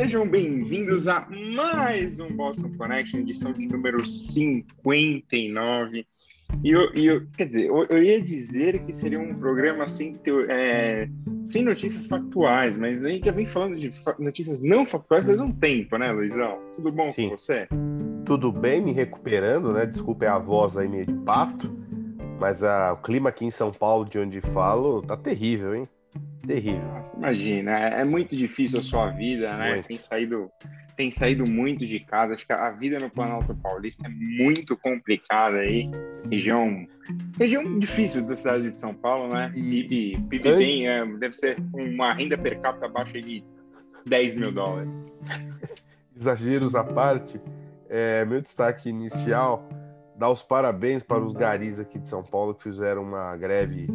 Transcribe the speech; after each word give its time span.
Sejam 0.00 0.26
bem-vindos 0.26 1.06
a 1.08 1.28
mais 1.54 2.18
um 2.18 2.34
Boston 2.34 2.72
Connection, 2.78 3.20
edição 3.20 3.52
de 3.52 3.66
número 3.66 4.06
59. 4.06 6.06
E 6.64 6.70
eu, 6.70 6.94
e 6.94 7.04
eu 7.04 7.26
quer 7.36 7.44
dizer, 7.44 7.66
eu, 7.66 7.84
eu, 7.84 8.02
ia 8.02 8.22
dizer 8.22 8.82
que 8.86 8.94
seria 8.94 9.20
um 9.20 9.34
programa 9.34 9.86
sem, 9.86 10.18
é, 10.48 11.06
sem 11.44 11.62
notícias 11.62 12.06
factuais, 12.06 12.78
mas 12.78 13.04
a 13.04 13.10
gente 13.10 13.26
já 13.26 13.32
vem 13.32 13.44
falando 13.44 13.76
de 13.76 13.90
notícias 14.18 14.62
não 14.62 14.86
factuais 14.86 15.26
faz 15.26 15.38
um 15.38 15.52
tempo, 15.52 15.98
né, 15.98 16.10
Luizão? 16.10 16.58
Tudo 16.72 16.90
bom 16.90 17.10
Sim. 17.10 17.28
com 17.28 17.36
você? 17.36 17.68
Tudo 18.24 18.50
bem, 18.50 18.80
me 18.80 18.92
recuperando, 18.92 19.74
né? 19.74 19.84
Desculpe 19.84 20.24
a 20.24 20.38
voz 20.38 20.78
aí 20.78 20.88
meio 20.88 21.04
de 21.04 21.12
pato, 21.26 21.70
mas 22.40 22.62
a, 22.62 22.94
o 22.94 23.02
clima 23.02 23.28
aqui 23.28 23.44
em 23.44 23.50
São 23.50 23.70
Paulo, 23.70 24.06
de 24.06 24.18
onde 24.18 24.40
falo, 24.40 25.02
tá 25.02 25.14
terrível, 25.14 25.74
hein? 25.74 25.86
Terrível. 26.46 26.82
Nossa, 26.94 27.16
imagina, 27.16 27.72
é, 27.72 28.00
é, 28.00 28.04
muito 28.04 28.34
difícil 28.34 28.80
a 28.80 28.82
sua 28.82 29.10
vida, 29.10 29.56
né? 29.56 29.74
Muito. 29.74 29.86
Tem 29.86 29.98
saído, 29.98 30.50
tem 30.96 31.10
saído 31.10 31.48
muito 31.48 31.84
de 31.84 32.00
casa. 32.00 32.32
Acho 32.32 32.46
que 32.46 32.52
a 32.52 32.70
vida 32.70 32.98
no 32.98 33.10
Planalto 33.10 33.54
Paulista 33.54 34.06
é 34.06 34.10
muito 34.10 34.76
complicada 34.76 35.58
aí. 35.58 35.90
Região, 36.30 36.86
região 37.38 37.78
difícil 37.78 38.26
da 38.26 38.34
cidade 38.34 38.70
de 38.70 38.78
São 38.78 38.94
Paulo, 38.94 39.32
né? 39.32 39.50
PIB, 39.54 40.24
PIB 40.28 40.56
bem, 40.56 40.88
é, 40.88 41.04
deve 41.18 41.34
ser 41.34 41.58
uma 41.74 42.12
renda 42.14 42.38
per 42.38 42.58
capita 42.60 42.86
abaixo 42.86 43.20
de 43.20 43.44
10 44.06 44.34
mil 44.34 44.50
dólares. 44.52 45.12
Exageros 46.16 46.74
à 46.74 46.84
parte, 46.84 47.40
é, 47.88 48.24
meu 48.24 48.40
destaque 48.40 48.88
inicial 48.88 49.68
dar 50.20 50.30
os 50.30 50.42
parabéns 50.42 51.02
para 51.02 51.24
os 51.24 51.32
garis 51.32 51.78
aqui 51.78 51.98
de 51.98 52.06
São 52.06 52.22
Paulo 52.22 52.54
que 52.54 52.62
fizeram 52.62 53.02
uma 53.02 53.34
greve 53.38 53.88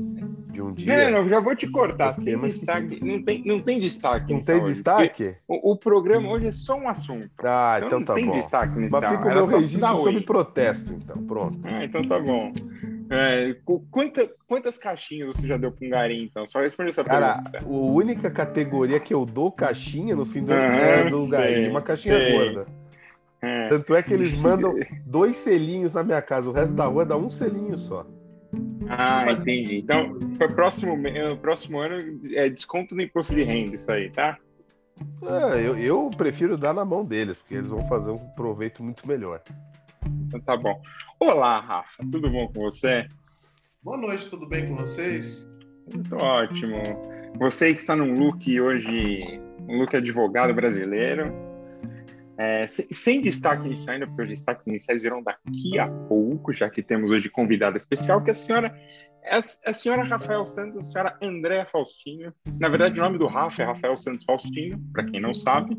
de 0.55 0.61
um 0.61 0.71
dia. 0.71 1.11
Não, 1.11 1.21
não, 1.21 1.29
já 1.29 1.39
vou 1.39 1.55
te 1.55 1.67
cortar. 1.67 2.13
Sem 2.13 2.39
destaque, 2.39 3.03
não 3.03 3.21
tem, 3.21 3.43
não 3.45 3.59
tem 3.59 3.79
destaque. 3.79 4.33
Não 4.33 4.39
tem 4.39 4.63
destaque? 4.63 5.35
O, 5.47 5.73
o, 5.73 5.77
programa 5.77 6.29
hoje 6.29 6.47
é 6.47 6.51
só 6.51 6.75
um 6.75 6.87
assunto. 6.87 7.29
Ah, 7.43 7.75
então, 7.77 7.99
então 7.99 8.03
tá 8.03 8.13
tem 8.15 8.25
bom. 8.25 8.31
destaque 8.31 8.79
nesse 8.79 8.91
Mas 8.91 9.09
fica 9.09 9.27
o 9.27 9.33
meu 9.33 9.45
registro 9.45 9.97
sobre 9.97 10.21
protesto, 10.21 10.93
então. 10.93 11.21
Pronto. 11.23 11.59
Ah, 11.63 11.83
então 11.83 12.01
tá 12.01 12.19
bom. 12.19 12.53
É, 13.09 13.55
quanta, 13.91 14.27
quantas 14.47 14.77
caixinhas 14.79 15.35
você 15.35 15.45
já 15.45 15.57
deu 15.57 15.71
para 15.71 15.85
um 15.85 15.89
garim, 15.89 16.23
então? 16.23 16.45
Só 16.45 16.59
responde 16.59 16.89
essa 16.89 17.03
Cara, 17.03 17.41
pergunta. 17.51 17.63
a 17.63 17.67
única 17.67 18.31
categoria 18.31 18.99
que 18.99 19.13
eu 19.13 19.25
dou 19.25 19.51
caixinha 19.51 20.15
no 20.15 20.25
fim 20.25 20.43
do 20.43 20.51
ano 20.51 20.75
é 20.75 21.09
do 21.09 21.27
garim, 21.27 21.67
uma 21.69 21.81
caixinha 21.81 22.17
sei. 22.17 22.31
gorda. 22.31 22.65
É. 23.41 23.67
Tanto 23.69 23.93
é 23.93 24.01
que 24.01 24.13
eles 24.13 24.35
mandam 24.41 24.73
dois 25.05 25.37
selinhos 25.37 25.93
na 25.93 26.03
minha 26.03 26.21
casa, 26.21 26.49
o 26.49 26.51
resto 26.51 26.73
da 26.73 26.85
rua 26.85 27.05
dá 27.05 27.15
um 27.15 27.29
selinho 27.29 27.77
só. 27.77 28.07
Ah, 28.89 29.31
entendi. 29.31 29.77
Então, 29.77 30.13
para 30.37 30.47
o 30.47 30.53
próximo, 30.53 30.97
próximo 31.41 31.79
ano, 31.79 32.17
é 32.33 32.49
desconto 32.49 32.95
no 32.95 33.01
imposto 33.01 33.33
de 33.33 33.43
renda, 33.43 33.75
isso 33.75 33.91
aí, 33.91 34.09
tá? 34.09 34.37
É, 35.21 35.59
eu, 35.59 35.77
eu 35.77 36.09
prefiro 36.15 36.57
dar 36.57 36.73
na 36.73 36.85
mão 36.85 37.03
deles, 37.03 37.35
porque 37.37 37.55
eles 37.55 37.69
vão 37.69 37.85
fazer 37.87 38.11
um 38.11 38.29
proveito 38.35 38.83
muito 38.83 39.07
melhor. 39.07 39.41
Então 40.27 40.39
tá 40.39 40.55
bom. 40.55 40.81
Olá, 41.19 41.59
Rafa, 41.59 42.03
tudo 42.09 42.29
bom 42.29 42.47
com 42.47 42.61
você? 42.61 43.07
Boa 43.83 43.97
noite, 43.97 44.29
tudo 44.29 44.47
bem 44.47 44.67
com 44.67 44.75
vocês? 44.75 45.47
Muito 45.93 46.15
ótimo. 46.23 46.81
Você 47.39 47.69
que 47.69 47.75
está 47.75 47.95
num 47.95 48.17
look 48.17 48.59
hoje, 48.59 49.39
um 49.67 49.79
look 49.79 49.95
advogado 49.95 50.53
brasileiro, 50.53 51.33
é, 52.37 52.67
sem, 52.67 53.21
destaque 53.21 53.65
inicial 53.65 53.93
ainda, 53.93 54.07
porque 54.07 54.23
os 54.23 54.29
destaques 54.29 54.65
iniciais 54.67 55.01
virão 55.01 55.23
daqui 55.23 55.79
a 55.79 55.87
pouco, 55.87 56.51
já 56.53 56.69
que 56.69 56.81
temos 56.81 57.11
hoje 57.11 57.29
convidada 57.29 57.77
especial, 57.77 58.23
que 58.23 58.29
é 58.29 58.31
a 58.31 58.35
senhora, 58.35 58.79
é 59.23 59.35
a, 59.35 59.39
é 59.65 59.73
senhora 59.73 60.03
Rafael 60.03 60.45
Santos, 60.45 60.77
a 60.77 60.81
senhora 60.81 61.17
Andréa 61.21 61.65
Faustinho. 61.65 62.33
Na 62.59 62.69
verdade, 62.69 62.99
o 62.99 63.03
nome 63.03 63.17
do 63.17 63.27
Rafa 63.27 63.63
é 63.63 63.65
Rafael 63.65 63.95
Santos 63.95 64.25
Faustinho, 64.25 64.79
para 64.91 65.05
quem 65.05 65.19
não 65.19 65.33
sabe, 65.33 65.77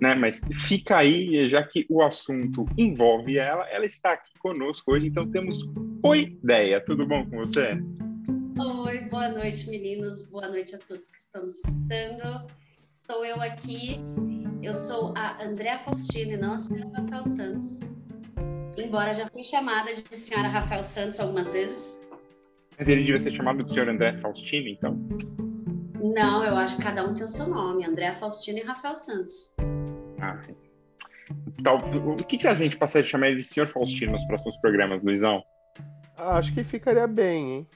né? 0.00 0.14
Mas 0.14 0.40
fica 0.66 0.96
aí, 0.96 1.48
já 1.48 1.62
que 1.62 1.86
o 1.88 2.02
assunto 2.02 2.64
envolve 2.76 3.38
ela, 3.38 3.68
ela 3.68 3.84
está 3.84 4.12
aqui 4.12 4.32
conosco 4.38 4.92
hoje, 4.92 5.08
então 5.08 5.30
temos 5.30 5.64
Oi, 6.06 6.36
ideia. 6.44 6.84
Tudo 6.84 7.06
bom 7.06 7.24
com 7.24 7.38
você? 7.38 7.78
Oi, 8.58 9.00
boa 9.08 9.30
noite, 9.30 9.70
meninos. 9.70 10.30
Boa 10.30 10.48
noite 10.48 10.76
a 10.76 10.78
todos 10.78 11.08
que 11.08 11.16
estão 11.16 11.46
nos 11.46 11.64
escutando. 11.64 12.46
Estou 13.06 13.22
eu 13.22 13.38
aqui 13.42 14.00
eu 14.62 14.74
sou 14.74 15.12
a 15.14 15.44
Andréa 15.44 15.78
Faustini, 15.78 16.38
não 16.38 16.54
a 16.54 16.58
senhora 16.58 16.90
Rafael 16.96 17.24
Santos. 17.26 17.80
Embora 18.78 19.12
já 19.12 19.26
fui 19.26 19.42
chamada 19.42 19.92
de 19.92 20.16
senhora 20.16 20.48
Rafael 20.48 20.82
Santos 20.82 21.20
algumas 21.20 21.52
vezes. 21.52 22.02
Mas 22.78 22.88
ele 22.88 23.02
devia 23.02 23.18
ser 23.18 23.32
chamado 23.32 23.62
de 23.62 23.70
senhor 23.70 23.90
André 23.90 24.16
Faustini, 24.16 24.72
então? 24.72 24.98
Não, 26.00 26.42
eu 26.44 26.56
acho 26.56 26.78
que 26.78 26.82
cada 26.82 27.06
um 27.06 27.12
tem 27.12 27.24
o 27.24 27.28
seu 27.28 27.46
nome. 27.46 27.84
André 27.84 28.10
Faustini 28.14 28.60
e 28.60 28.64
Rafael 28.64 28.96
Santos. 28.96 29.54
Ah, 30.18 30.40
então, 31.60 31.76
o 32.10 32.16
que, 32.16 32.38
que 32.38 32.48
a 32.48 32.54
gente 32.54 32.78
passaria 32.78 33.04
de 33.04 33.10
chamar 33.10 33.28
ele 33.28 33.40
de 33.40 33.44
senhor 33.44 33.66
Faustino 33.66 34.12
nos 34.12 34.24
próximos 34.24 34.56
programas, 34.56 35.02
Luizão? 35.02 35.42
Ah, 36.16 36.38
acho 36.38 36.54
que 36.54 36.64
ficaria 36.64 37.06
bem, 37.06 37.52
hein? 37.52 37.68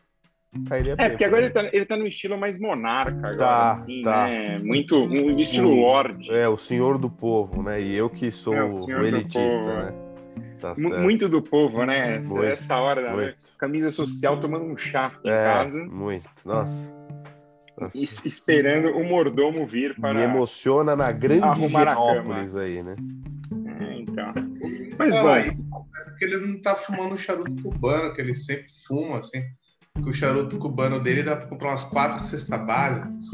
Cairia 0.67 0.95
é, 0.97 1.11
porque 1.11 1.25
agora 1.25 1.45
ele 1.45 1.53
tá, 1.53 1.69
ele 1.73 1.85
tá 1.85 1.97
no 1.97 2.07
estilo 2.07 2.39
mais 2.39 2.59
monarca, 2.59 3.19
agora, 3.19 3.37
tá, 3.37 3.71
assim, 3.73 4.03
tá. 4.03 4.27
né? 4.27 4.59
Muito, 4.59 4.97
um 4.97 5.31
estilo 5.31 5.71
o, 5.71 5.77
lord. 5.77 6.33
É, 6.33 6.49
o 6.49 6.57
senhor 6.57 6.97
do 6.97 7.11
povo, 7.11 7.63
né? 7.63 7.81
E 7.81 7.95
eu 7.95 8.09
que 8.09 8.31
sou 8.31 8.55
é, 8.55 8.65
o, 8.65 8.69
o 8.69 9.05
elitista, 9.05 9.91
né? 9.91 9.95
Tá 10.59 10.75
muito 10.77 11.29
do 11.29 11.43
povo, 11.43 11.85
né? 11.85 12.19
Muito, 12.19 12.43
Essa 12.43 12.79
hora, 12.79 13.15
né? 13.15 13.35
camisa 13.59 13.91
social 13.91 14.41
tomando 14.41 14.65
um 14.65 14.77
chá 14.77 15.13
em 15.23 15.31
é, 15.31 15.45
casa. 15.45 15.85
Muito, 15.85 16.29
nossa. 16.45 16.93
nossa. 17.79 17.99
esperando 18.27 18.89
o 18.97 19.05
mordomo 19.05 19.67
vir 19.67 19.95
para. 20.01 20.15
Me 20.15 20.23
emociona 20.23 20.97
na 20.97 21.13
grande 21.13 21.69
Genópolis 21.69 22.57
aí, 22.57 22.83
né? 22.83 22.97
É, 23.81 24.01
então. 24.01 24.33
Mas 24.99 25.15
bom. 25.15 25.29
É 25.29 26.05
porque 26.09 26.25
ele 26.25 26.39
não 26.39 26.61
tá 26.61 26.75
fumando 26.75 27.15
um 27.15 27.19
charuto 27.19 27.63
cubano, 27.63 28.15
que 28.15 28.21
ele 28.21 28.35
sempre 28.35 28.67
fuma, 28.87 29.19
assim 29.19 29.43
que 30.03 30.09
o 30.09 30.13
charuto 30.13 30.59
cubano 30.59 31.01
dele 31.01 31.23
dá 31.23 31.37
para 31.37 31.47
comprar 31.47 31.71
umas 31.71 31.85
quatro 31.85 32.23
cestas 32.23 32.67
básicas. 32.67 33.31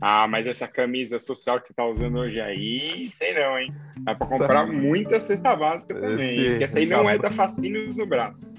Ah, 0.00 0.28
mas 0.28 0.46
essa 0.46 0.68
camisa 0.68 1.18
social 1.18 1.60
que 1.60 1.68
você 1.68 1.74
tá 1.74 1.84
usando 1.84 2.18
hoje 2.18 2.40
aí, 2.40 3.08
sei 3.08 3.34
não, 3.34 3.58
hein? 3.58 3.74
Dá 4.00 4.14
para 4.14 4.26
comprar 4.26 4.66
muita 4.66 5.18
cesta 5.18 5.56
básica 5.56 5.94
também. 5.94 6.28
Esse, 6.28 6.62
essa 6.62 6.78
aí 6.78 6.86
não 6.86 7.08
é 7.08 7.18
da 7.18 7.30
Fascínios 7.30 7.96
no 7.96 8.06
braço. 8.06 8.56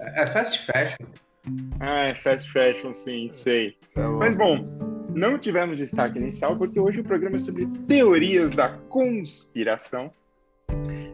É, 0.00 0.22
é 0.22 0.26
fast 0.26 0.66
fashion. 0.66 1.06
Ah, 1.80 2.06
é 2.06 2.14
fast 2.14 2.50
fashion, 2.50 2.92
sim, 2.92 3.30
sei. 3.32 3.76
Tá 3.94 4.02
bom. 4.02 4.18
Mas 4.18 4.34
bom, 4.34 4.66
não 5.14 5.38
tivemos 5.38 5.78
destaque 5.78 6.18
inicial 6.18 6.56
porque 6.56 6.78
hoje 6.80 7.00
o 7.00 7.04
programa 7.04 7.36
é 7.36 7.38
sobre 7.38 7.66
teorias 7.86 8.54
da 8.54 8.70
conspiração. 8.88 10.12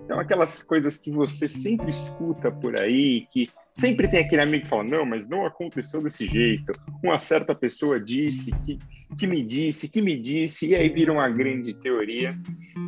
Então, 0.05 0.19
aquelas 0.19 0.63
coisas 0.63 0.97
que 0.97 1.11
você 1.11 1.47
sempre 1.47 1.91
escuta 1.91 2.51
por 2.51 2.81
aí, 2.81 3.27
que 3.31 3.49
Sempre 3.75 4.09
tem 4.09 4.21
aquele 4.21 4.43
amigo 4.43 4.65
que 4.65 4.69
fala: 4.69 4.85
não, 4.85 5.07
mas 5.07 5.29
não 5.29 5.47
aconteceu 5.47 6.03
desse 6.03 6.27
jeito. 6.27 6.73
Uma 7.03 7.19
certa 7.19 7.55
pessoa 7.55 8.01
disse 8.01 8.51
que, 8.61 8.79
que 9.17 9.27
me 9.27 9.43
disse, 9.43 9.89
que 9.89 10.03
me 10.03 10.19
disse, 10.19 10.69
e 10.69 10.75
aí 10.75 10.89
vira 10.89 11.13
uma 11.13 11.29
grande 11.29 11.73
teoria. 11.75 12.31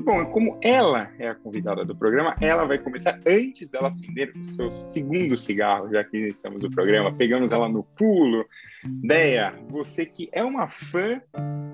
Bom, 0.05 0.27
como 0.27 0.59
ela 0.63 1.11
é 1.19 1.29
a 1.29 1.35
convidada 1.35 1.85
do 1.85 1.97
programa, 1.97 2.37
ela 2.41 2.65
vai 2.65 2.79
começar 2.79 3.19
antes 3.27 3.71
dela 3.71 3.89
acender 3.89 4.33
o 4.37 4.43
seu 4.43 4.71
segundo 4.71 5.37
cigarro, 5.37 5.91
já 5.91 6.03
que 6.03 6.17
iniciamos 6.17 6.65
o 6.65 6.71
programa. 6.71 7.15
Pegamos 7.15 7.53
ela 7.53 7.69
no 7.69 7.85
pulo. 7.85 8.45
Deia, 8.85 9.55
você 9.69 10.05
que 10.05 10.29
é 10.33 10.43
uma 10.43 10.69
fã 10.69 11.21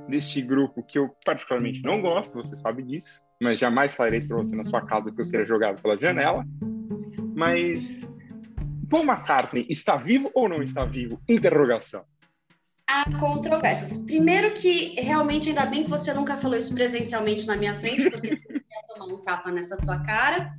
deste 0.08 0.42
grupo 0.42 0.82
que 0.82 0.98
eu 0.98 1.10
particularmente 1.25 1.82
não 1.82 2.00
gosto, 2.00 2.34
você 2.34 2.56
sabe 2.56 2.82
disso, 2.82 3.22
mas 3.40 3.58
jamais 3.58 3.94
falarei 3.94 4.19
isso 4.19 4.28
para 4.28 4.36
você 4.36 4.54
na 4.54 4.64
sua 4.64 4.82
casa 4.82 5.10
que 5.10 5.20
eu 5.20 5.25
seria 5.25 5.46
jogado 5.46 5.80
pela 5.80 5.98
janela. 5.98 6.44
Mas 7.34 8.12
Paul 8.88 9.05
McCartney 9.05 9.67
está 9.69 9.96
vivo 9.96 10.31
ou 10.35 10.49
não 10.49 10.62
está 10.62 10.85
vivo? 10.85 11.20
Interrogação. 11.29 12.05
Há 12.87 13.05
controvérsias. 13.19 13.99
Primeiro 14.05 14.52
que 14.52 14.99
realmente 15.00 15.50
ainda 15.50 15.67
bem 15.67 15.85
que 15.85 15.90
você 15.90 16.14
nunca 16.14 16.37
falou 16.37 16.56
isso 16.56 16.75
presencialmente 16.75 17.46
na 17.46 17.55
minha 17.55 17.75
frente, 17.75 18.11
porque 18.11 18.29
eu 18.29 18.56
ia 18.56 18.62
tomar 18.88 19.14
um 19.14 19.19
tapa 19.19 19.50
nessa 19.50 19.76
sua 19.76 19.99
cara. 20.00 20.55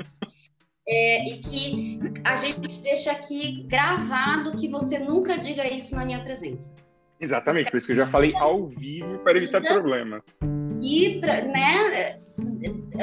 É, 0.87 1.29
e 1.29 1.39
que 1.39 1.99
a 2.23 2.35
gente 2.35 2.81
deixa 2.81 3.11
aqui 3.11 3.63
gravado 3.67 4.57
que 4.57 4.67
você 4.67 4.99
nunca 4.99 5.37
diga 5.37 5.67
isso 5.67 5.95
na 5.95 6.05
minha 6.05 6.23
presença. 6.23 6.75
Exatamente, 7.19 7.69
por 7.69 7.77
isso 7.77 7.87
que 7.87 7.93
eu 7.93 7.97
já 7.97 8.09
falei 8.09 8.33
ao 8.35 8.67
vivo 8.67 9.19
para 9.19 9.37
evitar 9.37 9.61
problemas. 9.61 10.39
E, 10.81 11.19
pra, 11.19 11.41
né, 11.43 12.19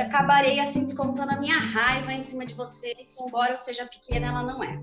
acabarei 0.00 0.58
assim 0.58 0.84
descontando 0.84 1.32
a 1.32 1.36
minha 1.38 1.58
raiva 1.58 2.12
em 2.12 2.22
cima 2.22 2.46
de 2.46 2.54
você, 2.54 2.94
que 2.94 3.22
embora 3.22 3.52
eu 3.52 3.58
seja 3.58 3.86
pequena, 3.86 4.28
ela 4.28 4.42
não 4.42 4.64
é. 4.64 4.80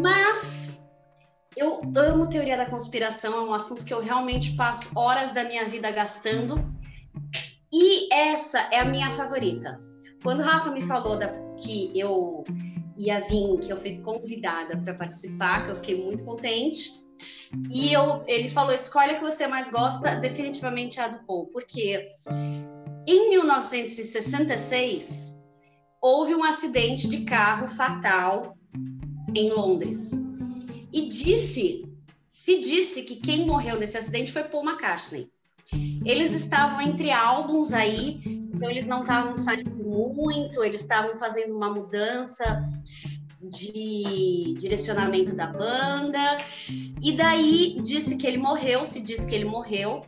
Mas 0.00 0.90
eu 1.56 1.80
amo 1.96 2.28
teoria 2.28 2.56
da 2.56 2.66
conspiração, 2.66 3.34
é 3.34 3.48
um 3.48 3.54
assunto 3.54 3.84
que 3.84 3.94
eu 3.94 4.00
realmente 4.00 4.56
passo 4.56 4.90
horas 4.96 5.32
da 5.32 5.44
minha 5.44 5.68
vida 5.68 5.90
gastando. 5.90 6.74
E 7.72 8.12
essa 8.12 8.58
é 8.72 8.80
a 8.80 8.84
minha 8.84 9.10
favorita. 9.10 9.78
Quando 10.22 10.40
o 10.40 10.42
Rafa 10.42 10.70
me 10.70 10.82
falou 10.82 11.16
da, 11.16 11.28
que 11.56 11.98
eu 11.98 12.44
ia 12.96 13.20
vir, 13.20 13.58
que 13.60 13.72
eu 13.72 13.76
fui 13.76 13.98
convidada 13.98 14.76
para 14.78 14.94
participar, 14.94 15.64
que 15.64 15.70
eu 15.70 15.76
fiquei 15.76 16.02
muito 16.02 16.24
contente, 16.24 17.04
E 17.70 17.92
eu, 17.92 18.22
ele 18.26 18.48
falou: 18.48 18.72
escolhe 18.72 19.12
a 19.12 19.16
que 19.16 19.24
você 19.24 19.46
mais 19.46 19.70
gosta, 19.70 20.16
definitivamente 20.16 21.00
a 21.00 21.08
do 21.08 21.24
Paul, 21.24 21.46
porque 21.46 22.08
em 23.06 23.30
1966 23.30 25.38
houve 26.00 26.34
um 26.34 26.44
acidente 26.44 27.08
de 27.08 27.24
carro 27.24 27.68
fatal 27.68 28.56
em 29.34 29.50
Londres. 29.50 30.12
E 30.92 31.08
disse, 31.08 31.88
se 32.28 32.60
disse 32.60 33.02
que 33.02 33.16
quem 33.16 33.46
morreu 33.46 33.78
nesse 33.78 33.96
acidente 33.96 34.32
foi 34.32 34.44
Paul 34.44 34.64
McCartney. 34.64 35.28
Eles 36.04 36.32
estavam 36.32 36.80
entre 36.80 37.10
álbuns 37.10 37.72
aí, 37.72 38.20
então 38.24 38.70
eles 38.70 38.86
não 38.86 39.00
estavam 39.00 39.34
saindo 39.34 39.70
muito, 39.70 40.62
eles 40.62 40.80
estavam 40.80 41.16
fazendo 41.16 41.56
uma 41.56 41.72
mudança 41.72 42.62
de 43.42 44.54
direcionamento 44.58 45.34
da 45.34 45.46
banda. 45.46 46.38
E 47.02 47.12
daí 47.12 47.78
disse 47.82 48.16
que 48.16 48.26
ele 48.26 48.38
morreu, 48.38 48.84
se 48.84 49.02
diz 49.02 49.24
que 49.24 49.34
ele 49.34 49.44
morreu 49.44 50.04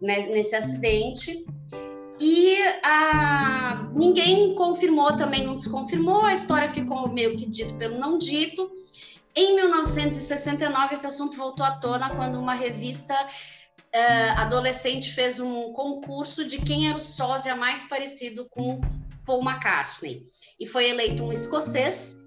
né, 0.00 0.26
nesse 0.26 0.54
acidente. 0.54 1.44
E 2.20 2.54
a, 2.84 3.88
ninguém 3.94 4.54
confirmou, 4.54 5.16
também 5.16 5.42
não 5.42 5.56
desconfirmou, 5.56 6.20
a 6.20 6.34
história 6.34 6.68
ficou 6.68 7.08
meio 7.08 7.34
que 7.34 7.46
dito 7.46 7.74
pelo 7.76 7.98
não 7.98 8.18
dito. 8.18 8.70
Em 9.34 9.56
1969, 9.56 10.92
esse 10.92 11.06
assunto 11.06 11.38
voltou 11.38 11.64
à 11.64 11.70
tona 11.70 12.14
quando 12.14 12.38
uma 12.38 12.52
revista 12.52 13.14
uh, 13.14 14.38
adolescente 14.38 15.12
fez 15.12 15.40
um 15.40 15.72
concurso 15.72 16.44
de 16.44 16.58
quem 16.58 16.88
era 16.88 16.98
o 16.98 17.00
sósia 17.00 17.56
mais 17.56 17.84
parecido 17.84 18.46
com 18.50 18.80
Paul 19.24 19.42
McCartney. 19.42 20.28
E 20.58 20.66
foi 20.66 20.90
eleito 20.90 21.24
um 21.24 21.32
escocês. 21.32 22.18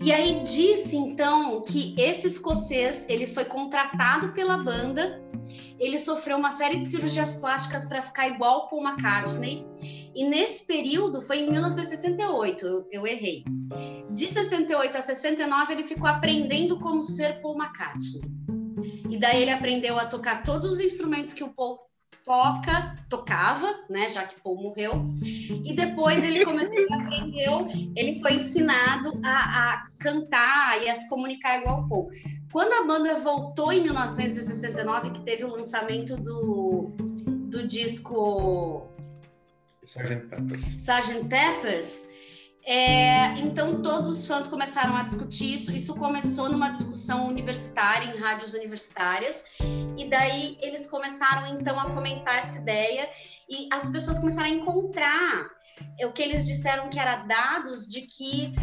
E 0.00 0.12
aí 0.12 0.42
disse 0.44 0.96
então 0.96 1.62
que 1.62 1.94
esse 1.98 2.26
escocês 2.26 3.08
ele 3.08 3.26
foi 3.26 3.44
contratado 3.44 4.32
pela 4.32 4.58
banda, 4.58 5.22
ele 5.78 5.98
sofreu 5.98 6.36
uma 6.36 6.50
série 6.50 6.78
de 6.78 6.86
cirurgias 6.86 7.36
plásticas 7.36 7.84
para 7.86 8.02
ficar 8.02 8.28
igual 8.28 8.68
Paul 8.68 8.82
McCartney. 8.86 9.66
E 10.14 10.24
nesse 10.24 10.66
período 10.66 11.20
foi 11.20 11.38
em 11.38 11.50
1968, 11.50 12.66
eu, 12.66 12.88
eu, 12.92 13.06
errei. 13.06 13.44
De 14.12 14.28
68 14.28 14.96
a 14.96 15.00
69 15.00 15.72
ele 15.72 15.84
ficou 15.84 16.06
aprendendo 16.06 16.78
como 16.78 17.02
ser 17.02 17.40
Paul 17.40 17.56
McCartney. 17.56 18.22
E 19.10 19.18
daí 19.18 19.42
ele 19.42 19.50
aprendeu 19.50 19.98
a 19.98 20.06
tocar 20.06 20.42
todos 20.42 20.66
os 20.66 20.80
instrumentos 20.80 21.32
que 21.32 21.42
o 21.42 21.52
Paul 21.52 21.78
toca, 22.24 22.96
tocava, 23.08 23.84
né, 23.88 24.08
já 24.08 24.24
que 24.24 24.40
Paul 24.40 24.60
morreu. 24.60 25.04
E 25.22 25.74
depois 25.74 26.24
ele 26.24 26.44
começou 26.44 26.74
a 26.90 26.96
aprender, 26.96 27.92
ele 27.94 28.20
foi 28.20 28.34
ensinado 28.34 29.20
a, 29.22 29.28
a, 29.72 29.86
cantar 29.98 30.82
e 30.82 30.88
a 30.88 30.94
se 30.94 31.08
comunicar 31.08 31.60
igual 31.60 31.86
Paul. 31.86 32.10
Quando 32.50 32.72
a 32.72 32.86
banda 32.86 33.14
voltou 33.20 33.72
em 33.72 33.82
1969, 33.82 35.10
que 35.10 35.20
teve 35.20 35.44
o 35.44 35.48
lançamento 35.48 36.16
do, 36.16 36.92
do 37.50 37.66
disco 37.66 38.88
Sgt. 39.82 40.26
Peppers, 40.30 40.62
Sgt. 40.78 41.28
Peppers 41.28 42.08
é, 42.66 43.38
então 43.40 43.82
todos 43.82 44.08
os 44.08 44.26
fãs 44.26 44.46
começaram 44.46 44.96
a 44.96 45.02
discutir 45.02 45.54
isso. 45.54 45.70
Isso 45.70 45.94
começou 45.96 46.48
numa 46.48 46.70
discussão 46.70 47.26
universitária 47.26 48.06
em 48.06 48.18
rádios 48.18 48.54
universitárias 48.54 49.44
e 49.98 50.06
daí 50.08 50.56
eles 50.62 50.86
começaram 50.86 51.46
então 51.46 51.78
a 51.78 51.90
fomentar 51.90 52.36
essa 52.36 52.60
ideia 52.60 53.08
e 53.48 53.68
as 53.70 53.88
pessoas 53.88 54.18
começaram 54.18 54.48
a 54.48 54.52
encontrar 54.52 55.46
o 56.04 56.12
que 56.12 56.22
eles 56.22 56.46
disseram 56.46 56.88
que 56.88 56.98
era 56.98 57.16
dados 57.16 57.86
de 57.86 58.02
que 58.02 58.54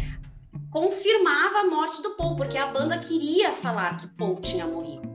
confirmava 0.70 1.60
a 1.60 1.64
morte 1.66 2.02
do 2.02 2.16
Paul, 2.16 2.34
porque 2.34 2.58
a 2.58 2.66
banda 2.66 2.98
queria 2.98 3.52
falar 3.52 3.96
que 3.96 4.08
Paul 4.08 4.40
tinha 4.40 4.66
morrido, 4.66 5.08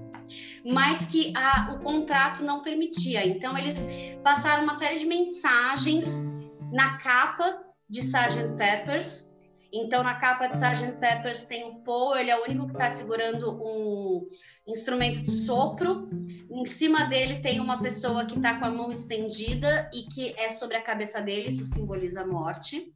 mas 0.65 1.05
que 1.05 1.33
a, 1.35 1.73
o 1.73 1.79
contrato 1.79 2.43
não 2.43 2.61
permitia. 2.61 3.25
Então 3.25 3.57
eles 3.57 3.85
passaram 4.23 4.63
uma 4.63 4.73
série 4.73 4.99
de 4.99 5.05
mensagens 5.05 6.25
na 6.71 6.97
capa 6.97 7.66
de 7.89 7.99
Sgt. 8.01 8.55
Peppers. 8.57 9.37
Então, 9.71 10.03
na 10.03 10.15
capa 10.15 10.47
de 10.47 10.55
Sgt. 10.55 10.93
Peppers 10.99 11.45
tem 11.45 11.65
o 11.65 11.75
Paul, 11.81 12.15
ele 12.17 12.31
é 12.31 12.37
o 12.37 12.43
único 12.43 12.67
que 12.67 12.73
está 12.73 12.89
segurando 12.89 13.61
um 13.61 14.27
instrumento 14.67 15.21
de 15.21 15.31
sopro. 15.31 16.09
Em 16.49 16.65
cima 16.65 17.05
dele 17.05 17.39
tem 17.39 17.59
uma 17.59 17.81
pessoa 17.81 18.25
que 18.25 18.37
está 18.37 18.57
com 18.57 18.65
a 18.65 18.71
mão 18.71 18.91
estendida 18.91 19.89
e 19.93 20.03
que 20.03 20.33
é 20.37 20.49
sobre 20.49 20.77
a 20.77 20.81
cabeça 20.81 21.21
dele, 21.21 21.49
isso 21.49 21.65
simboliza 21.65 22.21
a 22.21 22.27
morte. 22.27 22.93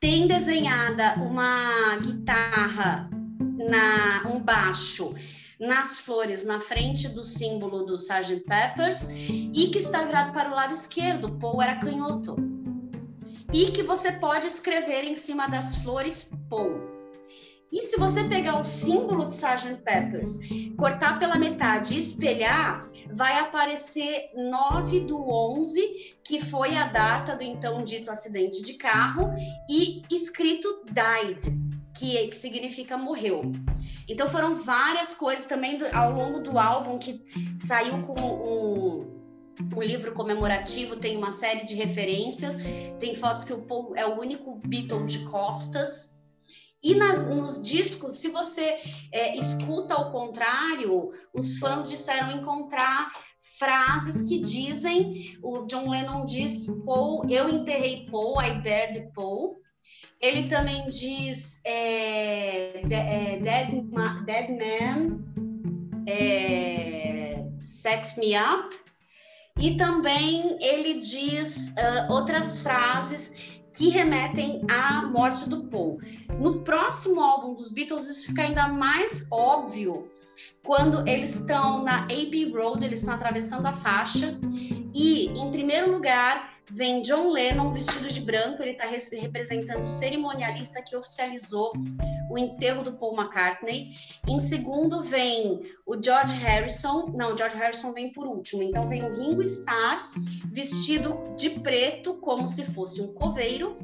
Tem 0.00 0.26
desenhada 0.26 1.14
uma 1.16 1.96
guitarra, 1.96 3.08
na, 3.56 4.28
um 4.30 4.40
baixo 4.40 5.14
nas 5.58 6.00
flores 6.00 6.44
na 6.44 6.60
frente 6.60 7.08
do 7.08 7.22
símbolo 7.22 7.84
do 7.84 7.94
Sgt. 7.94 8.40
Peppers 8.40 9.08
e 9.08 9.68
que 9.72 9.78
está 9.78 10.02
virado 10.04 10.32
para 10.32 10.50
o 10.50 10.54
lado 10.54 10.74
esquerdo. 10.74 11.38
Paul 11.38 11.62
era 11.62 11.76
canhoto 11.76 12.53
e 13.54 13.70
que 13.70 13.84
você 13.84 14.10
pode 14.10 14.48
escrever 14.48 15.04
em 15.04 15.14
cima 15.14 15.46
das 15.46 15.76
flores 15.76 16.32
Paul. 16.50 16.92
E 17.70 17.86
se 17.86 17.96
você 17.96 18.24
pegar 18.24 18.60
o 18.60 18.64
símbolo 18.64 19.26
de 19.26 19.32
Sgt. 19.32 19.76
Peppers, 19.84 20.40
cortar 20.76 21.20
pela 21.20 21.38
metade 21.38 21.94
e 21.94 21.98
espelhar, 21.98 22.84
vai 23.12 23.38
aparecer 23.38 24.30
9 24.34 25.00
do 25.00 25.28
11, 25.28 26.16
que 26.24 26.44
foi 26.44 26.76
a 26.76 26.88
data 26.88 27.36
do 27.36 27.44
então 27.44 27.84
dito 27.84 28.10
acidente 28.10 28.60
de 28.60 28.74
carro, 28.74 29.32
e 29.70 30.02
escrito 30.10 30.84
died, 30.86 31.40
que, 31.96 32.26
que 32.26 32.36
significa 32.36 32.96
morreu. 32.96 33.52
Então 34.08 34.28
foram 34.28 34.56
várias 34.56 35.14
coisas 35.14 35.44
também 35.44 35.78
do, 35.78 35.86
ao 35.94 36.12
longo 36.12 36.40
do 36.40 36.58
álbum 36.58 36.98
que 36.98 37.22
saiu 37.56 38.02
com 38.02 38.20
um 38.20 39.13
o 39.74 39.82
livro 39.82 40.12
comemorativo 40.12 40.96
tem 40.96 41.16
uma 41.16 41.30
série 41.30 41.64
de 41.64 41.74
referências, 41.74 42.58
tem 42.98 43.14
fotos 43.14 43.44
que 43.44 43.52
o 43.52 43.62
Paul 43.62 43.94
é 43.96 44.06
o 44.06 44.18
único 44.18 44.60
Beatle 44.66 45.06
de 45.06 45.20
costas. 45.26 46.22
E 46.82 46.94
nas, 46.94 47.26
nos 47.26 47.62
discos, 47.62 48.18
se 48.18 48.28
você 48.28 48.76
é, 49.10 49.36
escuta 49.38 49.94
ao 49.94 50.10
contrário, 50.10 51.10
os 51.32 51.56
fãs 51.58 51.88
disseram 51.88 52.32
encontrar 52.32 53.10
frases 53.58 54.28
que 54.28 54.38
dizem, 54.38 55.38
o 55.42 55.64
John 55.66 55.88
Lennon 55.88 56.26
diz, 56.26 56.66
Paul, 56.84 57.26
eu 57.30 57.48
enterrei 57.48 58.06
Paul, 58.10 58.42
I 58.42 58.60
buried 58.60 59.10
Paul. 59.14 59.56
Ele 60.20 60.48
também 60.48 60.88
diz 60.88 61.60
é, 61.64 62.80
é, 62.80 63.38
dead, 63.38 63.68
dead 64.26 64.50
Man, 64.50 65.24
é, 66.06 67.44
Sex 67.62 68.16
Me 68.18 68.34
Up. 68.36 68.83
E 69.60 69.76
também 69.76 70.58
ele 70.60 70.98
diz 70.98 71.74
uh, 71.78 72.12
outras 72.12 72.60
frases 72.60 73.60
que 73.76 73.88
remetem 73.88 74.62
à 74.68 75.02
morte 75.06 75.48
do 75.48 75.64
Paul. 75.68 75.98
No 76.38 76.62
próximo 76.62 77.20
álbum 77.20 77.54
dos 77.54 77.70
Beatles, 77.70 78.08
isso 78.08 78.26
fica 78.28 78.42
ainda 78.42 78.68
mais 78.68 79.26
óbvio 79.30 80.08
quando 80.64 81.06
eles 81.06 81.40
estão 81.40 81.82
na 81.82 82.04
Abbey 82.04 82.50
Road, 82.52 82.84
eles 82.84 83.00
estão 83.00 83.14
atravessando 83.14 83.66
a 83.66 83.72
faixa 83.72 84.38
e, 84.94 85.26
em 85.26 85.50
primeiro 85.50 85.92
lugar, 85.92 86.53
vem 86.70 87.02
John 87.02 87.32
Lennon 87.32 87.72
vestido 87.72 88.08
de 88.08 88.20
branco, 88.20 88.62
ele 88.62 88.72
está 88.72 88.84
representando 88.86 89.82
o 89.82 89.86
cerimonialista 89.86 90.82
que 90.82 90.96
oficializou 90.96 91.72
o 92.30 92.38
enterro 92.38 92.82
do 92.82 92.94
Paul 92.94 93.16
McCartney. 93.16 93.94
Em 94.28 94.38
segundo 94.40 95.02
vem 95.02 95.62
o 95.86 96.02
George 96.02 96.34
Harrison, 96.36 97.12
não, 97.14 97.34
o 97.34 97.38
George 97.38 97.56
Harrison 97.56 97.92
vem 97.92 98.12
por 98.12 98.26
último. 98.26 98.62
Então 98.62 98.86
vem 98.86 99.04
o 99.04 99.14
Ringo 99.14 99.42
Starr 99.42 100.10
vestido 100.52 101.34
de 101.36 101.50
preto 101.50 102.14
como 102.18 102.48
se 102.48 102.64
fosse 102.64 103.00
um 103.00 103.12
coveiro. 103.14 103.76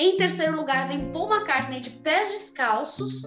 Em 0.00 0.16
terceiro 0.16 0.54
lugar 0.54 0.86
vem 0.86 1.10
Paul 1.10 1.28
McCartney 1.28 1.80
de 1.80 1.90
pés 1.90 2.30
descalços, 2.30 3.22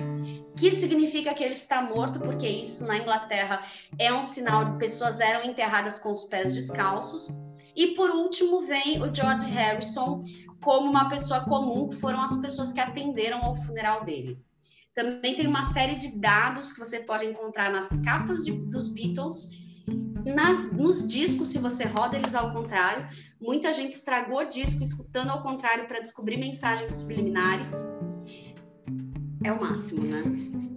que 0.58 0.72
significa 0.72 1.34
que 1.34 1.44
ele 1.44 1.54
está 1.54 1.82
morto, 1.82 2.18
porque 2.20 2.48
isso 2.48 2.88
na 2.88 2.98
Inglaterra 2.98 3.62
é 4.00 4.14
um 4.14 4.24
sinal 4.24 4.64
de 4.64 4.78
pessoas 4.78 5.20
eram 5.20 5.44
enterradas 5.44 6.00
com 6.00 6.12
os 6.12 6.24
pés 6.24 6.54
descalços. 6.54 7.36
E 7.75 7.96
por 7.96 8.10
último 8.12 8.62
vem 8.62 9.01
o 9.01 9.13
George 9.13 9.48
Harrison 9.48 10.22
como 10.62 10.90
uma 10.90 11.10
pessoa 11.10 11.42
comum, 11.42 11.88
que 11.88 11.96
foram 11.96 12.22
as 12.22 12.36
pessoas 12.38 12.72
que 12.72 12.80
atenderam 12.80 13.44
ao 13.44 13.56
funeral 13.56 14.06
dele. 14.06 14.40
Também 14.94 15.36
tem 15.36 15.48
uma 15.48 15.63
série 15.63 15.96
de 15.96 16.20
dados 16.20 16.74
que 16.74 16.80
você 16.80 17.00
pode 17.00 17.25
encontrar 17.25 17.72
nas 17.72 17.90
capas 18.04 18.44
de, 18.44 18.51
dos 18.51 18.90
Beatles, 18.90 19.84
nas, 20.25 20.72
nos 20.72 21.08
discos, 21.08 21.48
se 21.48 21.60
você 21.60 21.86
roda 21.86 22.18
eles 22.18 22.36
ao 22.36 22.51
contrário. 22.51 23.08
Muita 23.42 23.74
gente 23.74 23.94
estragou 23.94 24.48
disco 24.48 24.84
escutando 24.84 25.30
ao 25.30 25.42
contrário 25.42 25.88
para 25.88 26.00
descobrir 26.00 26.38
mensagens 26.38 26.92
subliminares. 26.92 27.88
É 29.44 29.51
o 29.51 29.60
máximo, 29.60 30.04
né? 30.04 30.71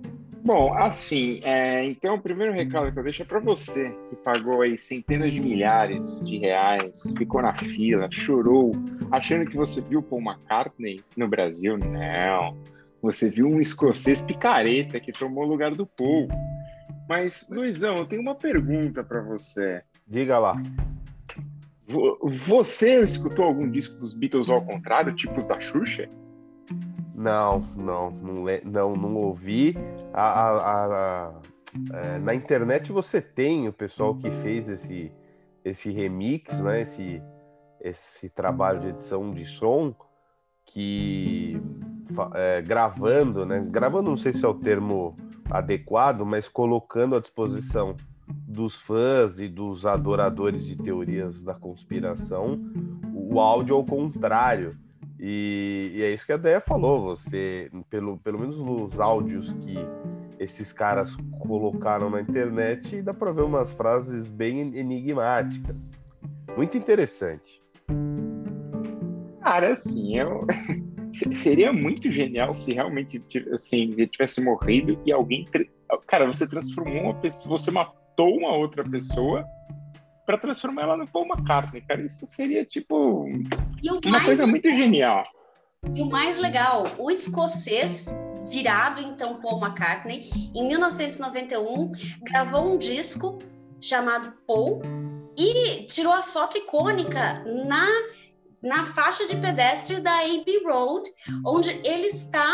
Bom, 0.45 0.75
assim, 0.75 1.41
é, 1.43 1.83
então 1.87 2.17
o 2.17 2.21
primeiro 2.21 2.53
recado 2.53 2.93
que 2.93 2.99
eu 2.99 3.03
deixo 3.03 3.23
é 3.23 3.25
para 3.25 3.41
você 3.41 3.97
que 4.11 4.17
pagou 4.17 4.61
aí 4.61 4.77
centenas 4.77 5.33
de 5.33 5.41
milhares 5.41 6.21
de 6.21 6.37
reais, 6.37 7.15
ficou 7.17 7.41
na 7.41 7.55
fila, 7.55 8.11
chorou, 8.11 8.73
achando 9.11 9.47
que 9.47 9.57
você 9.57 9.81
viu 9.81 10.03
Paul 10.03 10.21
McCartney 10.21 11.03
no 11.17 11.27
Brasil. 11.27 11.79
Não. 11.79 12.59
Você 13.01 13.31
viu 13.31 13.49
um 13.49 13.59
escocês 13.59 14.21
picareta 14.21 15.01
que 15.01 15.13
tomou 15.13 15.45
o 15.45 15.49
lugar 15.49 15.75
do 15.75 15.87
Paul. 15.87 16.29
Mas, 17.09 17.49
Luizão, 17.51 17.97
eu 17.97 18.07
tenho 18.07 18.21
uma 18.21 18.35
pergunta 18.35 19.03
para 19.03 19.23
você. 19.23 19.83
Diga 20.07 20.39
lá. 20.39 20.63
Você 21.87 23.03
escutou 23.03 23.47
algum 23.47 23.71
disco 23.71 23.99
dos 23.99 24.13
Beatles 24.13 24.51
ao 24.51 24.61
contrário, 24.61 25.15
tipos 25.15 25.47
da 25.47 25.59
Xuxa? 25.59 26.07
Não, 27.25 27.61
não, 27.75 28.11
não, 28.11 28.45
não, 28.63 28.97
não 28.97 29.17
ouvi. 29.17 29.75
A, 30.13 30.23
a, 30.23 30.85
a, 30.85 31.33
é, 31.95 32.19
na 32.19 32.35
internet 32.35 32.93
você 32.93 33.19
tem 33.19 33.67
o 33.67 33.73
pessoal 33.73 34.15
que 34.15 34.31
fez 34.31 34.69
esse, 34.69 35.11
esse 35.65 35.91
remix, 35.91 36.61
né? 36.61 36.83
Esse, 36.83 37.23
esse 37.81 38.29
trabalho 38.29 38.81
de 38.81 38.89
edição 38.89 39.33
de 39.33 39.47
som 39.47 39.95
que 40.67 41.59
é, 42.35 42.61
gravando, 42.61 43.47
né? 43.47 43.67
Gravando, 43.71 44.11
não 44.11 44.19
sei 44.19 44.35
se 44.35 44.45
é 44.45 44.49
o 44.49 44.53
termo 44.53 45.17
adequado, 45.51 46.27
mas 46.27 46.47
colocando 46.47 47.17
à 47.17 47.21
disposição 47.21 47.97
dos 48.29 48.75
fãs 48.75 49.41
e 49.41 49.49
dos 49.49 49.87
adoradores 49.87 50.67
de 50.67 50.77
teorias 50.77 51.43
da 51.43 51.55
conspiração 51.55 52.61
o 53.15 53.41
áudio 53.41 53.77
ao 53.77 53.85
contrário. 53.85 54.84
E, 55.19 55.93
e 55.95 56.03
é 56.03 56.13
isso 56.13 56.27
que 56.27 56.33
a 56.33 56.37
Deia 56.37 56.61
falou. 56.61 57.03
Você, 57.03 57.71
pelo, 57.89 58.19
pelo 58.19 58.39
menos 58.39 58.61
nos 58.61 58.99
áudios 58.99 59.53
que 59.53 59.77
esses 60.39 60.73
caras 60.73 61.17
colocaram 61.41 62.11
na 62.11 62.21
internet, 62.21 63.01
dá 63.03 63.15
para 63.15 63.33
ver 63.33 63.43
umas 63.43 63.73
frases 63.73 64.29
bem 64.29 64.61
enigmáticas. 64.77 65.93
Muito 66.57 66.77
interessante. 66.77 67.63
Cara, 69.41 69.73
assim, 69.73 70.19
eu... 70.19 70.47
seria 71.13 71.73
muito 71.73 72.11
genial 72.11 72.53
se 72.53 72.75
realmente 72.75 73.23
assim, 73.53 73.93
ele 73.93 74.07
tivesse 74.07 74.43
morrido 74.43 74.99
e 75.07 75.13
alguém. 75.13 75.47
Cara, 76.07 76.27
você 76.27 76.47
transformou 76.47 77.05
uma 77.05 77.15
pessoa, 77.15 77.57
você 77.57 77.71
matou 77.71 78.37
uma 78.37 78.57
outra 78.57 78.83
pessoa 78.83 79.45
para 80.25 80.39
transformar 80.39 80.83
ela 80.83 80.97
no 80.97 81.07
Paul 81.07 81.27
McCartney, 81.27 81.83
cara. 81.83 82.03
Isso 82.03 82.27
seria 82.27 82.65
tipo 82.65 83.27
uma 84.05 84.25
coisa 84.25 84.47
muito 84.47 84.71
genial. 84.71 85.23
E 85.95 86.01
o 86.01 86.07
mais 86.07 86.39
legal, 86.39 86.91
o 86.99 87.11
escocês 87.11 88.17
virado 88.51 89.01
então 89.01 89.41
Paul 89.41 89.63
McCartney, 89.63 90.31
em 90.55 90.67
1991 90.69 91.93
gravou 92.23 92.75
um 92.75 92.79
disco 92.79 93.39
chamado 93.81 94.33
Paul 94.47 94.83
e 95.37 95.85
tirou 95.87 96.13
a 96.13 96.23
foto 96.23 96.57
icônica 96.57 97.45
na 97.67 97.87
na 98.63 98.83
faixa 98.83 99.27
de 99.27 99.37
pedestre 99.37 100.01
da 100.01 100.21
AB 100.21 100.65
Road, 100.65 101.07
onde 101.45 101.69
ele 101.85 102.07
está 102.07 102.51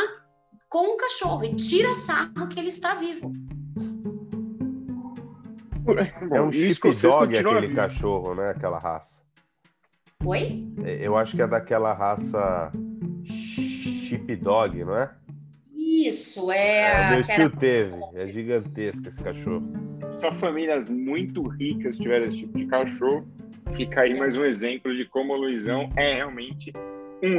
com 0.68 0.94
um 0.94 0.96
cachorro 0.96 1.44
e 1.44 1.54
tira 1.54 1.94
sarro 1.94 2.48
que 2.48 2.58
ele 2.58 2.68
está 2.68 2.94
vivo. 2.94 3.32
É 6.30 6.40
um 6.40 6.52
sheepdog 6.52 7.37
aquele 7.37 7.75
cachorro, 7.75 8.35
né? 8.35 8.50
Aquela 8.50 8.78
raça. 8.78 9.20
Oi? 10.25 10.66
É, 10.85 11.06
eu 11.06 11.16
acho 11.16 11.35
que 11.35 11.42
é 11.42 11.47
daquela 11.47 11.92
raça 11.92 12.70
sheepdog, 13.25 14.85
não 14.85 14.97
é? 14.97 15.11
Isso, 15.75 16.52
é. 16.52 16.82
é 16.82 17.09
o 17.09 17.14
meu 17.14 17.23
tio 17.25 17.32
era... 17.32 17.56
teve, 17.56 18.00
é 18.14 18.28
gigantesco 18.28 19.09
esse 19.09 19.23
cachorro. 19.23 19.66
Só 20.11 20.32
famílias 20.32 20.90
muito 20.90 21.47
ricas 21.49 21.97
tiveram 21.97 22.26
esse 22.26 22.38
tipo 22.38 22.56
de 22.56 22.66
cachorro. 22.66 23.26
Fica 23.73 24.02
aí 24.02 24.18
mais 24.18 24.37
um 24.37 24.44
exemplo 24.44 24.92
de 24.92 25.04
como 25.04 25.32
o 25.32 25.37
Luizão 25.37 25.90
é 25.97 26.14
realmente 26.14 26.73
um 27.23 27.37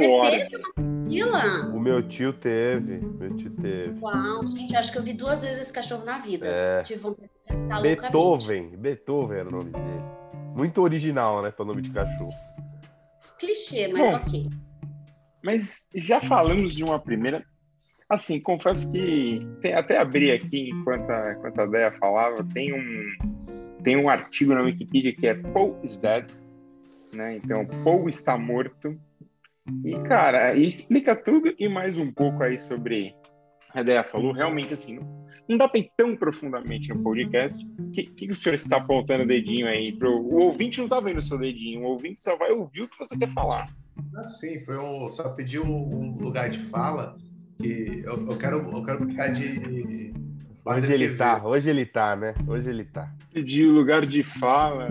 O 1.74 1.80
meu 1.80 2.06
tio 2.06 2.32
teve, 2.32 2.98
meu 2.98 3.36
tio 3.36 3.50
teve. 3.50 3.98
Uau, 4.00 4.46
gente, 4.46 4.76
acho 4.76 4.92
que 4.92 4.98
eu 4.98 5.02
vi 5.02 5.12
duas 5.12 5.44
vezes 5.44 5.60
esse 5.60 5.72
cachorro 5.72 6.04
na 6.04 6.18
vida. 6.18 6.46
É. 6.46 6.82
Tive 6.82 7.00
vontade 7.00 7.30
Beethoven, 7.82 8.68
Beethoven 8.76 9.38
era 9.38 9.48
o 9.48 9.52
nome 9.52 9.70
dele. 9.70 10.02
Muito 10.56 10.82
original, 10.82 11.42
né, 11.42 11.50
para 11.50 11.62
o 11.62 11.66
nome 11.66 11.82
de 11.82 11.90
cachorro. 11.90 12.32
Clichê, 13.38 13.88
mas 13.88 14.10
Bom, 14.10 14.16
ok. 14.16 14.50
Mas 15.42 15.88
já 15.94 16.20
falamos 16.20 16.74
de 16.74 16.84
uma 16.84 16.98
primeira. 16.98 17.44
Assim, 18.08 18.38
confesso 18.38 18.92
que 18.92 19.40
tem, 19.60 19.72
até 19.72 19.98
abri 19.98 20.30
aqui 20.30 20.70
enquanto 20.70 21.10
a, 21.10 21.32
enquanto 21.32 21.58
a 21.60 21.66
Deia 21.66 21.92
falava, 21.92 22.44
tem 22.52 22.72
um, 22.72 23.78
tem 23.82 23.96
um 23.96 24.08
artigo 24.08 24.54
na 24.54 24.62
Wikipedia 24.62 25.14
que 25.14 25.26
é 25.26 25.34
Paul 25.34 25.78
is 25.82 25.96
dead, 25.96 26.26
né? 27.14 27.36
Então, 27.36 27.66
Paul 27.82 28.08
está 28.08 28.36
morto. 28.36 28.96
E, 29.84 29.98
cara, 30.02 30.54
explica 30.54 31.16
tudo 31.16 31.54
e 31.58 31.68
mais 31.68 31.98
um 31.98 32.12
pouco 32.12 32.42
aí 32.42 32.58
sobre 32.58 33.14
a 33.74 33.80
ideia 33.80 34.04
falou. 34.04 34.32
Realmente, 34.32 34.74
assim, 34.74 35.00
não 35.48 35.58
dá 35.58 35.68
para 35.68 35.80
ir 35.80 35.90
tão 35.96 36.16
profundamente 36.16 36.88
no 36.88 37.02
podcast. 37.02 37.66
O 37.78 37.90
que, 37.90 38.04
que, 38.04 38.30
o 38.30 38.34
senhor 38.34 38.54
está 38.54 38.76
apontando 38.76 39.24
o 39.24 39.26
dedinho 39.26 39.66
aí? 39.66 39.92
Pro... 39.96 40.10
O 40.10 40.42
ouvinte 40.42 40.78
não 40.78 40.86
está 40.86 41.00
vendo 41.00 41.18
o 41.18 41.22
seu 41.22 41.38
dedinho, 41.38 41.82
o 41.82 41.84
ouvinte 41.84 42.20
só 42.20 42.36
vai 42.36 42.50
ouvir 42.52 42.82
o 42.82 42.88
que 42.88 42.98
você 42.98 43.16
quer 43.16 43.28
falar. 43.28 43.68
Ah, 44.16 44.24
sim, 44.24 44.58
foi 44.60 44.78
um, 44.78 45.08
só 45.10 45.34
pedir 45.34 45.60
um, 45.60 46.16
lugar 46.18 46.50
de 46.50 46.58
fala 46.58 47.16
que 47.60 48.02
eu, 48.04 48.26
eu, 48.28 48.36
quero, 48.36 48.58
eu 48.58 48.84
quero 48.84 49.06
ficar 49.06 49.28
de 49.28 50.12
Hoje 50.64 50.92
ele 50.92 51.16
tá, 51.16 51.44
hoje 51.44 51.70
ele 51.70 51.84
tá, 51.84 52.14
né? 52.14 52.34
Hoje 52.46 52.70
ele 52.70 52.84
tá. 52.84 53.12
Pedir 53.32 53.66
o 53.66 53.72
lugar 53.72 54.06
de 54.06 54.22
fala. 54.22 54.90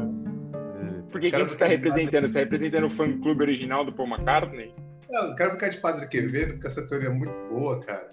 Porque 1.09 1.31
quem 1.31 1.39
você 1.39 1.53
está 1.53 1.65
representando? 1.65 2.21
Você 2.23 2.27
está 2.27 2.39
representando 2.39 2.85
o 2.85 2.89
fã-clube 2.89 3.41
original 3.41 3.85
do 3.85 3.93
Paul 3.93 4.09
McCartney? 4.09 4.73
Não, 5.09 5.29
eu 5.29 5.35
quero 5.35 5.51
ficar 5.51 5.69
de 5.69 5.77
Padre 5.77 6.07
Quevedo, 6.07 6.53
porque 6.53 6.67
essa 6.67 6.85
teoria 6.87 7.07
é 7.07 7.13
muito 7.13 7.37
boa, 7.49 7.79
cara. 7.81 8.11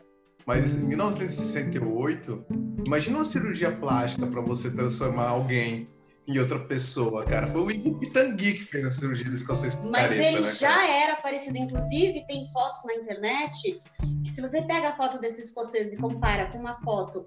Mas 0.49 0.81
em 0.81 0.87
1968, 0.87 2.47
imagina 2.87 3.19
uma 3.19 3.25
cirurgia 3.27 3.71
plástica 3.71 4.27
para 4.27 4.41
você 4.41 4.71
transformar 4.71 5.29
alguém 5.29 5.87
em 6.27 6.39
outra 6.39 6.59
pessoa, 6.59 7.23
cara. 7.27 7.47
Foi 7.47 7.61
o 7.61 7.71
Igor 7.71 7.99
Pitangui 7.99 8.55
que 8.55 8.65
fez 8.65 8.87
a 8.87 8.91
cirurgia 8.91 9.27
do 9.27 9.37
escocês 9.37 9.79
Mas 9.85 10.11
ele 10.13 10.41
né, 10.41 10.43
já 10.43 10.89
era 10.89 11.17
parecido. 11.17 11.59
Inclusive, 11.59 12.25
tem 12.27 12.51
fotos 12.51 12.83
na 12.87 12.95
internet 12.95 13.79
que 14.25 14.31
se 14.31 14.41
você 14.41 14.63
pega 14.63 14.89
a 14.89 14.97
foto 14.97 15.21
desse 15.21 15.43
escocês 15.43 15.93
e 15.93 15.99
compara 15.99 16.47
com 16.47 16.57
uma 16.57 16.81
foto 16.81 17.27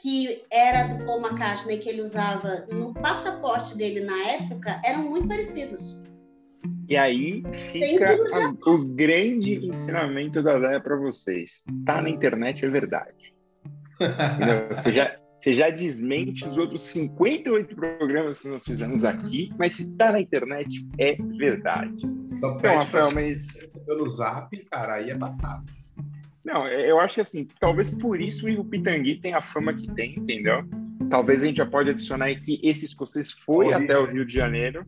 que 0.00 0.42
era 0.50 0.84
do 0.84 1.04
Paul 1.04 1.20
McCartney 1.20 1.78
que 1.78 1.90
ele 1.90 2.00
usava 2.00 2.66
no 2.70 2.94
passaporte 2.94 3.76
dele 3.76 4.00
na 4.00 4.16
época, 4.30 4.80
eram 4.82 5.10
muito 5.10 5.28
parecidos. 5.28 6.01
E 6.88 6.96
aí 6.96 7.42
fica 7.52 8.14
a, 8.14 8.70
o 8.70 8.86
grande 8.88 9.64
ensinamento 9.66 10.42
da 10.42 10.54
Léa 10.54 10.80
para 10.80 10.96
vocês. 10.96 11.64
Tá 11.86 12.02
na 12.02 12.10
internet 12.10 12.64
é 12.64 12.68
verdade. 12.68 13.32
Você 14.70 14.90
já, 14.90 15.14
você 15.38 15.54
já 15.54 15.70
desmente 15.70 16.44
os 16.44 16.58
outros 16.58 16.82
58 16.82 17.74
programas 17.76 18.42
que 18.42 18.48
nós 18.48 18.64
fizemos 18.64 19.04
aqui, 19.04 19.52
mas 19.58 19.74
se 19.74 19.92
tá 19.96 20.10
na 20.10 20.20
internet, 20.20 20.84
é 20.98 21.14
verdade. 21.36 22.04
Então, 22.32 22.58
então 22.58 22.76
Rafael, 22.76 23.10
mas. 23.14 23.64
Pelo 23.86 24.10
zap, 24.10 24.56
cara, 24.64 24.94
aí 24.94 25.10
é 25.10 25.14
batata. 25.16 25.64
Não, 26.44 26.66
eu 26.66 26.98
acho 26.98 27.16
que 27.16 27.20
assim, 27.20 27.48
talvez 27.60 27.90
por 27.90 28.20
isso 28.20 28.48
o 28.48 28.64
Pitangui 28.64 29.20
tem 29.20 29.34
a 29.34 29.40
fama 29.40 29.72
que 29.72 29.86
tem, 29.94 30.18
entendeu? 30.18 30.64
Talvez 31.08 31.42
a 31.42 31.46
gente 31.46 31.58
já 31.58 31.66
pode 31.66 31.90
adicionar 31.90 32.34
que 32.36 32.60
esse 32.62 32.84
escocês 32.84 33.30
foi 33.30 33.66
Oi, 33.66 33.74
até 33.74 33.96
o 33.96 34.04
Rio 34.04 34.24
de 34.24 34.34
Janeiro, 34.34 34.84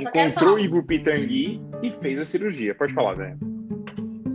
encontrou 0.00 0.54
o 0.54 0.58
Ivo 0.58 0.82
Pitangui 0.82 1.60
e 1.82 1.90
fez 1.90 2.18
a 2.18 2.24
cirurgia. 2.24 2.74
Pode 2.74 2.92
falar, 2.94 3.14
velho. 3.14 3.38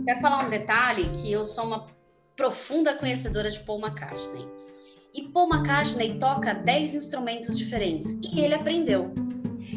Quero 0.04 0.20
falar 0.20 0.46
um 0.46 0.50
detalhe 0.50 1.08
que 1.10 1.32
eu 1.32 1.44
sou 1.44 1.64
uma 1.64 1.86
profunda 2.36 2.94
conhecedora 2.94 3.50
de 3.50 3.60
Paul 3.60 3.80
McCartney. 3.80 4.46
E 5.14 5.22
Paul 5.28 5.48
McCartney 5.48 6.18
toca 6.18 6.52
10 6.54 6.94
instrumentos 6.94 7.56
diferentes 7.56 8.20
e 8.32 8.40
ele 8.40 8.54
aprendeu. 8.54 9.14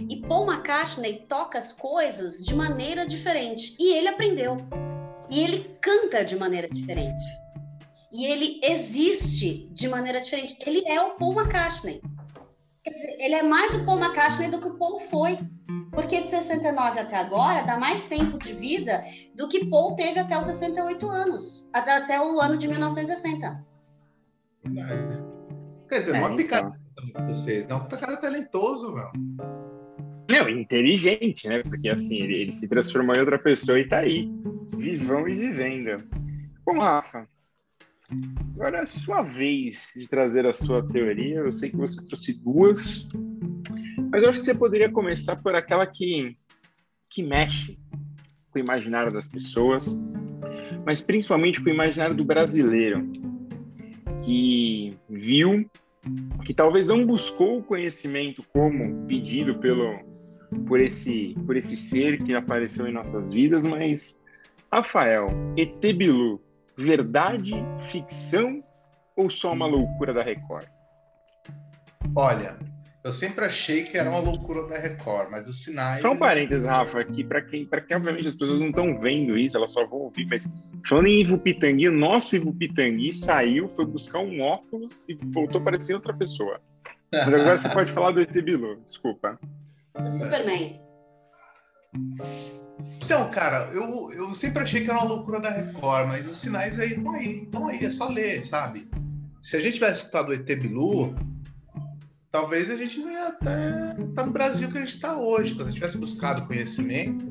E 0.09 0.17
Paul 0.27 0.51
McCartney 0.51 1.25
toca 1.27 1.57
as 1.57 1.73
coisas 1.73 2.43
de 2.45 2.53
maneira 2.53 3.05
diferente 3.05 3.75
e 3.79 3.95
ele 3.95 4.09
aprendeu. 4.09 4.57
E 5.29 5.39
ele 5.39 5.77
canta 5.81 6.25
de 6.25 6.35
maneira 6.35 6.67
diferente. 6.67 7.23
E 8.11 8.25
ele 8.25 8.59
existe 8.63 9.69
de 9.71 9.87
maneira 9.87 10.19
diferente. 10.19 10.57
Ele 10.65 10.83
é 10.87 10.99
o 11.01 11.11
Paul 11.11 11.39
McCartney. 11.39 12.01
Dizer, 12.93 13.17
ele 13.19 13.35
é 13.35 13.43
mais 13.43 13.73
o 13.75 13.85
Paul 13.85 13.99
McCartney 13.99 14.49
do 14.49 14.59
que 14.59 14.67
o 14.67 14.77
Paul 14.77 14.99
foi. 14.99 15.37
Porque 15.91 16.21
de 16.21 16.29
69 16.29 16.99
até 16.99 17.17
agora 17.17 17.63
dá 17.63 17.77
mais 17.77 18.07
tempo 18.07 18.37
de 18.37 18.53
vida 18.53 19.03
do 19.35 19.49
que 19.49 19.65
Paul 19.65 19.95
teve 19.95 20.19
até 20.19 20.37
os 20.37 20.45
68 20.45 21.09
anos, 21.09 21.69
até, 21.73 21.97
até 21.97 22.21
o 22.21 22.39
ano 22.39 22.57
de 22.57 22.67
1960. 22.67 23.65
Verdade. 24.63 25.23
Quer 25.89 25.99
dizer, 25.99 26.15
é, 26.15 26.21
não 26.21 26.33
é 26.33 26.35
picada 26.37 26.79
então. 27.03 27.27
vocês, 27.27 27.67
não. 27.67 27.87
Tá 27.87 27.97
cara 27.97 28.17
talentoso, 28.17 28.93
meu. 28.93 29.11
Não, 30.29 30.47
inteligente, 30.47 31.47
né? 31.47 31.63
Porque 31.63 31.89
assim, 31.89 32.21
ele, 32.21 32.35
ele, 32.35 32.51
se 32.51 32.69
transformou 32.69 33.15
em 33.15 33.19
outra 33.19 33.39
pessoa 33.39 33.79
e 33.79 33.87
tá 33.87 33.97
aí, 33.97 34.31
vivão 34.77 35.27
e 35.27 35.35
vivendo. 35.35 36.03
Bom, 36.63 36.79
Rafa, 36.79 37.27
agora 38.55 38.79
é 38.79 38.85
sua 38.85 39.21
vez 39.21 39.91
de 39.95 40.07
trazer 40.07 40.45
a 40.45 40.53
sua 40.53 40.85
teoria. 40.85 41.39
Eu 41.39 41.51
sei 41.51 41.69
que 41.69 41.77
você 41.77 42.05
trouxe 42.05 42.33
duas, 42.33 43.09
mas 44.11 44.23
eu 44.23 44.29
acho 44.29 44.39
que 44.39 44.45
você 44.45 44.55
poderia 44.55 44.91
começar 44.91 45.35
por 45.37 45.55
aquela 45.55 45.85
que, 45.85 46.35
que 47.09 47.23
mexe 47.23 47.77
com 48.51 48.59
o 48.59 48.61
imaginário 48.61 49.11
das 49.11 49.29
pessoas, 49.29 49.99
mas 50.85 51.01
principalmente 51.01 51.61
com 51.63 51.69
o 51.69 51.73
imaginário 51.73 52.15
do 52.15 52.25
brasileiro, 52.25 53.09
que 54.25 54.97
viu 55.09 55.69
que 56.45 56.53
talvez 56.53 56.87
não 56.87 57.05
buscou 57.05 57.59
o 57.59 57.63
conhecimento 57.63 58.43
como 58.53 59.05
pedido 59.05 59.59
pelo 59.59 59.99
por 60.65 60.79
esse 60.79 61.35
por 61.45 61.55
esse 61.55 61.75
ser 61.75 62.23
que 62.23 62.33
apareceu 62.33 62.87
em 62.87 62.93
nossas 62.93 63.33
vidas, 63.33 63.65
mas 63.65 64.19
Rafael, 64.71 65.27
Etebilu, 65.57 66.41
verdade, 66.79 67.53
ficção 67.79 68.63
ou 69.15 69.29
só 69.29 69.51
uma 69.51 69.67
loucura 69.67 70.13
da 70.13 70.21
Record? 70.21 70.65
Olha, 72.15 72.57
eu 73.03 73.11
sempre 73.11 73.43
achei 73.43 73.83
que 73.83 73.97
era 73.97 74.09
uma 74.09 74.19
loucura 74.19 74.65
da 74.65 74.79
Record, 74.79 75.29
mas 75.29 75.49
os 75.49 75.61
sinais. 75.63 75.99
Só 75.99 76.13
um 76.13 76.17
parênteses, 76.17 76.65
Rafa, 76.65 77.01
aqui, 77.01 77.23
para 77.23 77.41
quem, 77.41 77.65
para 77.65 77.81
quem 77.81 77.97
obviamente 77.97 78.29
as 78.29 78.35
pessoas 78.35 78.61
não 78.61 78.69
estão 78.69 78.97
vendo 78.97 79.37
isso, 79.37 79.57
elas 79.57 79.71
só 79.71 79.85
vão 79.85 79.99
ouvir, 79.99 80.25
mas 80.29 80.47
falando 80.87 81.07
em 81.07 81.19
Ivo 81.19 81.37
Pitangui, 81.37 81.89
o 81.89 81.97
nosso 81.97 82.35
Ivo 82.37 82.53
Pitangui 82.53 83.11
saiu, 83.11 83.67
foi 83.67 83.85
buscar 83.85 84.19
um 84.19 84.41
óculos 84.41 85.05
e 85.09 85.15
voltou 85.33 85.61
parecendo 85.61 85.97
outra 85.97 86.13
pessoa. 86.13 86.61
Mas 87.11 87.33
agora 87.33 87.57
você 87.57 87.69
pode 87.69 87.91
falar 87.91 88.11
do 88.11 88.21
ET 88.21 88.31
Bilu, 88.31 88.79
desculpa. 88.85 89.37
Superman. 90.09 90.79
Então, 93.03 93.29
cara, 93.31 93.69
eu, 93.73 94.11
eu 94.11 94.33
sempre 94.35 94.61
achei 94.61 94.81
que 94.81 94.89
era 94.89 94.99
uma 94.99 95.07
loucura 95.07 95.39
da 95.39 95.49
Record, 95.49 96.07
mas 96.07 96.27
os 96.27 96.37
sinais 96.37 96.79
aí 96.79 96.93
estão 96.93 97.11
aí, 97.11 97.43
estão 97.43 97.67
aí, 97.67 97.83
é 97.83 97.89
só 97.89 98.07
ler, 98.07 98.45
sabe? 98.45 98.87
Se 99.41 99.57
a 99.57 99.59
gente 99.59 99.75
tivesse 99.75 100.01
escutado 100.01 100.29
o 100.29 100.33
ET 100.33 100.45
Bilu, 100.45 101.15
talvez 102.31 102.69
a 102.69 102.77
gente 102.77 102.99
não 102.99 103.09
ia 103.09 103.27
até 103.27 103.91
estar 103.91 104.13
tá 104.13 104.25
no 104.25 104.31
Brasil 104.31 104.69
que 104.69 104.77
a 104.77 104.81
gente 104.81 104.95
está 104.95 105.17
hoje. 105.17 105.55
Se 105.55 105.61
a 105.61 105.65
gente 105.65 105.73
tivesse 105.73 105.97
buscado 105.97 106.45
conhecimento. 106.45 107.25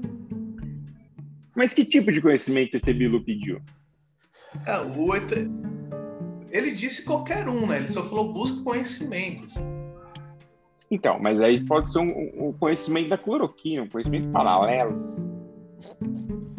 Mas 1.54 1.72
que 1.72 1.84
tipo 1.84 2.10
de 2.10 2.20
conhecimento 2.20 2.74
o 2.74 2.76
ET 2.78 2.84
Bilu 2.84 3.24
pediu? 3.24 3.60
É, 4.66 4.78
o 4.80 5.14
ET... 5.14 5.30
Ele 6.50 6.70
disse 6.72 7.04
qualquer 7.04 7.48
um, 7.48 7.66
né? 7.66 7.76
Ele 7.76 7.88
só 7.88 8.02
falou 8.02 8.32
busca 8.32 8.62
conhecimentos. 8.64 9.56
Então, 10.90 11.18
mas 11.20 11.40
aí 11.40 11.62
pode 11.64 11.92
ser 11.92 11.98
um, 11.98 12.48
um 12.48 12.52
conhecimento 12.54 13.10
da 13.10 13.18
cloroquina, 13.18 13.82
um 13.82 13.88
conhecimento 13.88 14.30
paralelo. 14.30 15.27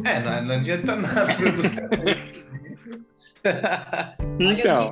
É, 0.04 0.20
não, 0.20 0.44
não 0.44 0.54
adianta 0.54 0.96
nada 0.96 1.36
você 1.36 1.52
buscar 1.52 1.88
então 4.38 4.90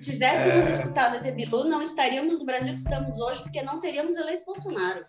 tivéssemos 0.00 0.66
é... 0.66 0.70
escutado 0.70 1.16
a 1.16 1.30
Bilu, 1.30 1.64
não 1.64 1.82
estaríamos 1.82 2.38
no 2.40 2.46
Brasil 2.46 2.74
que 2.74 2.80
estamos 2.80 3.18
hoje, 3.20 3.42
porque 3.42 3.62
não 3.62 3.80
teríamos 3.80 4.16
eleito 4.16 4.44
Bolsonaro. 4.44 5.04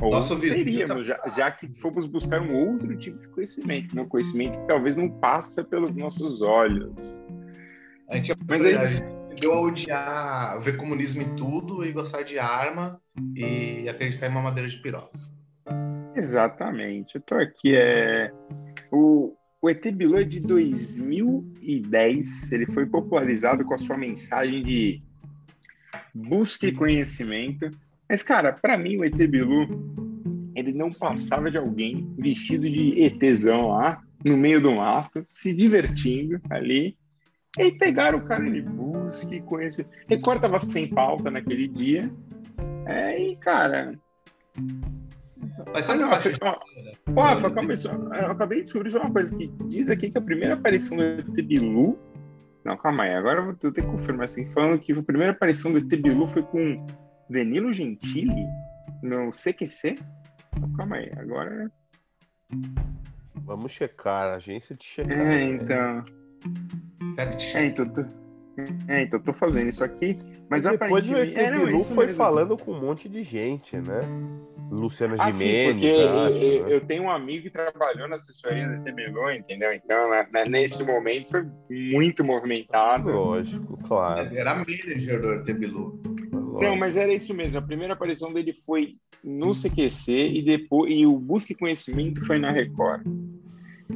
Ou 0.00 0.10
Nosso 0.10 0.38
teríamos, 0.40 1.06
já, 1.06 1.20
já, 1.36 1.50
que 1.50 1.72
fomos 1.72 2.06
buscar 2.06 2.40
um 2.42 2.52
outro 2.54 2.96
tipo 2.98 3.18
de 3.20 3.28
conhecimento, 3.28 3.98
um 3.98 4.08
conhecimento 4.08 4.58
que 4.58 4.66
talvez 4.66 4.96
não 4.96 5.08
passa 5.08 5.62
pelos 5.62 5.94
nossos 5.94 6.42
olhos. 6.42 7.22
A 8.10 8.16
gente, 8.16 8.32
Mas 8.48 8.64
aí... 8.64 8.76
a 8.76 8.86
gente 8.86 9.04
deu 9.40 9.52
a 9.52 9.60
odiar, 9.60 10.60
ver 10.60 10.76
comunismo 10.76 11.22
em 11.22 11.36
tudo 11.36 11.84
e 11.84 11.92
gostar 11.92 12.22
de 12.22 12.38
arma 12.38 13.00
e 13.36 13.88
acreditar 13.88 14.26
em 14.26 14.30
uma 14.30 14.42
madeira 14.42 14.68
de 14.68 14.76
piroca. 14.78 15.18
Exatamente. 16.14 17.16
Eu 17.16 17.20
tô 17.20 17.34
aqui, 17.34 17.74
é... 17.74 18.32
O, 18.92 19.34
o 19.62 19.70
ET 19.70 19.86
Bilu 19.92 20.18
é 20.18 20.24
de 20.24 20.40
2010. 20.40 22.52
Ele 22.52 22.70
foi 22.70 22.86
popularizado 22.86 23.64
com 23.64 23.74
a 23.74 23.78
sua 23.78 23.96
mensagem 23.96 24.62
de 24.62 25.02
busque 26.14 26.72
conhecimento. 26.72 27.70
Mas, 28.08 28.22
cara, 28.22 28.52
para 28.52 28.76
mim, 28.76 28.96
o 28.96 29.04
ET 29.04 29.14
Bilu, 29.14 29.68
ele 30.54 30.72
não 30.72 30.90
passava 30.90 31.50
de 31.50 31.58
alguém 31.58 32.12
vestido 32.18 32.68
de 32.68 33.02
ETzão 33.02 33.68
lá, 33.68 34.02
no 34.26 34.36
meio 34.36 34.60
do 34.60 34.72
mato, 34.72 35.22
se 35.26 35.54
divertindo 35.54 36.40
ali. 36.50 36.96
E 37.58 37.72
pegaram 37.72 38.18
o 38.18 38.24
cara 38.24 38.48
de 38.48 38.62
busque 38.62 39.40
conhecimento. 39.42 39.92
Record 40.08 40.40
tava 40.40 40.58
sem 40.58 40.88
pauta 40.88 41.30
naquele 41.30 41.68
dia. 41.68 42.10
É, 42.86 43.20
e, 43.20 43.36
cara, 43.36 43.98
mas 45.72 45.84
sabe 45.84 46.02
ah, 46.02 46.06
não, 46.06 46.20
que 46.20 46.28
eu 46.28 46.32
acho? 46.32 46.40
Rafa, 47.16 47.50
calma 47.50 47.72
aí, 47.72 48.22
eu 48.22 48.30
acabei 48.30 48.58
de 48.58 48.64
descobrir 48.64 48.94
uma 48.96 49.10
coisa 49.12 49.34
que 49.34 49.48
diz 49.68 49.90
aqui 49.90 50.10
que 50.10 50.18
a 50.18 50.22
primeira 50.22 50.54
aparição 50.54 50.96
do 50.96 51.02
ET 51.02 51.46
Bilu. 51.46 51.98
Não, 52.64 52.76
calma 52.76 53.04
aí, 53.04 53.14
agora 53.14 53.40
eu 53.40 53.44
vou 53.46 53.54
ter 53.54 53.72
que 53.72 53.82
confirmar 53.82 54.24
assim. 54.24 54.46
Falando 54.52 54.78
que 54.78 54.92
a 54.92 55.02
primeira 55.02 55.32
aparição 55.32 55.72
do 55.72 55.78
ET 55.78 55.88
Bilu 55.88 56.28
foi 56.28 56.42
com 56.42 56.86
Danilo 57.28 57.72
Gentili 57.72 58.46
no 59.02 59.30
CQC. 59.30 59.98
Não, 60.60 60.72
calma 60.74 60.96
aí, 60.96 61.10
agora. 61.16 61.70
Vamos 63.36 63.72
checar, 63.72 64.32
a 64.32 64.34
agência 64.36 64.74
de 64.76 64.84
checar. 64.84 65.12
É, 65.12 65.24
né? 65.24 65.44
então. 65.44 66.04
É, 67.54 67.64
então, 67.64 67.88
tô... 67.88 68.19
é, 68.88 69.02
então 69.02 69.20
tô 69.20 69.32
fazendo 69.32 69.68
isso 69.68 69.82
aqui. 69.82 70.18
Mas 70.48 70.64
depois 70.64 71.08
o 71.08 71.16
ET 71.16 71.34
Bilu 71.34 71.78
foi 71.80 72.06
mesmo. 72.06 72.18
falando 72.18 72.56
com 72.56 72.72
um 72.72 72.80
monte 72.80 73.08
de 73.08 73.22
gente, 73.22 73.76
né? 73.76 74.02
Luciano 74.70 75.16
ah, 75.18 75.30
Gimenez, 75.30 75.80
sim, 75.80 75.88
acho, 75.88 75.96
eu, 75.96 76.66
né? 76.66 76.74
eu, 76.74 76.80
tenho 76.82 77.04
um 77.04 77.10
amigo 77.10 77.44
que 77.44 77.50
trabalhou 77.50 78.08
na 78.08 78.14
assessoria 78.14 78.68
da 78.68 78.78
TBLO, 78.78 79.30
entendeu? 79.32 79.72
Então, 79.72 80.10
né, 80.10 80.26
né, 80.32 80.44
nesse 80.44 80.84
momento 80.84 81.30
foi 81.30 81.46
muito 81.68 82.22
movimentado. 82.22 83.10
Lógico, 83.10 83.76
claro. 83.88 84.28
Era 84.34 84.54
manager 84.54 85.20
do 85.20 85.42
TBLO. 85.42 86.00
Não, 86.60 86.76
mas 86.76 86.96
era 86.96 87.12
isso 87.12 87.34
mesmo. 87.34 87.58
A 87.58 87.62
primeira 87.62 87.94
aparição 87.94 88.32
dele 88.32 88.52
foi 88.54 88.96
no 89.24 89.52
CQC 89.52 90.12
e 90.12 90.44
depois 90.44 90.92
e 90.92 91.06
o 91.06 91.18
Busque 91.18 91.54
Conhecimento 91.54 92.24
foi 92.24 92.38
na 92.38 92.50
Record. 92.52 93.06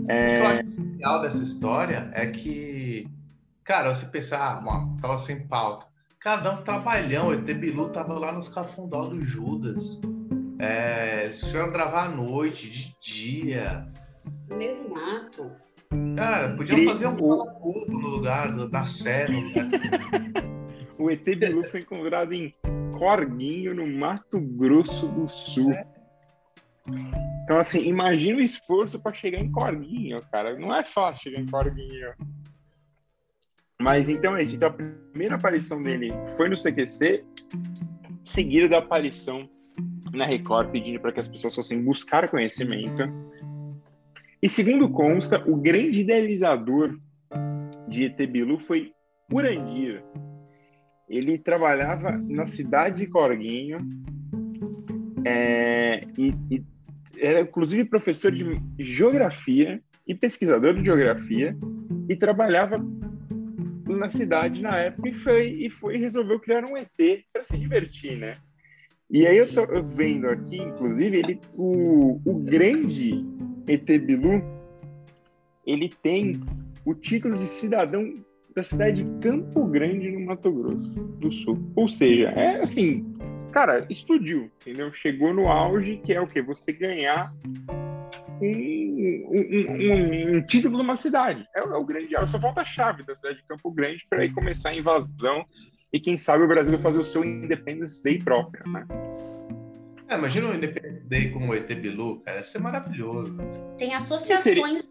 É... 0.08 0.32
O 0.32 0.34
que 0.34 0.40
eu 0.40 0.46
acho 0.46 0.62
legal 0.92 1.22
dessa 1.22 1.42
história 1.42 2.10
é 2.14 2.26
que, 2.26 3.06
cara, 3.64 3.94
você 3.94 4.06
pensar, 4.06 4.62
ah, 4.64 4.88
tava 5.00 5.18
sem 5.18 5.46
pauta. 5.48 5.86
Cara, 6.20 6.40
dá 6.40 6.52
um 6.52 6.62
trabalhão. 6.62 7.28
O 7.28 7.34
ET 7.34 7.44
Bilu 7.54 7.88
tava 7.88 8.18
lá 8.18 8.32
nos 8.32 8.48
cafundó 8.48 9.06
do 9.06 9.22
Judas. 9.22 10.00
É, 10.58 11.28
se 11.30 11.46
tiveram 11.46 11.72
gravar 11.72 12.06
à 12.06 12.08
noite, 12.08 12.70
de 12.70 12.94
dia. 13.00 13.86
No 14.48 14.56
meio 14.56 14.84
do 14.84 14.90
mato. 14.90 15.50
Cara, 16.16 16.54
podiam 16.56 16.84
fazer 16.86 17.06
um 17.06 17.16
povo 17.16 17.84
no 17.88 18.08
lugar 18.08 18.50
da 18.68 18.86
Sé. 18.86 19.26
o 20.98 21.10
ET 21.10 21.24
Bilu 21.24 21.62
foi 21.64 21.80
encontrado 21.80 22.32
em 22.32 22.54
Corguinho, 22.96 23.74
no 23.74 23.86
Mato 23.86 24.40
Grosso 24.40 25.06
do 25.08 25.28
Sul. 25.28 25.72
Então, 27.42 27.58
assim, 27.58 27.82
imagina 27.82 28.38
o 28.38 28.42
esforço 28.42 28.98
para 28.98 29.12
chegar 29.12 29.38
em 29.38 29.50
Corguinho, 29.50 30.16
cara. 30.30 30.58
Não 30.58 30.74
é 30.74 30.82
fácil 30.82 31.24
chegar 31.24 31.40
em 31.40 31.46
Corguinho. 31.46 32.14
Mas 33.84 34.08
então 34.08 34.34
é 34.34 34.42
isso. 34.42 34.56
Então, 34.56 34.70
a 34.70 34.72
primeira 35.12 35.34
aparição 35.34 35.82
dele 35.82 36.10
foi 36.38 36.48
no 36.48 36.56
CQC, 36.56 37.22
seguida 38.24 38.66
da 38.66 38.78
aparição 38.78 39.46
na 40.10 40.24
Record 40.24 40.70
pedindo 40.70 40.98
para 40.98 41.12
que 41.12 41.20
as 41.20 41.28
pessoas 41.28 41.54
fossem 41.54 41.84
buscar 41.84 42.30
conhecimento. 42.30 43.02
E 44.42 44.48
segundo 44.48 44.88
consta, 44.88 45.38
o 45.46 45.54
grande 45.56 46.00
idealizador 46.00 46.96
de 47.86 48.06
ET 48.06 48.16
Bilu 48.26 48.58
foi 48.58 48.90
Urandir. 49.30 50.02
Ele 51.06 51.36
trabalhava 51.36 52.12
na 52.12 52.46
cidade 52.46 53.04
de 53.04 53.06
Corguinho 53.06 53.76
é, 55.26 56.06
e, 56.16 56.34
e 56.50 56.64
era 57.18 57.40
inclusive 57.40 57.84
professor 57.84 58.32
de 58.32 58.62
geografia 58.78 59.78
e 60.06 60.14
pesquisador 60.14 60.72
de 60.72 60.86
geografia 60.86 61.54
e 62.08 62.16
trabalhava 62.16 62.82
na 64.04 64.10
cidade 64.10 64.62
na 64.62 64.76
época 64.76 65.08
e 65.08 65.14
foi 65.14 65.48
e 65.48 65.70
foi 65.70 65.96
resolveu 65.96 66.38
criar 66.38 66.64
um 66.64 66.76
ET 66.76 67.24
para 67.32 67.42
se 67.42 67.56
divertir, 67.56 68.18
né? 68.18 68.36
E 69.10 69.26
aí 69.26 69.36
eu 69.36 69.46
tô 69.46 69.82
vendo 69.82 70.28
aqui, 70.28 70.56
inclusive, 70.56 71.18
ele, 71.18 71.40
o, 71.54 72.20
o 72.24 72.34
grande 72.40 73.24
ET 73.66 73.86
Bilu, 74.00 74.42
ele 75.66 75.88
tem 76.02 76.40
o 76.84 76.94
título 76.94 77.38
de 77.38 77.46
cidadão 77.46 78.24
da 78.54 78.64
cidade 78.64 79.02
de 79.02 79.20
Campo 79.20 79.66
Grande, 79.66 80.10
no 80.10 80.20
Mato 80.20 80.50
Grosso 80.50 80.88
do 80.88 81.30
Sul. 81.30 81.58
Ou 81.76 81.86
seja, 81.86 82.28
é 82.30 82.60
assim, 82.60 83.14
cara, 83.52 83.86
explodiu, 83.90 84.50
entendeu? 84.60 84.92
Chegou 84.92 85.32
no 85.34 85.48
auge, 85.48 86.00
que 86.04 86.12
é 86.12 86.20
o 86.20 86.26
quê? 86.26 86.40
Você 86.42 86.72
ganhar 86.72 87.32
um, 88.40 89.26
um, 89.30 89.72
um, 89.72 90.36
um 90.36 90.42
título 90.46 90.76
de 90.76 90.82
uma 90.82 90.96
cidade. 90.96 91.46
É, 91.54 91.60
é 91.60 91.62
o 91.62 91.84
grande. 91.84 92.08
só 92.26 92.38
falta 92.38 92.62
a 92.62 92.64
chave 92.64 93.04
da 93.04 93.14
cidade 93.14 93.36
de 93.36 93.44
Campo 93.44 93.70
Grande 93.70 94.06
para 94.08 94.22
aí 94.22 94.30
começar 94.30 94.70
a 94.70 94.74
invasão 94.74 95.44
e 95.92 96.00
quem 96.00 96.16
sabe 96.16 96.42
o 96.42 96.48
Brasil 96.48 96.78
fazer 96.78 96.98
o 96.98 97.04
seu 97.04 97.24
Independence 97.24 98.02
Day 98.02 98.18
próprio, 98.18 98.68
né? 98.68 98.86
É, 100.08 100.16
imagina 100.16 100.48
um 100.48 100.54
Independence 100.54 101.04
Day 101.04 101.30
como 101.30 101.52
o 101.52 101.54
ET 101.54 101.72
Bilu, 101.74 102.20
cara, 102.20 102.38
ia 102.38 102.44
ser 102.44 102.58
maravilhoso. 102.58 103.36
Tem 103.78 103.94
associações 103.94 104.82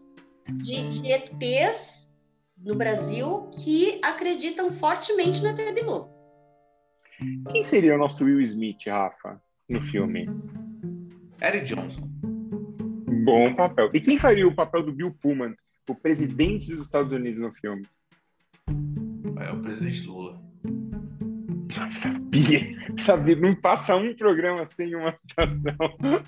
de, 0.50 0.88
de 0.88 1.12
ETs 1.12 2.20
no 2.56 2.74
Brasil 2.74 3.48
que 3.52 4.00
acreditam 4.02 4.70
fortemente 4.70 5.42
no 5.42 5.50
ET 5.50 5.74
Bilu. 5.74 6.08
Quem 7.50 7.62
seria 7.62 7.94
o 7.94 7.98
nosso 7.98 8.24
Will 8.24 8.40
Smith, 8.40 8.86
Rafa, 8.86 9.40
no 9.68 9.80
filme? 9.80 10.26
Eric 11.40 11.66
Johnson. 11.66 12.08
Bom 13.06 13.54
papel. 13.54 13.90
E 13.92 14.00
quem 14.00 14.18
faria 14.18 14.46
o 14.46 14.54
papel 14.54 14.82
do 14.82 14.92
Bill 14.92 15.14
Pullman, 15.20 15.54
o 15.88 15.94
presidente 15.94 16.72
dos 16.72 16.84
Estados 16.84 17.12
Unidos 17.12 17.42
no 17.42 17.52
filme? 17.52 17.86
É 19.38 19.52
o 19.52 19.60
presidente 19.60 20.06
Lula. 20.06 20.42
Sabia, 21.90 22.60
sabia. 22.96 23.36
Não 23.36 23.54
passa 23.54 23.96
um 23.96 24.14
programa 24.14 24.64
sem 24.64 24.94
uma 24.94 25.14
citação 25.16 25.74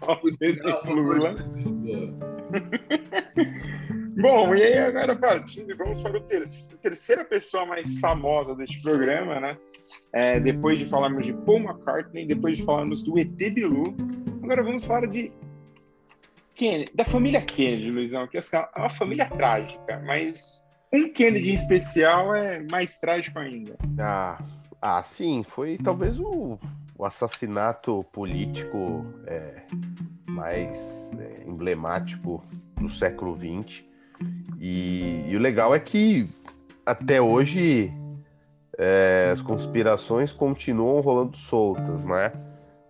ao 0.01 0.21
presidente 0.21 0.95
Lula. 0.95 1.37
Bom, 4.19 4.55
e 4.55 4.63
aí 4.63 4.79
agora 4.79 5.15
partindo, 5.15 5.77
vamos 5.77 6.01
para 6.01 6.17
a 6.17 6.23
ter 6.23 6.43
terceira 6.81 7.23
pessoa 7.23 7.67
mais 7.67 8.01
famosa 8.01 8.55
deste 8.55 8.81
programa, 8.81 9.39
né? 9.39 9.59
É, 10.11 10.41
depois 10.41 10.79
de 10.79 10.87
falarmos 10.87 11.27
de 11.27 11.35
Paul 11.35 11.59
McCartney, 11.59 12.27
depois 12.27 12.57
de 12.57 12.65
falarmos 12.65 13.03
do 13.03 13.19
ET 13.19 13.29
Bilu, 13.29 13.95
agora 14.43 14.63
vamos 14.63 14.87
falar 14.87 15.07
de 15.07 15.31
Kennedy, 16.57 16.91
da 16.95 17.05
família 17.05 17.43
Kennedy, 17.43 17.91
Luizão, 17.91 18.27
que 18.27 18.39
assim, 18.39 18.57
é 18.57 18.67
uma 18.79 18.89
família 18.89 19.27
trágica, 19.27 20.03
mas 20.05 20.67
um 20.93 21.13
Kennedy 21.13 21.51
em 21.51 21.55
especial 21.55 22.35
é 22.35 22.65
mais 22.71 22.99
trágico 22.99 23.39
ainda. 23.39 23.77
Ah, 24.01 24.43
ah 24.81 25.03
sim, 25.03 25.43
foi 25.45 25.77
talvez 25.77 26.19
o, 26.19 26.59
o 26.99 27.05
assassinato 27.05 28.03
político 28.11 29.05
é, 29.27 29.63
mais 30.27 31.13
é, 31.19 31.47
emblemático 31.47 32.43
do 32.81 32.89
século 32.89 33.37
XX. 33.37 33.85
E, 34.59 35.25
e, 35.29 35.37
o 35.37 35.39
legal 35.39 35.75
é 35.75 35.79
que 35.79 36.27
até 36.87 37.21
hoje 37.21 37.93
é, 38.79 39.29
as 39.31 39.43
conspirações 39.43 40.33
continuam 40.33 41.03
rolando 41.03 41.37
soltas, 41.37 42.03
né? 42.03 42.33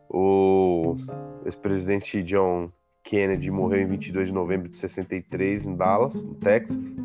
O 0.09 0.97
ex-presidente 1.45 2.23
John 2.23 2.71
Kennedy 3.07 3.53
morreu 3.53 3.83
em 3.83 3.87
22 3.87 4.29
de 4.29 4.35
novembro 4.35 4.69
de 4.69 4.77
63 4.77 5.65
em 5.65 5.77
Dallas, 5.77 6.25
no 6.25 6.35
Texas, 6.35 6.97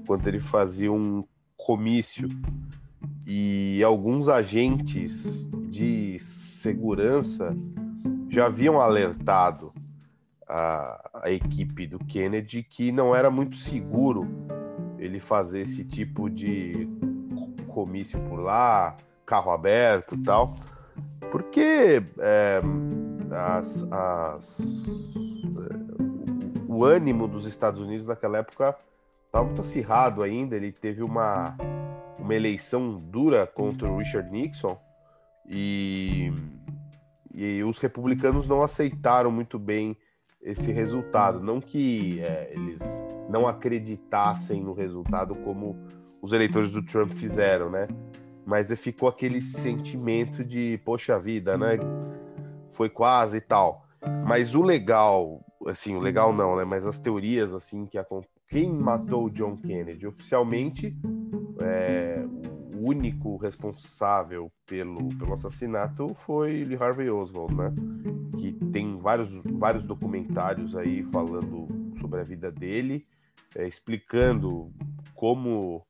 enquanto 0.00 0.26
ele 0.26 0.40
fazia 0.40 0.90
um 0.90 1.22
comício. 1.54 2.28
E 3.26 3.82
alguns 3.84 4.30
agentes 4.30 5.46
de 5.68 6.18
segurança 6.18 7.54
já 8.30 8.46
haviam 8.46 8.80
alertado 8.80 9.70
a, 10.48 11.10
a 11.22 11.30
equipe 11.30 11.86
do 11.86 11.98
Kennedy 11.98 12.62
que 12.62 12.90
não 12.90 13.14
era 13.14 13.30
muito 13.30 13.56
seguro 13.56 14.26
ele 14.98 15.20
fazer 15.20 15.60
esse 15.60 15.84
tipo 15.84 16.30
de 16.30 16.88
comício 17.68 18.18
por 18.20 18.36
lá, 18.36 18.96
carro 19.26 19.50
aberto 19.50 20.16
tal, 20.22 20.54
porque 21.30 22.02
é, 22.18 22.62
as, 23.34 23.86
as, 23.90 24.58
o 26.68 26.84
ânimo 26.84 27.26
dos 27.28 27.46
Estados 27.46 27.80
Unidos 27.80 28.06
naquela 28.06 28.38
época 28.38 28.76
estava 29.26 29.44
muito 29.44 29.60
acirrado 29.60 30.22
ainda. 30.22 30.56
Ele 30.56 30.72
teve 30.72 31.02
uma, 31.02 31.56
uma 32.18 32.34
eleição 32.34 32.98
dura 32.98 33.46
contra 33.46 33.90
o 33.90 33.98
Richard 33.98 34.30
Nixon 34.30 34.78
e, 35.48 36.32
e 37.34 37.62
os 37.64 37.78
republicanos 37.78 38.46
não 38.46 38.62
aceitaram 38.62 39.30
muito 39.30 39.58
bem 39.58 39.96
esse 40.42 40.72
resultado. 40.72 41.40
Não 41.40 41.60
que 41.60 42.20
é, 42.20 42.52
eles 42.52 42.82
não 43.28 43.48
acreditassem 43.48 44.62
no 44.62 44.72
resultado 44.72 45.34
como 45.36 45.76
os 46.20 46.32
eleitores 46.32 46.70
do 46.70 46.82
Trump 46.82 47.12
fizeram, 47.12 47.70
né? 47.70 47.88
Mas 48.46 48.68
ficou 48.78 49.08
aquele 49.08 49.40
sentimento 49.40 50.44
de, 50.44 50.78
poxa 50.84 51.18
vida, 51.18 51.56
né? 51.56 51.78
Foi 52.74 52.90
quase 52.90 53.38
e 53.38 53.40
tal. 53.40 53.86
Mas 54.26 54.54
o 54.54 54.62
legal, 54.62 55.44
assim, 55.66 55.96
o 55.96 56.00
legal 56.00 56.32
não, 56.32 56.56
né? 56.56 56.64
Mas 56.64 56.84
as 56.84 57.00
teorias, 57.00 57.54
assim, 57.54 57.86
que 57.86 57.98
quem 58.48 58.70
matou 58.70 59.30
John 59.30 59.56
Kennedy 59.56 60.06
oficialmente, 60.06 60.96
é, 61.62 62.24
o 62.74 62.88
único 62.88 63.36
responsável 63.36 64.52
pelo, 64.66 65.08
pelo 65.16 65.34
assassinato 65.34 66.14
foi 66.14 66.64
Lee 66.64 66.76
Harvey 66.76 67.08
Oswald, 67.08 67.54
né? 67.54 67.72
Que 68.38 68.52
tem 68.52 68.98
vários, 68.98 69.30
vários 69.44 69.86
documentários 69.86 70.76
aí 70.76 71.02
falando 71.04 71.66
sobre 71.98 72.20
a 72.20 72.24
vida 72.24 72.52
dele, 72.52 73.06
é, 73.54 73.66
explicando 73.66 74.70
como, 75.14 75.86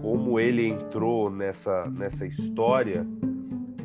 como 0.00 0.40
ele 0.40 0.66
entrou 0.66 1.28
nessa, 1.28 1.90
nessa 1.90 2.26
história 2.26 3.06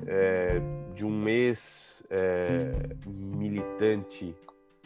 é, 0.08 0.62
de 0.94 1.06
um 1.06 1.28
ex-militante 1.28 1.99
é, 2.10 2.96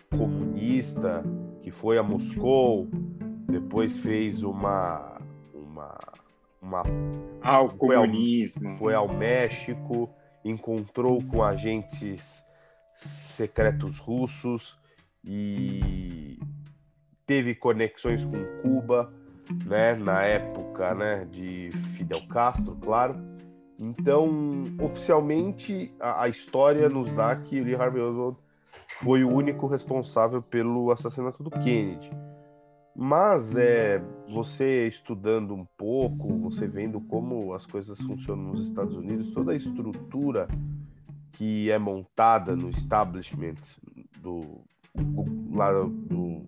comunista 0.10 1.24
que 1.62 1.72
foi 1.72 1.98
a 1.98 2.04
Moscou, 2.04 2.88
depois 3.48 3.98
fez 4.00 4.44
uma, 4.44 5.18
uma 5.54 5.98
uma 6.64 6.84
ao 7.42 7.70
comunismo. 7.70 8.70
Ao, 8.70 8.76
foi 8.78 8.96
ao 8.96 9.08
México, 9.14 10.10
encontrou 10.44 11.22
com 11.24 11.44
agentes 11.44 12.42
secretos 12.96 13.98
russos 14.00 14.78
e 15.24 16.40
teve 17.26 17.54
conexões 17.54 18.24
com 18.24 18.62
Cuba, 18.62 19.14
né, 19.66 19.94
na 19.96 20.24
época, 20.24 20.96
né, 20.96 21.26
de 21.26 21.70
Fidel 21.96 22.26
Castro, 22.28 22.76
claro. 22.78 23.33
Então, 23.80 24.30
oficialmente, 24.82 25.94
a, 26.00 26.24
a 26.24 26.30
história 26.30 26.88
nos 26.90 27.12
dá 27.14 27.36
que 27.36 27.60
Lee 27.60 27.76
Harvey 27.76 28.02
Oswald 28.02 28.38
foi 29.00 29.24
o 29.24 29.30
único 29.30 29.68
responsável 29.68 30.42
pelo 30.42 30.92
assassinato 30.92 31.42
do 31.44 31.50
Kennedy. 31.50 32.12
Mas 32.96 33.56
é 33.56 34.04
você 34.30 34.88
estudando 34.88 35.56
um 35.56 35.66
pouco, 35.78 36.38
você 36.38 36.68
vendo 36.68 37.02
como 37.02 37.54
as 37.54 37.66
coisas 37.66 38.00
funcionam 38.00 38.54
nos 38.54 38.68
Estados 38.68 38.96
Unidos, 38.96 39.32
toda 39.32 39.52
a 39.52 39.56
estrutura 39.56 40.48
que 41.32 41.72
é 41.72 41.80
montada 41.80 42.56
no 42.56 42.70
establishment 42.70 43.56
do, 44.20 44.62
lá 45.52 45.72
do 45.72 46.46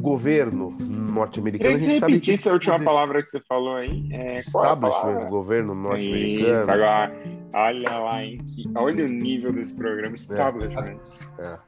governo 0.00 0.70
norte-americano. 0.78 1.78
Queria 1.78 1.94
que 1.94 2.00
você 2.00 2.06
repetisse 2.06 2.48
a 2.48 2.52
última 2.52 2.78
poder... 2.78 3.22
que 3.22 3.28
você 3.28 3.40
falou 3.40 3.76
aí. 3.76 4.08
É, 4.12 4.38
establishment, 4.38 5.28
governo 5.28 5.74
norte-americano. 5.74 6.56
Isso, 6.56 6.70
agora, 6.70 7.12
olha 7.52 7.98
lá, 7.98 8.24
hein, 8.24 8.38
que, 8.46 8.70
olha 8.76 9.04
o 9.04 9.08
nível 9.08 9.52
desse 9.52 9.74
programa, 9.74 10.14
establishment. 10.14 11.00
É. 11.38 11.46
é. 11.46 11.58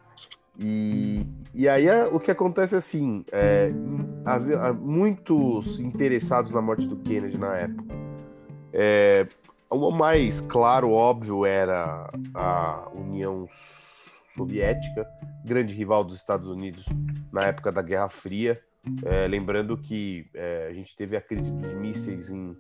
E, 0.59 1.27
e 1.55 1.69
aí 1.69 1.89
o 2.13 2.21
que 2.21 2.31
acontece 2.31 2.77
assim, 2.77 3.25
é, 3.33 3.73
havia 4.25 4.73
muitos 4.73 5.81
interessados 5.81 6.53
na 6.53 6.61
morte 6.61 6.87
do 6.87 6.97
Kennedy 6.97 7.39
na 7.39 7.57
época. 7.57 7.95
É, 8.73 9.27
o 9.71 9.91
mais 9.91 10.41
claro, 10.41 10.91
óbvio, 10.91 11.47
era 11.47 12.11
a 12.35 12.89
União 12.95 13.49
Soviética, 14.35 15.07
grande 15.45 15.75
rival 15.75 16.05
dos 16.05 16.17
Estados 16.17 16.49
Unidos 16.49 16.87
na 17.33 17.43
época 17.43 17.73
da 17.73 17.83
Guerra 17.83 18.09
Fria. 18.09 18.61
É, 19.05 19.29
lembrando 19.29 19.77
que 19.77 20.27
é, 20.35 20.69
a 20.71 20.73
gente 20.73 20.97
teve 20.97 21.17
a 21.17 21.21
crise 21.21 21.53
dos 21.53 21.73
mísseis 21.75 22.29
em 22.29 22.57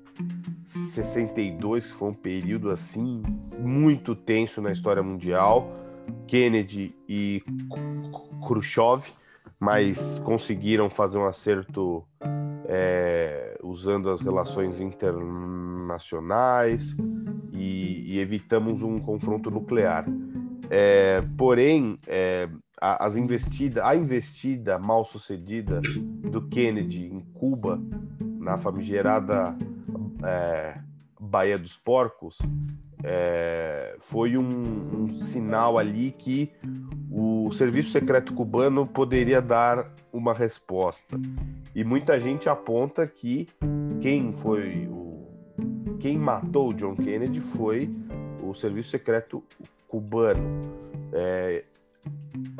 62, 0.66 1.86
que 1.86 1.92
foi 1.92 2.10
um 2.10 2.14
período 2.14 2.70
assim 2.70 3.22
muito 3.58 4.14
tenso 4.14 4.60
na 4.60 4.70
história 4.70 5.02
mundial. 5.02 5.72
Kennedy 6.26 6.94
e 7.08 7.42
Khrushchev, 8.46 9.10
mas 9.58 10.18
conseguiram 10.20 10.88
fazer 10.90 11.18
um 11.18 11.26
acerto 11.26 12.04
é, 12.66 13.58
usando 13.62 14.10
as 14.10 14.20
relações 14.20 14.80
internacionais 14.80 16.96
e, 17.52 18.14
e 18.14 18.18
evitamos 18.18 18.82
um 18.82 18.98
confronto 18.98 19.48
nuclear. 19.50 20.04
É, 20.74 21.22
porém, 21.36 21.98
é, 22.06 22.48
a, 22.80 23.04
as 23.04 23.14
investida, 23.14 23.86
a 23.86 23.94
investida 23.94 24.78
mal 24.78 25.04
sucedida 25.04 25.82
do 25.82 26.48
Kennedy 26.48 27.04
em 27.04 27.20
Cuba, 27.34 27.78
na 28.18 28.56
famigerada 28.56 29.54
é, 30.24 30.78
Baía 31.20 31.58
dos 31.58 31.76
Porcos, 31.76 32.38
é, 33.04 33.98
foi 34.00 34.38
um, 34.38 34.48
um, 34.48 35.14
sinal 35.18 35.78
ali 35.78 36.10
que 36.10 36.50
o 37.10 37.52
serviço 37.52 37.90
secreto 37.90 38.32
cubano 38.32 38.86
poderia 38.86 39.42
dar 39.42 39.92
uma 40.10 40.32
resposta. 40.32 41.20
E 41.74 41.84
muita 41.84 42.18
gente 42.18 42.48
aponta 42.48 43.06
que 43.06 43.46
quem 44.00 44.32
foi 44.32 44.88
o 44.90 45.02
quem 46.00 46.18
matou 46.18 46.72
John 46.72 46.96
Kennedy 46.96 47.40
foi 47.40 47.94
o 48.42 48.54
serviço 48.54 48.90
secreto 48.90 49.44
cubano. 49.92 50.72
É, 51.12 51.64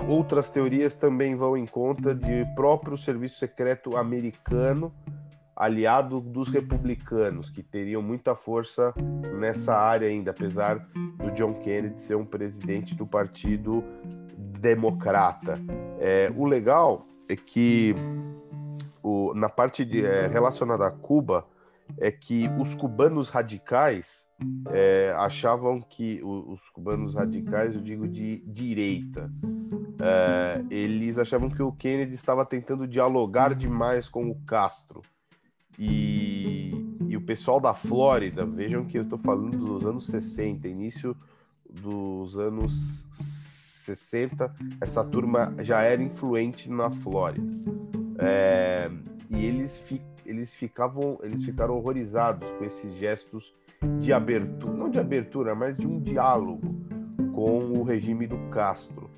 outras 0.07 0.51
teorias 0.51 0.95
também 0.95 1.35
vão 1.35 1.57
em 1.57 1.65
conta 1.65 2.15
de 2.15 2.45
próprio 2.55 2.99
serviço 2.99 3.39
secreto 3.39 3.97
americano 3.97 4.93
aliado 5.57 6.21
dos 6.21 6.51
republicanos, 6.51 7.49
que 7.49 7.63
teriam 7.63 8.03
muita 8.03 8.35
força 8.35 8.93
nessa 9.39 9.75
área 9.75 10.09
ainda, 10.09 10.31
apesar 10.31 10.79
do 11.17 11.31
John 11.31 11.55
Kennedy 11.55 12.03
ser 12.03 12.17
um 12.17 12.25
presidente 12.25 12.95
do 12.95 13.07
Partido 13.07 13.83
Democrata. 14.37 15.59
É, 16.01 16.31
o 16.37 16.45
legal 16.45 17.07
é 17.29 17.37
que 17.37 17.95
o, 19.03 19.33
na 19.35 19.49
parte 19.49 19.85
de, 19.85 20.05
é, 20.05 20.27
relacionada 20.27 20.87
a 20.87 20.91
Cuba, 20.91 21.47
é 21.99 22.11
que 22.11 22.49
os 22.59 22.75
cubanos 22.75 23.29
radicais 23.29 24.27
é, 24.71 25.15
achavam 25.19 25.81
que 25.81 26.21
os 26.23 26.61
cubanos 26.71 27.15
radicais, 27.15 27.75
eu 27.75 27.81
digo 27.81 28.09
de 28.09 28.39
direita, 28.47 29.31
é, 30.01 30.65
eles 30.71 31.19
achavam 31.19 31.49
que 31.49 31.63
o 31.63 31.73
Kennedy 31.73 32.15
estava 32.15 32.45
tentando 32.45 32.87
dialogar 32.87 33.55
demais 33.55 34.09
com 34.09 34.31
o 34.31 34.35
Castro. 34.45 35.03
E, 35.79 36.73
e 37.09 37.17
o 37.17 37.21
pessoal 37.21 37.61
da 37.61 37.75
Flórida, 37.75 38.45
vejam 38.45 38.85
que 38.85 38.99
eu 38.99 39.03
estou 39.03 39.19
falando 39.19 39.57
dos 39.57 39.85
anos 39.85 40.07
60, 40.07 40.69
início 40.69 41.17
dos 41.69 42.37
anos 42.37 43.07
60, 43.13 44.55
essa 44.81 45.05
turma 45.05 45.55
já 45.61 45.83
era 45.83 46.03
influente 46.03 46.71
na 46.71 46.91
Flórida. 46.91 47.47
É, 48.19 48.91
e 49.31 49.45
eles, 49.45 49.79
fi, 49.79 50.01
eles 50.27 50.55
ficavam, 50.55 51.19
eles 51.23 51.45
ficaram 51.45 51.75
horrorizados 51.77 52.49
com 52.53 52.65
esses 52.65 52.95
gestos 52.95 53.53
de 54.01 54.13
abertura, 54.13 54.73
não 54.73 54.91
de 54.91 54.99
abertura, 54.99 55.55
mas 55.55 55.77
de 55.77 55.87
um 55.87 56.01
diálogo 56.01 56.75
com 57.35 57.59
o 57.59 57.83
regime 57.83 58.27
do 58.27 58.39
Castro. 58.51 59.11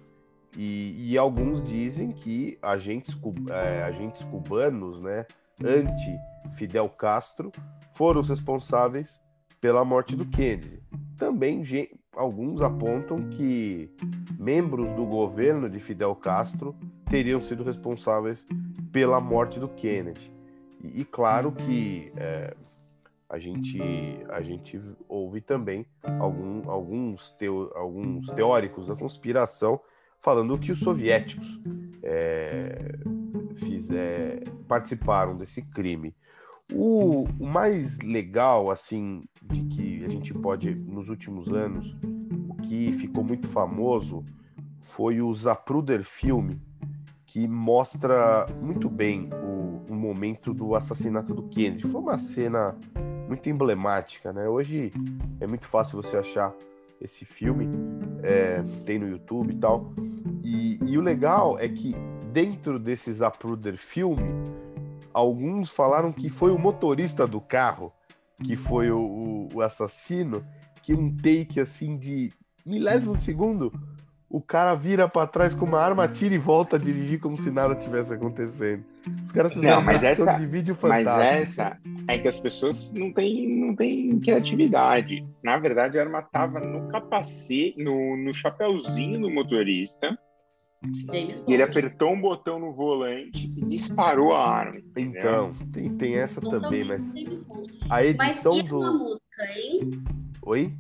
E, 0.56 1.12
e 1.12 1.18
alguns 1.18 1.62
dizem 1.62 2.12
que 2.12 2.58
agentes, 2.62 3.16
é, 3.50 3.82
agentes 3.82 4.22
cubanos, 4.24 5.00
né, 5.00 5.26
anti-Fidel 5.62 6.88
Castro, 6.90 7.50
foram 7.94 8.20
os 8.20 8.28
responsáveis 8.28 9.20
pela 9.60 9.84
morte 9.84 10.14
do 10.14 10.24
Kennedy. 10.26 10.82
Também 11.18 11.62
alguns 12.16 12.60
apontam 12.60 13.28
que 13.30 13.90
membros 14.38 14.92
do 14.92 15.04
governo 15.04 15.68
de 15.68 15.80
Fidel 15.80 16.14
Castro 16.14 16.76
teriam 17.10 17.40
sido 17.40 17.64
responsáveis 17.64 18.46
pela 18.92 19.20
morte 19.20 19.58
do 19.58 19.68
Kennedy. 19.68 20.32
E, 20.82 21.00
e 21.00 21.04
claro 21.04 21.50
que 21.50 22.12
é, 22.16 22.54
a 23.28 23.38
gente, 23.38 23.80
a 24.28 24.42
gente 24.42 24.80
ouve 25.08 25.40
também 25.40 25.86
algum, 26.18 26.70
alguns, 26.70 27.30
teo, 27.32 27.70
alguns 27.74 28.26
teóricos 28.30 28.86
da 28.86 28.96
conspiração 28.96 29.80
falando 30.20 30.58
que 30.58 30.72
os 30.72 30.78
soviéticos 30.78 31.60
é, 32.02 32.96
fizer, 33.56 34.42
participaram 34.66 35.36
desse 35.36 35.62
crime. 35.62 36.14
O, 36.72 37.24
o, 37.38 37.46
mais 37.46 37.98
legal, 37.98 38.70
assim, 38.70 39.24
de 39.42 39.64
que 39.64 40.04
a 40.04 40.08
gente 40.08 40.32
pode, 40.32 40.74
nos 40.74 41.10
últimos 41.10 41.52
anos, 41.52 41.94
o 42.48 42.54
que 42.62 42.92
ficou 42.94 43.22
muito 43.22 43.48
famoso 43.48 44.24
foi 44.80 45.20
o 45.20 45.32
Zapruder 45.34 46.04
filme, 46.04 46.58
que 47.26 47.46
mostra 47.46 48.46
muito 48.62 48.88
bem 48.88 49.28
o, 49.42 49.92
o 49.92 49.94
momento 49.94 50.54
do 50.54 50.74
assassinato 50.74 51.34
do 51.34 51.42
Kennedy. 51.48 51.86
Foi 51.86 52.00
uma 52.00 52.16
cena 52.16 52.78
muito 53.28 53.48
emblemática, 53.48 54.32
né? 54.32 54.48
Hoje 54.48 54.92
é 55.40 55.46
muito 55.46 55.66
fácil 55.66 56.02
você 56.02 56.16
achar 56.16 56.52
esse 57.00 57.24
filme, 57.24 57.68
é, 58.22 58.62
tem 58.84 58.98
no 58.98 59.08
YouTube 59.08 59.52
e 59.52 59.58
tal. 59.58 59.92
E, 60.42 60.78
e, 60.84 60.98
o 60.98 61.00
legal 61.00 61.58
é 61.58 61.68
que 61.68 61.94
dentro 62.32 62.78
desse 62.78 63.12
Zapruder 63.12 63.76
filme, 63.76 64.22
alguns 65.12 65.70
falaram 65.70 66.12
que 66.12 66.28
foi 66.28 66.50
o 66.50 66.58
motorista 66.58 67.26
do 67.26 67.40
carro 67.40 67.92
que 68.42 68.56
foi 68.56 68.90
o, 68.90 68.98
o, 68.98 69.48
o 69.54 69.60
assassino, 69.62 70.44
que 70.82 70.92
um 70.92 71.14
take 71.14 71.60
assim 71.60 71.96
de 71.96 72.32
milésimo 72.64 73.16
segundo 73.16 73.72
o 74.34 74.40
cara 74.40 74.74
vira 74.74 75.08
para 75.08 75.28
trás 75.28 75.54
com 75.54 75.64
uma 75.64 75.78
arma, 75.78 76.08
tira 76.08 76.34
e 76.34 76.38
volta 76.38 76.74
a 76.74 76.78
dirigir 76.78 77.20
como 77.20 77.40
se 77.40 77.52
nada 77.52 77.72
tivesse 77.76 78.12
acontecendo. 78.12 78.82
Os 79.24 79.30
caras 79.30 79.54
fizeram 79.54 79.76
não, 79.76 79.82
mas 79.84 80.02
essa, 80.02 80.32
de 80.32 80.44
vídeo 80.44 80.74
fantástico. 80.74 81.20
Mas 81.20 81.40
essa 81.40 81.78
é 82.08 82.18
que 82.18 82.26
as 82.26 82.40
pessoas 82.40 82.92
não 82.94 83.12
têm, 83.12 83.48
não 83.48 83.76
têm 83.76 84.18
criatividade. 84.18 85.24
Na 85.40 85.56
verdade, 85.56 86.00
a 86.00 86.02
arma 86.02 86.20
tava 86.20 86.58
no 86.58 86.88
capacete, 86.88 87.80
no, 87.80 88.16
no 88.16 88.34
chapéuzinho 88.34 89.20
do 89.20 89.30
motorista. 89.30 90.18
e 91.46 91.54
ele 91.54 91.62
apertou 91.62 92.10
um 92.10 92.20
botão 92.20 92.58
no 92.58 92.72
volante 92.72 93.46
e 93.56 93.64
disparou 93.64 94.34
a 94.34 94.50
arma. 94.50 94.80
Entendeu? 94.80 95.54
Então, 95.54 95.68
tem, 95.72 95.96
tem 95.96 96.16
essa 96.16 96.40
também, 96.40 96.82
mas. 96.82 97.04
A 97.88 98.04
edição 98.04 98.52
mas 98.52 98.64
e 98.64 98.68
do. 98.68 98.80
Uma 98.80 98.92
música, 98.98 99.44
hein? 99.56 100.02
Oi? 100.42 100.74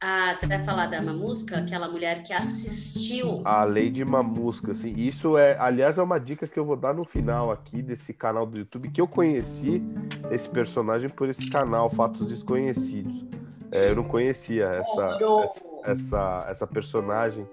Ah, 0.00 0.34
você 0.34 0.46
vai 0.46 0.62
falar 0.62 0.86
da 0.86 1.00
Mamusca, 1.00 1.56
aquela 1.56 1.88
mulher 1.88 2.22
que 2.22 2.32
assistiu. 2.32 3.40
A 3.46 3.64
Lady 3.64 4.04
Mamusca, 4.04 4.74
sim. 4.74 4.92
Isso 4.94 5.38
é, 5.38 5.58
aliás, 5.58 5.96
é 5.96 6.02
uma 6.02 6.20
dica 6.20 6.46
que 6.46 6.58
eu 6.58 6.66
vou 6.66 6.76
dar 6.76 6.92
no 6.92 7.04
final 7.04 7.50
aqui 7.50 7.80
desse 7.80 8.12
canal 8.12 8.44
do 8.44 8.58
YouTube, 8.58 8.90
que 8.90 9.00
eu 9.00 9.08
conheci 9.08 9.82
esse 10.30 10.50
personagem 10.50 11.08
por 11.08 11.30
esse 11.30 11.48
canal, 11.48 11.88
Fatos 11.88 12.28
Desconhecidos. 12.28 13.24
É, 13.72 13.90
eu 13.90 13.96
não 13.96 14.04
conhecia 14.04 14.66
essa, 14.66 15.18
essa, 15.18 15.82
essa, 15.84 16.46
essa, 16.50 16.66
personagem, 16.66 17.48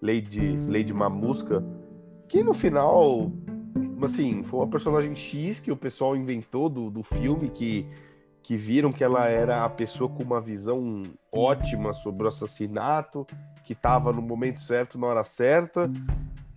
Lady, 0.00 0.56
Lady 0.68 0.92
Mamusca, 0.92 1.64
que 2.28 2.44
no 2.44 2.54
final, 2.54 3.32
assim, 4.02 4.44
foi 4.44 4.60
uma 4.60 4.68
personagem 4.68 5.16
X 5.16 5.58
que 5.58 5.72
o 5.72 5.76
pessoal 5.76 6.16
inventou 6.16 6.68
do, 6.68 6.90
do 6.90 7.02
filme, 7.02 7.50
que 7.50 7.88
que 8.48 8.56
viram 8.56 8.90
que 8.90 9.04
ela 9.04 9.28
era 9.28 9.62
a 9.62 9.68
pessoa 9.68 10.08
com 10.08 10.22
uma 10.22 10.40
visão 10.40 11.02
ótima 11.30 11.92
sobre 11.92 12.24
o 12.24 12.28
assassinato, 12.28 13.26
que 13.62 13.74
estava 13.74 14.10
no 14.10 14.22
momento 14.22 14.62
certo, 14.62 14.98
na 14.98 15.06
hora 15.06 15.22
certa. 15.22 15.86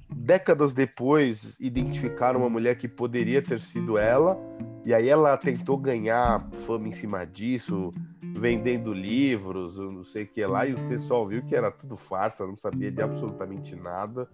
Décadas 0.10 0.74
depois, 0.74 1.58
identificaram 1.60 2.40
uma 2.40 2.50
mulher 2.50 2.78
que 2.78 2.88
poderia 2.88 3.42
ter 3.42 3.60
sido 3.60 3.98
ela, 3.98 4.40
e 4.86 4.94
aí 4.94 5.10
ela 5.10 5.36
tentou 5.36 5.76
ganhar 5.76 6.48
fama 6.66 6.88
em 6.88 6.94
cima 6.94 7.26
disso, 7.26 7.92
vendendo 8.38 8.94
livros, 8.94 9.76
não 9.76 10.06
sei 10.06 10.24
o 10.24 10.28
que 10.28 10.46
lá, 10.46 10.66
e 10.66 10.74
o 10.74 10.88
pessoal 10.88 11.28
viu 11.28 11.44
que 11.44 11.54
era 11.54 11.70
tudo 11.70 11.98
farsa, 11.98 12.48
não 12.48 12.56
sabia 12.56 12.90
de 12.90 13.02
absolutamente 13.02 13.76
nada. 13.76 14.30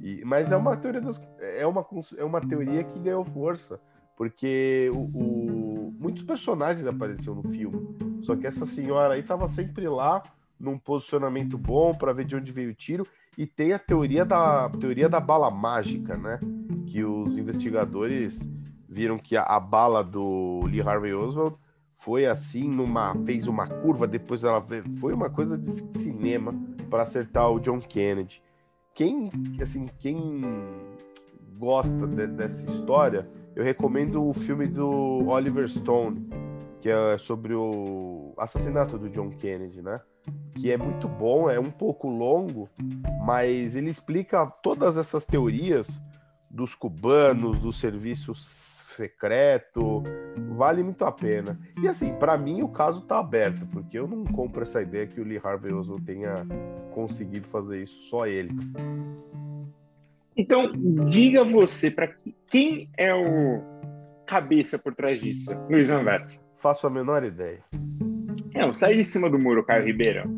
E, 0.00 0.24
mas 0.24 0.50
é 0.50 0.56
uma 0.56 0.78
teoria 0.78 1.02
das, 1.02 1.20
é 1.38 1.66
uma 1.66 1.86
é 2.16 2.24
uma 2.24 2.40
teoria 2.40 2.82
que 2.82 2.98
ganhou 2.98 3.22
força 3.22 3.78
porque 4.16 4.90
o, 4.94 4.98
o, 4.98 5.61
muitos 6.02 6.24
personagens 6.24 6.84
apareciam 6.84 7.36
no 7.36 7.44
filme. 7.44 7.96
Só 8.22 8.34
que 8.34 8.46
essa 8.46 8.66
senhora 8.66 9.14
aí 9.14 9.20
estava 9.20 9.46
sempre 9.46 9.88
lá, 9.88 10.22
num 10.58 10.76
posicionamento 10.76 11.56
bom 11.56 11.94
para 11.94 12.12
ver 12.12 12.24
de 12.24 12.34
onde 12.34 12.50
veio 12.50 12.70
o 12.70 12.74
tiro. 12.74 13.06
E 13.38 13.46
tem 13.46 13.72
a 13.72 13.78
teoria 13.78 14.24
da 14.24 14.68
teoria 14.68 15.08
da 15.08 15.20
bala 15.20 15.50
mágica, 15.50 16.16
né? 16.16 16.40
Que 16.86 17.04
os 17.04 17.38
investigadores 17.38 18.50
viram 18.88 19.16
que 19.16 19.36
a, 19.36 19.42
a 19.42 19.58
bala 19.58 20.02
do 20.02 20.62
Lee 20.66 20.82
Harvey 20.82 21.14
Oswald 21.14 21.56
foi 21.96 22.26
assim 22.26 22.68
numa 22.68 23.14
fez 23.24 23.46
uma 23.46 23.66
curva, 23.66 24.06
depois 24.06 24.44
ela 24.44 24.60
foi 25.00 25.14
uma 25.14 25.30
coisa 25.30 25.56
de 25.56 25.98
cinema 25.98 26.52
para 26.90 27.04
acertar 27.04 27.48
o 27.48 27.60
John 27.60 27.78
Kennedy. 27.78 28.42
Quem 28.92 29.30
assim, 29.62 29.88
quem 29.98 30.42
gosta 31.56 32.06
de, 32.06 32.26
dessa 32.26 32.68
história, 32.70 33.26
eu 33.54 33.62
recomendo 33.62 34.26
o 34.26 34.32
filme 34.32 34.66
do 34.66 35.26
Oliver 35.28 35.68
Stone, 35.68 36.28
que 36.80 36.88
é 36.88 37.18
sobre 37.18 37.54
o 37.54 38.34
assassinato 38.38 38.98
do 38.98 39.08
John 39.08 39.30
Kennedy, 39.30 39.82
né? 39.82 40.00
Que 40.54 40.70
é 40.70 40.76
muito 40.76 41.08
bom, 41.08 41.50
é 41.50 41.58
um 41.58 41.70
pouco 41.70 42.08
longo, 42.08 42.68
mas 43.24 43.74
ele 43.74 43.90
explica 43.90 44.46
todas 44.46 44.96
essas 44.96 45.24
teorias 45.24 46.00
dos 46.50 46.74
cubanos, 46.74 47.58
do 47.58 47.72
serviço 47.72 48.34
secreto, 48.34 50.02
vale 50.56 50.82
muito 50.82 51.04
a 51.04 51.12
pena. 51.12 51.58
E 51.82 51.88
assim, 51.88 52.14
para 52.14 52.36
mim 52.36 52.62
o 52.62 52.68
caso 52.68 53.00
tá 53.02 53.18
aberto, 53.18 53.66
porque 53.66 53.98
eu 53.98 54.06
não 54.06 54.24
compro 54.24 54.62
essa 54.62 54.82
ideia 54.82 55.06
que 55.06 55.20
o 55.20 55.24
Lee 55.24 55.40
Harvey 55.42 55.72
Oswald 55.72 56.04
tenha 56.04 56.46
conseguido 56.92 57.48
fazer 57.48 57.82
isso 57.82 58.08
só 58.08 58.26
ele. 58.26 58.54
Então, 60.36 60.72
diga 61.10 61.44
você 61.44 61.90
para 61.90 62.14
quem 62.48 62.88
é 62.96 63.14
o 63.14 63.62
cabeça 64.26 64.78
por 64.78 64.94
trás 64.94 65.20
disso, 65.20 65.52
Luiz 65.68 65.90
Anversa. 65.90 66.42
Faço 66.58 66.86
a 66.86 66.90
menor 66.90 67.22
ideia. 67.24 67.62
Não, 68.54 68.72
sai 68.72 68.96
de 68.96 69.04
cima 69.04 69.28
do 69.28 69.38
muro, 69.38 69.64
Caio 69.64 69.84
Ribeiro. 69.84 70.30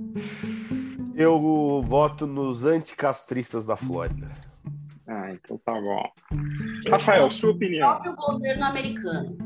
Eu 1.15 1.83
voto 1.87 2.27
nos 2.27 2.65
anticastristas 2.65 3.67
da 3.67 3.77
Flórida. 3.77 4.31
Ah, 5.07 5.31
então 5.33 5.59
tá 5.59 5.73
bom. 5.73 6.03
Rafael, 6.91 7.31
sua 7.31 7.51
opinião. 7.51 7.89
No 7.89 8.03
próprio 8.03 8.17
governo 8.17 8.65
americano. 8.65 9.39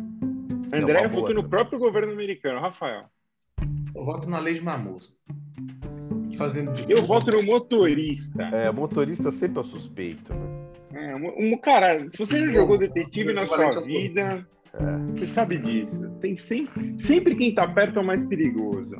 André 0.73 1.09
votou 1.09 1.35
no 1.35 1.49
próprio 1.49 1.79
governo 1.79 2.13
americano. 2.13 2.61
Rafael. 2.61 3.05
Eu 3.95 4.05
voto 4.05 4.31
na 4.31 4.39
lei 4.39 4.55
de 4.55 4.63
Mamus 4.63 5.19
fazendo 6.39 6.73
de 6.73 6.91
Eu 6.91 7.03
voto 7.03 7.31
no 7.33 7.43
motorista. 7.43 8.43
É, 8.45 8.71
motorista 8.71 9.31
sempre 9.31 9.59
é 9.59 9.61
o 9.61 9.65
suspeito. 9.65 10.33
Né? 10.33 11.11
É, 11.11 11.17
um, 11.17 11.59
cara, 11.59 12.09
se 12.09 12.17
você 12.17 12.41
já 12.41 12.47
jogou 12.47 12.79
detetive 12.79 13.33
na 13.33 13.45
sua 13.47 13.81
vida, 13.83 14.47
é. 14.73 15.13
você 15.13 15.27
sabe 15.27 15.59
disso. 15.59 16.09
Tem 16.21 16.37
sempre, 16.37 16.95
sempre 16.99 17.35
quem 17.35 17.55
tá 17.55 17.67
perto 17.67 17.99
é 17.99 18.03
o 18.03 18.07
mais 18.07 18.27
perigoso. 18.27 18.97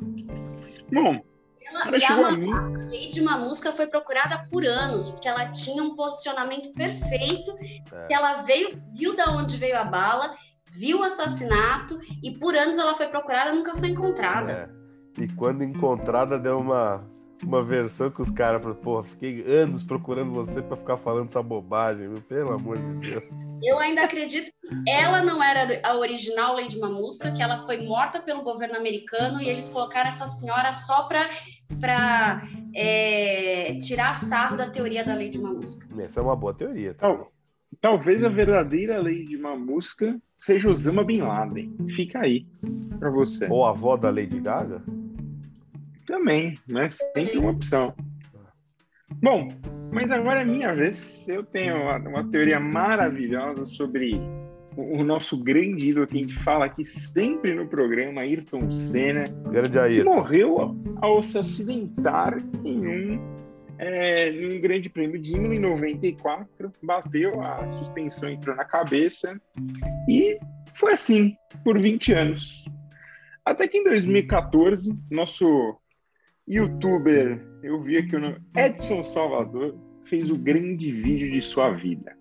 Bom, 0.91 1.21
ela, 1.65 1.97
e 1.97 2.03
a, 2.03 2.13
a, 2.13 2.27
a 2.27 2.69
Lady 2.85 3.21
Mamusca 3.21 3.71
foi 3.71 3.87
procurada 3.87 4.47
por 4.51 4.65
anos, 4.65 5.09
porque 5.11 5.27
ela 5.27 5.45
tinha 5.47 5.81
um 5.81 5.95
posicionamento 5.95 6.73
perfeito, 6.73 7.55
é. 7.91 8.07
que 8.07 8.13
ela 8.13 8.43
veio, 8.43 8.81
viu 8.95 9.15
da 9.15 9.31
onde 9.31 9.57
veio 9.57 9.77
a 9.77 9.85
bala 9.85 10.35
viu 10.71 10.99
o 10.99 11.03
assassinato 11.03 11.99
e 12.23 12.31
por 12.31 12.55
anos 12.55 12.77
ela 12.77 12.93
foi 12.93 13.07
procurada, 13.07 13.53
nunca 13.53 13.75
foi 13.75 13.89
encontrada. 13.89 14.71
É. 15.17 15.23
E 15.23 15.27
quando 15.33 15.63
encontrada, 15.63 16.37
deu 16.37 16.59
uma, 16.59 17.05
uma 17.45 17.63
versão 17.63 18.09
que 18.09 18.21
os 18.21 18.29
caras 18.31 18.61
falaram, 18.61 18.81
porra, 18.81 19.03
fiquei 19.03 19.45
anos 19.47 19.83
procurando 19.83 20.31
você 20.31 20.61
para 20.61 20.77
ficar 20.77 20.97
falando 20.97 21.29
essa 21.29 21.41
bobagem, 21.41 22.07
meu, 22.07 22.21
pelo 22.21 22.53
amor 22.53 22.77
de 22.77 23.09
Deus. 23.09 23.23
Eu 23.61 23.77
ainda 23.77 24.03
acredito 24.03 24.45
que 24.45 24.89
ela 24.89 25.21
não 25.21 25.43
era 25.43 25.79
a 25.83 25.97
original 25.97 26.55
Lady 26.55 26.79
Mamusca, 26.79 27.31
que 27.31 27.41
ela 27.41 27.57
foi 27.65 27.85
morta 27.85 28.21
pelo 28.21 28.41
governo 28.41 28.77
americano 28.77 29.41
e 29.41 29.49
eles 29.49 29.69
colocaram 29.69 30.07
essa 30.07 30.27
senhora 30.27 30.71
só 30.71 31.07
para 31.07 32.43
é, 32.73 33.77
tirar 33.79 34.15
sarro 34.15 34.55
da 34.55 34.69
teoria 34.69 35.03
da 35.03 35.13
Lady 35.13 35.39
Mamusca. 35.39 35.87
Essa 36.01 36.19
é 36.19 36.23
uma 36.23 36.35
boa 36.35 36.53
teoria. 36.53 36.93
Tá? 36.93 37.07
Tal, 37.07 37.31
talvez 37.81 38.23
a 38.23 38.29
verdadeira 38.29 39.01
Lady 39.01 39.37
Mamusca 39.37 40.17
seja 40.39 40.69
Osama 40.69 41.03
Bin 41.03 41.21
Laden. 41.21 41.75
Fica 41.89 42.19
aí 42.19 42.45
para 42.97 43.09
você. 43.09 43.47
Ou 43.49 43.65
a 43.65 43.71
avó 43.71 43.97
da 43.97 44.09
Lady 44.09 44.39
Gaga? 44.39 44.81
Também, 46.19 46.59
mas 46.69 46.97
sempre 47.15 47.37
uma 47.37 47.51
opção. 47.51 47.95
Bom, 49.23 49.47
mas 49.89 50.11
agora 50.11 50.41
é 50.41 50.45
minha 50.45 50.73
vez. 50.73 51.25
Eu 51.29 51.45
tenho 51.45 51.81
uma, 51.81 51.97
uma 51.97 52.29
teoria 52.29 52.59
maravilhosa 52.59 53.63
sobre 53.63 54.15
o, 54.75 54.99
o, 54.99 55.03
nosso 55.03 55.41
grande 55.41 55.87
ídolo 55.87 56.05
que 56.05 56.17
a 56.17 56.19
gente 56.19 56.37
fala 56.39 56.65
aqui 56.65 56.83
sempre 56.83 57.55
no 57.55 57.65
programa, 57.69 58.19
Ayrton 58.19 58.69
Senna, 58.69 59.23
grande 59.49 59.69
que 59.69 59.79
Ayrton. 59.79 60.13
morreu 60.13 60.59
ao, 60.59 60.75
ao 61.01 61.23
se 61.23 61.37
acidentar 61.37 62.37
em 62.65 62.85
um 62.85 63.39
é, 63.77 64.29
num 64.29 64.59
grande 64.59 64.89
prêmio 64.89 65.17
de 65.21 65.33
Imola 65.33 65.55
em 65.55 65.59
94, 65.59 66.73
bateu, 66.83 67.41
a 67.41 67.69
suspensão 67.69 68.29
entrou 68.29 68.53
na 68.57 68.65
cabeça 68.65 69.39
e 70.09 70.37
foi 70.73 70.91
assim 70.91 71.33
por 71.63 71.79
20 71.79 72.11
anos. 72.11 72.65
Até 73.45 73.69
que 73.69 73.77
em 73.77 73.85
2014, 73.85 74.93
nosso 75.09 75.79
youtuber, 76.49 77.39
eu 77.61 77.79
vi 77.79 77.97
aqui 77.97 78.15
o 78.15 78.19
nome, 78.19 78.37
Edson 78.55 79.03
Salvador, 79.03 79.77
fez 80.05 80.31
o 80.31 80.37
grande 80.37 80.91
vídeo 80.91 81.29
de 81.29 81.39
sua 81.39 81.71
vida. 81.71 82.17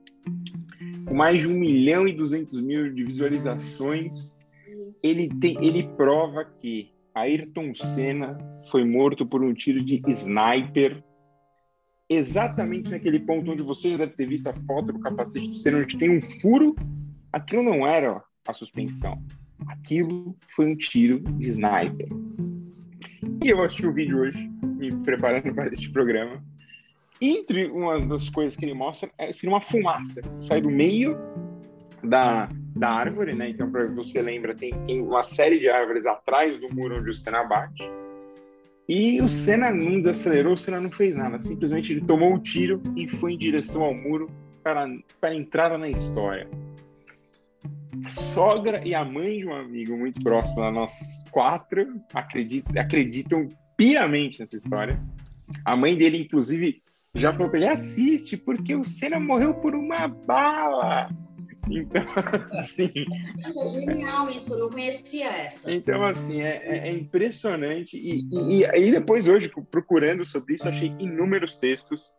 Com 1.07 1.15
mais 1.15 1.41
de 1.41 1.49
1 1.49 1.55
milhão 1.55 2.07
e 2.07 2.13
200 2.13 2.61
mil 2.61 2.93
de 2.93 3.05
visualizações, 3.05 4.37
ele, 5.03 5.29
tem, 5.41 5.57
ele 5.65 5.89
prova 5.97 6.45
que 6.45 6.93
Ayrton 7.15 7.73
Senna 7.73 8.37
foi 8.71 8.85
morto 8.85 9.25
por 9.27 9.43
um 9.43 9.55
tiro 9.55 9.83
de 9.83 10.03
sniper 10.09 11.03
exatamente 12.11 12.91
naquele 12.91 13.21
ponto 13.21 13.51
onde 13.51 13.63
você 13.63 13.91
já 13.91 13.99
deve 13.99 14.13
ter 14.13 14.27
visto 14.27 14.47
a 14.49 14.55
foto 14.55 14.93
do 14.93 15.01
capacete 15.01 15.49
do 15.49 15.57
Senna, 15.57 15.79
onde 15.79 15.97
tem 15.97 16.11
um 16.11 16.23
furo. 16.23 16.77
Aquilo 17.33 17.63
não 17.63 17.87
era 17.87 18.23
a 18.47 18.53
suspensão. 18.53 19.23
Aquilo 19.67 20.37
foi 20.55 20.67
um 20.67 20.77
tiro 20.77 21.21
de 21.21 21.49
sniper. 21.49 22.09
E 23.43 23.51
eu 23.51 23.63
assisti 23.63 23.87
o 23.87 23.93
vídeo 23.93 24.19
hoje, 24.21 24.51
me 24.63 24.93
preparando 25.05 25.55
para 25.55 25.73
este 25.73 25.91
programa. 25.91 26.43
Entre 27.21 27.67
uma 27.67 28.01
das 28.07 28.29
coisas 28.29 28.57
que 28.57 28.65
ele 28.65 28.75
mostra 28.75 29.11
é 29.19 29.31
assim, 29.31 29.49
uma 29.49 29.61
fumaça 29.61 30.21
sai 30.41 30.61
do 30.61 30.71
meio 30.71 31.17
da, 32.03 32.49
da 32.77 32.91
árvore, 32.91 33.35
né? 33.35 33.51
Então, 33.51 33.71
para 33.71 33.87
você 33.87 34.23
lembra, 34.23 34.55
tem, 34.55 34.73
tem 34.85 35.01
uma 35.01 35.23
série 35.23 35.59
de 35.59 35.69
árvores 35.69 36.07
atrás 36.07 36.59
do 36.59 36.73
muro 36.73 36.99
onde 36.99 37.11
o 37.11 37.15
Senna 37.15 37.45
bate. 37.45 37.83
E 38.89 39.21
o 39.21 39.29
Senna 39.29 39.71
não 39.71 40.01
desacelerou, 40.01 40.55
o 40.55 40.59
Senna 40.59 40.81
não 40.81 40.91
fez 40.91 41.15
nada. 41.15 41.39
Simplesmente 41.39 41.93
ele 41.93 42.01
tomou 42.01 42.35
o 42.35 42.39
tiro 42.39 42.83
e 42.97 43.09
foi 43.09 43.35
em 43.35 43.39
direção 43.39 43.83
ao 43.83 43.95
muro 43.95 44.31
para, 44.63 44.89
para 45.21 45.35
entrar 45.35 45.77
na 45.79 45.89
história. 45.89 46.49
A 48.05 48.09
sogra 48.09 48.87
e 48.87 48.95
a 48.95 49.05
mãe 49.05 49.39
de 49.39 49.47
um 49.47 49.55
amigo 49.55 49.97
muito 49.97 50.21
próximo 50.21 50.63
a 50.63 50.71
nós 50.71 51.25
quatro 51.31 52.01
acreditam, 52.13 52.81
acreditam 52.81 53.49
piamente 53.77 54.41
nessa 54.41 54.57
história. 54.57 55.01
A 55.65 55.77
mãe 55.77 55.97
dele, 55.97 56.19
inclusive, 56.19 56.83
já 57.15 57.33
falou 57.33 57.51
para 57.51 57.61
ele: 57.61 57.69
assiste, 57.69 58.37
porque 58.37 58.75
o 58.75 58.85
Senna 58.85 59.19
morreu 59.19 59.55
por 59.55 59.75
uma 59.75 60.07
bala. 60.09 61.09
Então, 61.71 62.05
assim. 62.45 62.93
É 63.45 63.69
genial 63.69 64.29
isso, 64.29 64.55
eu 64.55 64.59
não 64.59 64.71
conhecia 64.71 65.29
essa. 65.29 65.73
Então, 65.73 66.03
assim, 66.03 66.41
é, 66.41 66.63
é, 66.65 66.89
é 66.89 66.93
impressionante. 66.93 67.97
E, 67.97 68.27
e, 68.31 68.59
e, 68.59 68.67
aí, 68.67 68.91
depois, 68.91 69.29
hoje, 69.29 69.51
procurando 69.71 70.25
sobre 70.25 70.55
isso, 70.55 70.69
achei 70.69 70.95
inúmeros 70.99 71.59
textos. 71.59 72.13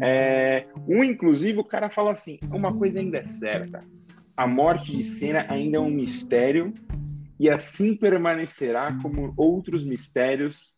É, 0.00 0.66
um, 0.86 1.02
inclusive, 1.02 1.58
o 1.58 1.64
cara 1.64 1.88
fala 1.88 2.12
assim: 2.12 2.38
uma 2.50 2.76
coisa 2.76 3.00
ainda 3.00 3.18
é 3.18 3.24
certa 3.24 3.84
a 4.40 4.46
morte 4.46 4.96
de 4.96 5.04
Senna 5.04 5.44
ainda 5.50 5.76
é 5.76 5.80
um 5.80 5.90
mistério 5.90 6.72
e 7.38 7.50
assim 7.50 7.94
permanecerá 7.94 8.96
como 9.02 9.34
outros 9.36 9.84
mistérios, 9.84 10.74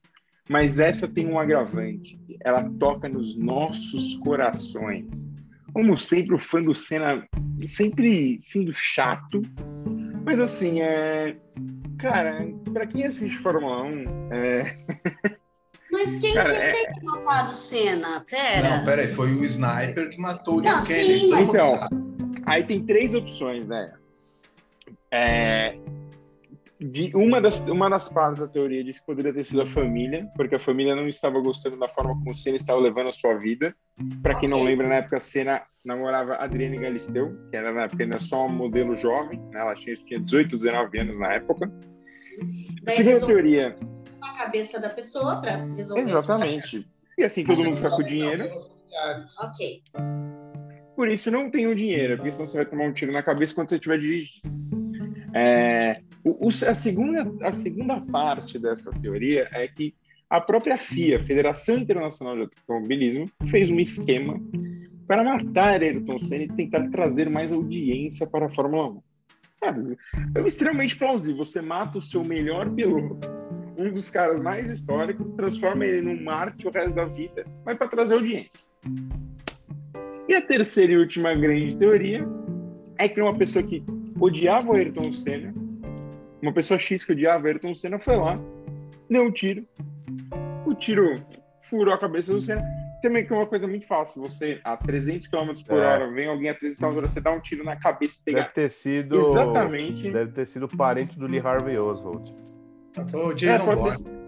mas 0.49 0.81
essa 0.81 1.07
tem 1.07 1.29
um 1.29 1.39
agravante. 1.39 2.19
Ela 2.41 2.69
toca 2.81 3.09
nos 3.09 3.39
nossos 3.39 4.17
corações. 4.17 5.31
Como 5.73 5.97
sempre, 5.97 6.35
o 6.35 6.41
fã 6.41 6.61
do 6.61 6.75
Senna 6.75 7.25
sempre 7.65 8.37
sendo 8.41 8.73
chato, 8.75 9.41
mas 10.25 10.41
assim, 10.41 10.83
é... 10.83 11.37
cara, 11.99 12.45
para 12.73 12.85
quem 12.85 13.07
assiste 13.07 13.39
Fórmula 13.39 13.85
1, 13.85 14.33
é... 14.33 14.77
Mas 15.93 16.17
quem 16.17 16.33
Cara, 16.33 16.55
que 16.55 16.59
é... 16.59 16.73
tem 16.73 17.03
matado 17.03 17.51
o 17.51 17.55
Senna? 17.55 18.25
Pera. 18.29 18.79
Não, 18.79 18.85
pera 18.87 19.03
aí, 19.03 19.09
foi 19.09 19.31
o 19.31 19.45
sniper 19.45 20.09
que 20.09 20.19
matou 20.19 20.57
o 20.57 20.63
John 20.63 20.83
Kennedy. 20.83 21.27
Então, 21.27 22.12
Aí 22.47 22.65
tem 22.65 22.85
três 22.85 23.15
opções, 23.15 23.67
né? 23.67 23.93
É, 25.11 25.77
de 26.83 27.13
uma 27.15 27.41
das, 27.41 27.67
uma 27.69 27.89
das 27.89 28.09
partes 28.09 28.41
da 28.41 28.49
teoria 28.49 28.83
diz 28.83 28.99
que 28.99 29.07
poderia 29.07 29.33
ter 29.33 29.45
sido 29.45 29.63
a 29.63 29.67
família, 29.67 30.29
porque 30.37 30.57
a 30.57 30.59
família 30.59 30.97
não 30.97 31.07
estava 31.07 31.41
gostando 31.41 31.79
da 31.79 31.89
forma 31.89 32.15
como 32.15 32.31
o 32.31 32.35
Senna 32.35 32.57
estava 32.57 32.81
levando 32.81 33.09
a 33.09 33.13
sua 33.13 33.35
vida. 33.35 33.75
Para 34.23 34.35
quem 34.35 34.49
okay. 34.49 34.59
não 34.59 34.65
lembra, 34.65 34.89
na 34.89 34.97
época, 34.97 35.17
a 35.17 35.21
Senna 35.21 35.63
namorava 35.85 36.35
Adriane 36.37 36.79
Galisteu, 36.79 37.37
que 37.51 37.57
era 37.57 37.73
na 37.73 37.83
época 37.83 38.03
ainda 38.03 38.19
só 38.19 38.47
um 38.47 38.53
modelo 38.53 38.97
jovem, 38.97 39.39
né? 39.53 39.61
ela 39.61 39.75
tinha, 39.75 39.95
tinha 39.95 40.21
18, 40.21 40.57
19 40.57 40.99
anos 40.99 41.19
na 41.19 41.35
época. 41.35 41.71
Daí 42.83 42.97
Segunda 42.97 43.27
teoria. 43.27 43.77
Na 44.21 44.33
cabeça 44.33 44.81
da 44.81 44.89
pessoa 44.89 45.41
para 45.41 45.65
resolver 45.67 46.03
Exatamente. 46.03 46.89
E 47.19 47.25
assim 47.25 47.45
todo 47.45 47.63
mundo 47.63 47.77
fica 47.77 47.91
com 47.91 48.03
dinheiro. 48.03 48.49
Ok. 49.41 49.83
Por 50.95 51.09
isso 51.09 51.31
não 51.31 51.51
tenho 51.51 51.75
dinheiro, 51.75 52.17
porque 52.17 52.33
senão 52.33 52.47
você 52.47 52.57
vai 52.59 52.67
tomar 52.67 52.85
um 52.85 52.93
tiro 52.93 53.13
na 53.13 53.23
cabeça 53.23 53.55
quando 53.55 53.71
você 53.71 53.77
estiver 53.77 53.99
dirigindo. 53.99 54.63
É, 55.35 56.03
o, 56.25 56.49
a, 56.49 56.75
segunda, 56.75 57.47
a 57.47 57.53
segunda 57.53 58.01
parte 58.01 58.59
dessa 58.59 58.91
teoria 58.93 59.49
é 59.53 59.67
que 59.67 59.95
a 60.29 60.41
própria 60.41 60.77
FIA, 60.77 61.21
Federação 61.21 61.79
Internacional 61.79 62.37
de 62.37 62.43
Automobilismo, 62.43 63.31
fez 63.49 63.71
um 63.71 63.79
esquema 63.79 64.41
para 65.07 65.25
matar 65.25 65.83
Ayrton 65.83 66.19
Senna 66.19 66.45
e 66.45 66.49
tentar 66.49 66.89
trazer 66.91 67.29
mais 67.29 67.53
audiência 67.53 68.27
para 68.27 68.47
a 68.47 68.51
Fórmula 68.51 68.91
1. 68.91 69.03
É, 69.63 70.41
é 70.41 70.47
extremamente 70.47 70.97
plausível. 70.97 71.45
Você 71.45 71.61
mata 71.61 71.99
o 71.99 72.01
seu 72.01 72.25
melhor 72.25 72.71
piloto, 72.71 73.29
um 73.77 73.93
dos 73.93 74.11
caras 74.11 74.41
mais 74.41 74.69
históricos, 74.71 75.33
transforma 75.33 75.85
ele 75.85 76.03
num 76.03 76.23
Marte 76.23 76.67
o 76.67 76.71
resto 76.71 76.95
da 76.95 77.05
vida, 77.05 77.45
mas 77.65 77.77
para 77.77 77.89
trazer 77.89 78.15
audiência. 78.15 78.71
E 80.33 80.35
a 80.35 80.41
terceira 80.41 80.93
e 80.95 80.97
última 80.97 81.35
grande 81.35 81.77
teoria 81.77 82.27
é 82.97 83.07
que 83.07 83.21
uma 83.21 83.37
pessoa 83.37 83.63
que 83.63 83.85
odiava 84.19 84.67
o 84.67 84.73
Ayrton 84.73 85.13
Senna, 85.13 85.53
uma 86.41 86.55
pessoa 86.55 86.79
X 86.79 87.05
que 87.05 87.13
odiava 87.13 87.45
o 87.45 87.47
Ayrton 87.49 87.75
Senna, 87.75 87.99
foi 87.99 88.17
lá, 88.17 88.41
deu 89.11 89.25
um 89.25 89.31
tiro, 89.31 89.69
o 90.65 90.75
tiro 90.75 91.17
furou 91.61 91.93
a 91.93 91.99
cabeça 91.99 92.33
do 92.33 92.41
Senna. 92.41 92.65
Também 93.03 93.27
que 93.27 93.33
é 93.35 93.37
uma 93.37 93.45
coisa 93.45 93.69
muito 93.69 93.87
fácil, 93.87 94.23
você 94.23 94.59
a 94.65 94.75
300 94.75 95.27
km 95.27 95.53
por 95.67 95.77
é. 95.77 95.87
hora, 95.87 96.11
vem 96.11 96.27
alguém 96.27 96.49
a 96.49 96.55
300 96.55 96.79
km 96.79 96.89
por 96.89 96.97
hora, 96.97 97.09
você 97.09 97.21
dá 97.21 97.31
um 97.31 97.41
tiro 97.41 97.63
na 97.63 97.77
cabeça 97.77 98.19
e 98.23 98.25
pegar. 98.25 98.41
Deve 98.41 98.55
ter 98.55 98.71
sido. 98.71 99.19
Exatamente. 99.19 100.11
Deve 100.11 100.33
ter 100.33 100.47
sido 100.47 100.67
parente 100.67 101.19
do 101.19 101.27
Lee 101.27 101.41
Harvey 101.41 101.77
Oswald. 101.77 102.35
O 103.13 103.35
Jason 103.35 103.71
é, 103.71 103.77
Bourne. 103.77 104.22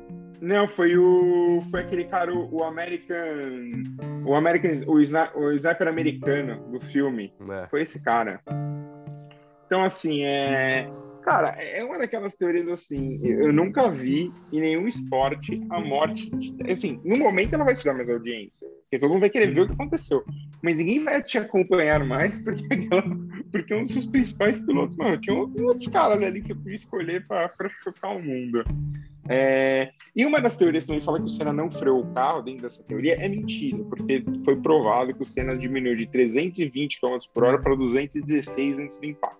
Não, 0.44 0.68
foi 0.68 0.94
o. 0.94 1.62
Foi 1.70 1.80
aquele 1.80 2.04
cara, 2.04 2.30
o, 2.30 2.56
o 2.56 2.64
American. 2.64 3.16
O 4.26 4.34
American. 4.34 4.72
O, 4.86 5.00
sna, 5.00 5.32
o 5.34 5.50
sniper 5.52 5.88
americano 5.88 6.70
do 6.70 6.78
filme. 6.78 7.32
É. 7.50 7.66
Foi 7.68 7.80
esse 7.80 8.04
cara. 8.04 8.40
Então, 9.64 9.82
assim, 9.82 10.22
é. 10.24 10.86
Cara, 11.22 11.48
é 11.58 11.82
uma 11.82 11.96
daquelas 11.96 12.36
teorias 12.36 12.68
assim. 12.68 13.18
Eu 13.26 13.50
nunca 13.54 13.90
vi 13.90 14.30
em 14.52 14.60
nenhum 14.60 14.86
esporte 14.86 15.58
a 15.70 15.80
morte. 15.80 16.30
Assim, 16.70 17.00
no 17.02 17.16
momento 17.16 17.54
ela 17.54 17.64
vai 17.64 17.74
te 17.74 17.82
dar 17.82 17.94
mais 17.94 18.10
audiência. 18.10 18.68
Porque 18.82 18.98
todo 18.98 19.08
mundo 19.08 19.20
vai 19.20 19.30
querer 19.30 19.54
ver 19.54 19.62
o 19.62 19.66
que 19.66 19.72
aconteceu. 19.72 20.22
Mas 20.62 20.76
ninguém 20.76 21.02
vai 21.02 21.22
te 21.22 21.38
acompanhar 21.38 22.04
mais 22.04 22.44
porque, 22.44 22.66
aquela, 22.70 23.02
porque 23.50 23.74
um 23.74 23.80
dos 23.80 23.92
seus 23.92 24.04
principais 24.04 24.60
pilotos. 24.60 24.98
Mano, 24.98 25.16
tinha 25.16 25.34
outros 25.34 25.88
caras 25.88 26.22
ali 26.22 26.42
que 26.42 26.48
você 26.48 26.54
podia 26.54 26.74
escolher 26.74 27.26
para 27.26 27.70
chocar 27.82 28.14
o 28.14 28.22
mundo. 28.22 28.62
É, 29.28 29.90
e 30.14 30.24
uma 30.26 30.40
das 30.40 30.56
teorias 30.56 30.84
também 30.84 31.00
fala 31.00 31.18
que 31.18 31.24
o 31.24 31.28
Senna 31.28 31.52
não 31.52 31.70
freou 31.70 32.00
o 32.00 32.12
carro, 32.12 32.42
dentro 32.42 32.62
dessa 32.62 32.82
teoria, 32.82 33.14
é 33.14 33.28
mentira, 33.28 33.82
porque 33.84 34.24
foi 34.44 34.56
provado 34.56 35.14
que 35.14 35.22
o 35.22 35.24
Senna 35.24 35.56
diminuiu 35.56 35.96
de 35.96 36.06
320 36.06 37.00
km 37.00 37.18
por 37.32 37.44
hora 37.44 37.58
para 37.58 37.74
216 37.74 38.78
antes 38.78 38.98
do 38.98 39.06
impacto. 39.06 39.38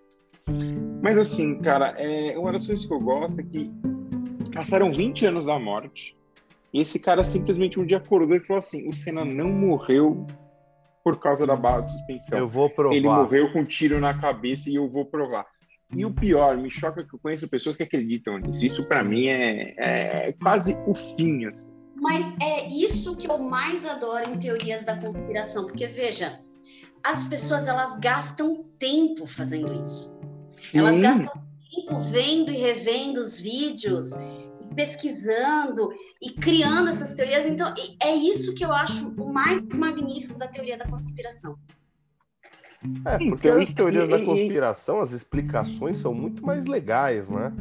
Mas 1.03 1.19
assim, 1.19 1.59
cara, 1.61 1.95
é, 1.99 2.39
uma 2.39 2.53
das 2.53 2.67
coisas 2.67 2.85
que 2.85 2.93
eu 2.93 3.01
gosto 3.01 3.41
é 3.41 3.43
que 3.43 3.71
passaram 4.55 4.91
20 4.91 5.27
anos 5.27 5.47
da 5.47 5.59
morte 5.59 6.17
e 6.75 6.81
esse 6.81 6.99
cara 6.99 7.23
simplesmente 7.23 7.79
um 7.79 7.87
dia 7.87 7.99
acordou 7.99 8.37
e 8.37 8.41
falou 8.41 8.59
assim: 8.59 8.89
o 8.89 8.93
Senna 8.93 9.25
não 9.25 9.49
morreu 9.49 10.27
por 11.05 11.21
causa 11.21 11.47
da 11.47 11.55
barra 11.55 11.83
de 11.83 11.93
suspensão. 11.93 12.39
Eu 12.39 12.49
vou 12.49 12.69
provar. 12.69 12.97
Ele 12.97 13.07
morreu 13.07 13.53
com 13.53 13.61
um 13.61 13.65
tiro 13.65 14.01
na 14.01 14.19
cabeça 14.19 14.69
e 14.69 14.75
eu 14.75 14.89
vou 14.89 15.05
provar. 15.05 15.47
E 15.93 16.05
o 16.05 16.13
pior, 16.13 16.57
me 16.57 16.71
choca 16.71 17.05
que 17.05 17.15
eu 17.15 17.19
conheço 17.19 17.49
pessoas 17.49 17.77
que 17.77 17.83
acreditam 17.83 18.39
nisso. 18.39 18.65
Isso 18.65 18.85
para 18.87 19.05
mim 19.05 19.27
é, 19.27 19.75
é, 19.77 20.33
quase 20.33 20.77
o 20.87 20.95
fim. 20.95 21.47
Assim. 21.47 21.73
Mas 21.97 22.35
é 22.41 22.67
isso 22.67 23.17
que 23.17 23.31
eu 23.31 23.39
mais 23.39 23.87
adoro 23.87 24.31
em 24.31 24.39
teorias 24.39 24.85
da 24.85 24.97
conspiração, 24.97 25.67
porque 25.67 25.87
veja, 25.87 26.41
as 27.03 27.27
pessoas 27.27 27.69
elas 27.69 27.99
gastam 27.99 28.65
tempo 28.79 29.27
fazendo 29.27 29.81
isso. 29.81 30.19
Elas 30.73 30.97
Sim. 30.97 31.03
gastam 31.03 31.33
tempo 31.71 31.99
vendo 31.99 32.51
e 32.51 32.57
revendo 32.57 33.21
os 33.21 33.39
vídeos, 33.39 34.11
pesquisando 34.75 35.91
e 36.21 36.33
criando 36.33 36.89
essas 36.89 37.13
teorias. 37.13 37.47
Então, 37.47 37.73
é 38.03 38.15
isso 38.15 38.55
que 38.55 38.65
eu 38.65 38.73
acho 38.73 39.09
o 39.11 39.33
mais 39.33 39.61
magnífico 39.77 40.39
da 40.39 40.49
teoria 40.49 40.77
da 40.77 40.89
conspiração. 40.89 41.57
É, 43.05 43.19
porque 43.31 43.49
então, 43.49 43.61
as 43.61 43.73
teorias 43.73 44.09
e, 44.09 44.11
da 44.11 44.25
conspiração, 44.25 45.01
as 45.01 45.13
explicações 45.13 45.99
são 45.99 46.13
muito 46.13 46.45
mais 46.45 46.67
legais, 46.67 47.29
né? 47.29 47.53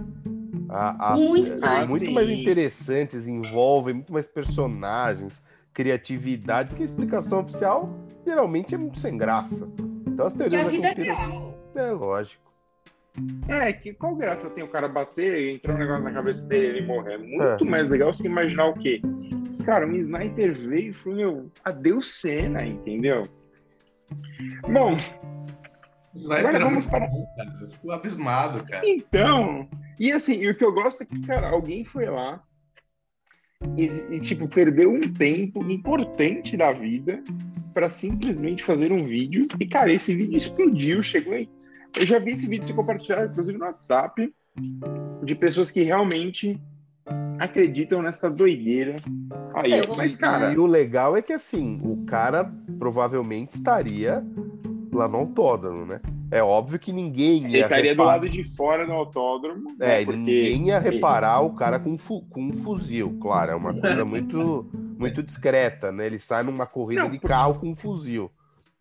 A, 0.70 1.14
a, 1.14 1.18
muito 1.18 1.54
é, 1.54 1.58
mais, 1.58 1.90
muito 1.90 2.12
mais 2.12 2.30
interessantes, 2.30 3.28
envolvem 3.28 3.96
muito 3.96 4.12
mais 4.12 4.28
personagens, 4.28 5.42
criatividade, 5.74 6.70
porque 6.70 6.82
a 6.82 6.86
explicação 6.86 7.42
oficial 7.42 7.90
geralmente 8.26 8.76
é 8.76 8.78
muito 8.78 9.00
sem 9.00 9.18
graça. 9.18 9.68
Então 10.08 10.26
as 10.26 10.34
teorias 10.34 10.72
da 10.72 10.78
é 10.78 10.96
conspiração. 10.96 11.54
É, 11.76 11.92
lógico. 11.92 12.44
É, 13.48 13.72
que 13.72 13.94
qual 13.94 14.16
graça 14.16 14.50
tem 14.50 14.64
o 14.64 14.68
cara 14.68 14.88
bater 14.88 15.38
e 15.38 15.54
entrar 15.56 15.76
um 15.76 15.78
negócio 15.78 16.04
na 16.04 16.12
cabeça 16.12 16.46
dele 16.48 16.66
e 16.66 16.70
ele 16.70 16.88
morrer? 16.88 17.14
É 17.14 17.18
muito 17.18 17.66
é. 17.66 17.70
mais 17.70 17.90
legal 17.90 18.12
você 18.12 18.28
imaginar 18.28 18.68
o 18.68 18.74
quê? 18.74 19.02
Cara, 19.64 19.86
um 19.86 19.96
sniper 19.96 20.54
veio 20.54 20.90
e 20.90 20.94
falou, 20.94 21.18
meu, 21.18 21.52
adeus 21.64 22.20
cena, 22.20 22.66
entendeu? 22.66 23.28
Bom, 24.64 24.98
agora 26.32 26.60
vamos 26.60 26.86
para. 26.86 27.10
Eu 27.62 27.70
fico 27.70 27.92
abismado, 27.92 28.66
cara. 28.66 28.88
Então, 28.88 29.68
e 30.00 30.12
assim, 30.12 30.48
o 30.48 30.56
que 30.56 30.64
eu 30.64 30.74
gosto 30.74 31.04
é 31.04 31.06
que, 31.06 31.22
cara, 31.22 31.50
alguém 31.50 31.86
foi 31.86 32.06
lá 32.06 32.44
e, 33.78 34.16
e 34.16 34.20
tipo, 34.20 34.48
perdeu 34.48 34.92
um 34.92 35.14
tempo 35.14 35.64
importante 35.70 36.58
da 36.58 36.72
vida 36.72 37.24
para 37.74 37.90
simplesmente 37.90 38.64
fazer 38.64 38.92
um 38.92 39.04
vídeo. 39.04 39.48
E, 39.60 39.66
cara, 39.66 39.92
esse 39.92 40.16
vídeo 40.16 40.38
explodiu, 40.38 41.02
chegou 41.02 41.34
em. 41.34 41.50
Eu 41.98 42.06
já 42.06 42.20
vi 42.20 42.32
esse 42.32 42.48
vídeo 42.48 42.66
ser 42.66 42.74
compartilhado, 42.74 43.32
inclusive 43.32 43.58
no 43.58 43.66
WhatsApp, 43.66 44.34
de 45.24 45.36
pessoas 45.36 45.72
que 45.72 45.82
realmente 45.82 46.60
acreditam 47.40 48.02
nessa 48.02 48.30
doideira 48.30 48.96
aí. 49.56 49.74
É, 49.74 49.82
mas, 49.96 50.16
cara. 50.16 50.54
E 50.54 50.58
o 50.58 50.66
legal 50.66 51.18
é 51.18 51.22
que, 51.22 51.34
assim, 51.34 51.82
o 51.84 52.06
cara 52.06 52.52
provavelmente 52.80 53.56
estaria 53.56 54.24
lá 54.92 55.08
no 55.08 55.18
autódromo, 55.18 55.86
né? 55.86 56.00
É 56.32 56.42
óbvio 56.42 56.80
que 56.80 56.92
ninguém 56.92 57.44
ia. 57.44 57.48
Ele 57.48 57.60
estaria 57.60 57.92
reparar... 57.92 57.96
do 57.96 58.24
lado 58.24 58.30
de 58.30 58.44
fora 58.44 58.86
do 58.86 58.92
autódromo. 58.92 59.76
Né? 59.78 60.02
É, 60.02 60.06
porque... 60.06 60.18
ninguém 60.18 60.68
ia 60.68 60.80
reparar 60.80 61.42
o 61.42 61.56
cara 61.56 61.80
com, 61.80 61.98
fu... 61.98 62.22
com 62.30 62.44
um 62.44 62.54
fuzil, 62.64 63.18
claro. 63.22 63.52
É 63.52 63.56
uma 63.56 63.74
coisa 63.74 64.06
muito, 64.06 64.70
muito 64.98 65.24
discreta, 65.24 65.92
né? 65.92 66.06
Ele 66.06 66.20
sai 66.20 66.44
numa 66.44 66.66
corrida 66.66 67.04
Não, 67.04 67.12
de 67.12 67.20
carro 67.20 67.56
com 67.56 67.70
um 67.70 67.76
fuzil. 67.76 68.32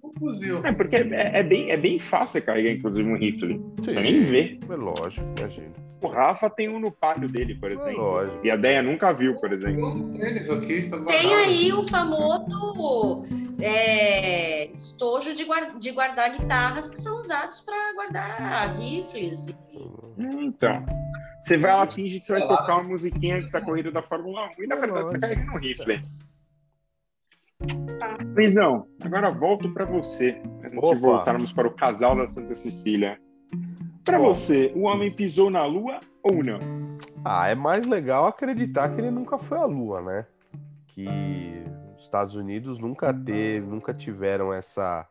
Um 0.02 0.12
fuzil. 0.18 0.60
É, 0.64 0.72
porque 0.72 0.96
é, 0.96 1.38
é, 1.38 1.42
bem, 1.42 1.70
é 1.70 1.76
bem 1.76 1.98
fácil 1.98 2.42
carregar, 2.42 2.72
inclusive, 2.72 3.08
um 3.08 3.16
rifle. 3.16 3.60
Você 3.78 4.00
nem 4.00 4.22
vê. 4.22 4.58
É 4.68 4.76
lógico, 4.76 5.26
imagina. 5.38 5.81
O 6.02 6.08
Rafa 6.08 6.50
tem 6.50 6.68
um 6.68 6.80
no 6.80 6.90
pátio 6.90 7.28
dele, 7.28 7.54
por 7.54 7.70
exemplo. 7.70 8.20
É 8.20 8.46
e 8.48 8.50
a 8.50 8.56
Deia 8.56 8.82
nunca 8.82 9.12
viu, 9.12 9.36
por 9.36 9.52
exemplo. 9.52 10.12
Tem 11.06 11.34
aí 11.34 11.72
o 11.72 11.86
famoso 11.86 13.24
é, 13.60 14.68
estojo 14.68 15.34
de, 15.34 15.44
guarda, 15.44 15.78
de 15.78 15.92
guardar 15.92 16.32
guitarras 16.32 16.90
que 16.90 16.98
são 16.98 17.18
usados 17.18 17.60
para 17.60 17.94
guardar 17.94 18.76
rifles. 18.76 19.54
Então. 20.18 20.84
Você 21.40 21.56
vai 21.56 21.72
lá, 21.72 21.86
finge 21.86 22.18
que 22.18 22.24
você 22.24 22.32
vai 22.32 22.48
tocar 22.48 22.74
uma 22.74 22.84
musiquinha 22.84 23.38
que 23.38 23.46
está 23.46 23.60
corrida 23.60 23.90
da 23.90 24.02
Fórmula 24.02 24.48
1 24.58 24.62
e 24.62 24.66
na 24.66 24.76
verdade 24.76 25.06
você 25.06 25.14
está 25.14 25.28
carregando 25.28 25.52
um 25.52 25.58
rifle. 25.58 26.02
Luizão, 28.34 28.86
agora 29.00 29.30
volto 29.30 29.72
para 29.72 29.84
você. 29.84 30.40
Antes 30.64 30.90
de 30.90 30.96
voltarmos 30.96 31.52
para 31.52 31.68
o 31.68 31.74
casal 31.74 32.16
da 32.16 32.26
Santa 32.26 32.54
Cecília. 32.54 33.18
Para 34.04 34.18
você, 34.18 34.72
o 34.74 34.82
homem 34.82 35.12
pisou 35.12 35.48
na 35.48 35.64
Lua 35.64 36.00
ou 36.22 36.42
não? 36.42 36.58
Ah, 37.24 37.48
é 37.48 37.54
mais 37.54 37.86
legal 37.86 38.26
acreditar 38.26 38.88
que 38.88 39.00
ele 39.00 39.12
nunca 39.12 39.38
foi 39.38 39.58
à 39.58 39.64
Lua, 39.64 40.02
né? 40.02 40.26
Que 40.88 41.06
os 41.96 42.02
Estados 42.02 42.34
Unidos 42.34 42.80
nunca 42.80 43.14
teve, 43.14 43.64
nunca 43.64 43.94
tiveram 43.94 44.52
essa 44.52 45.06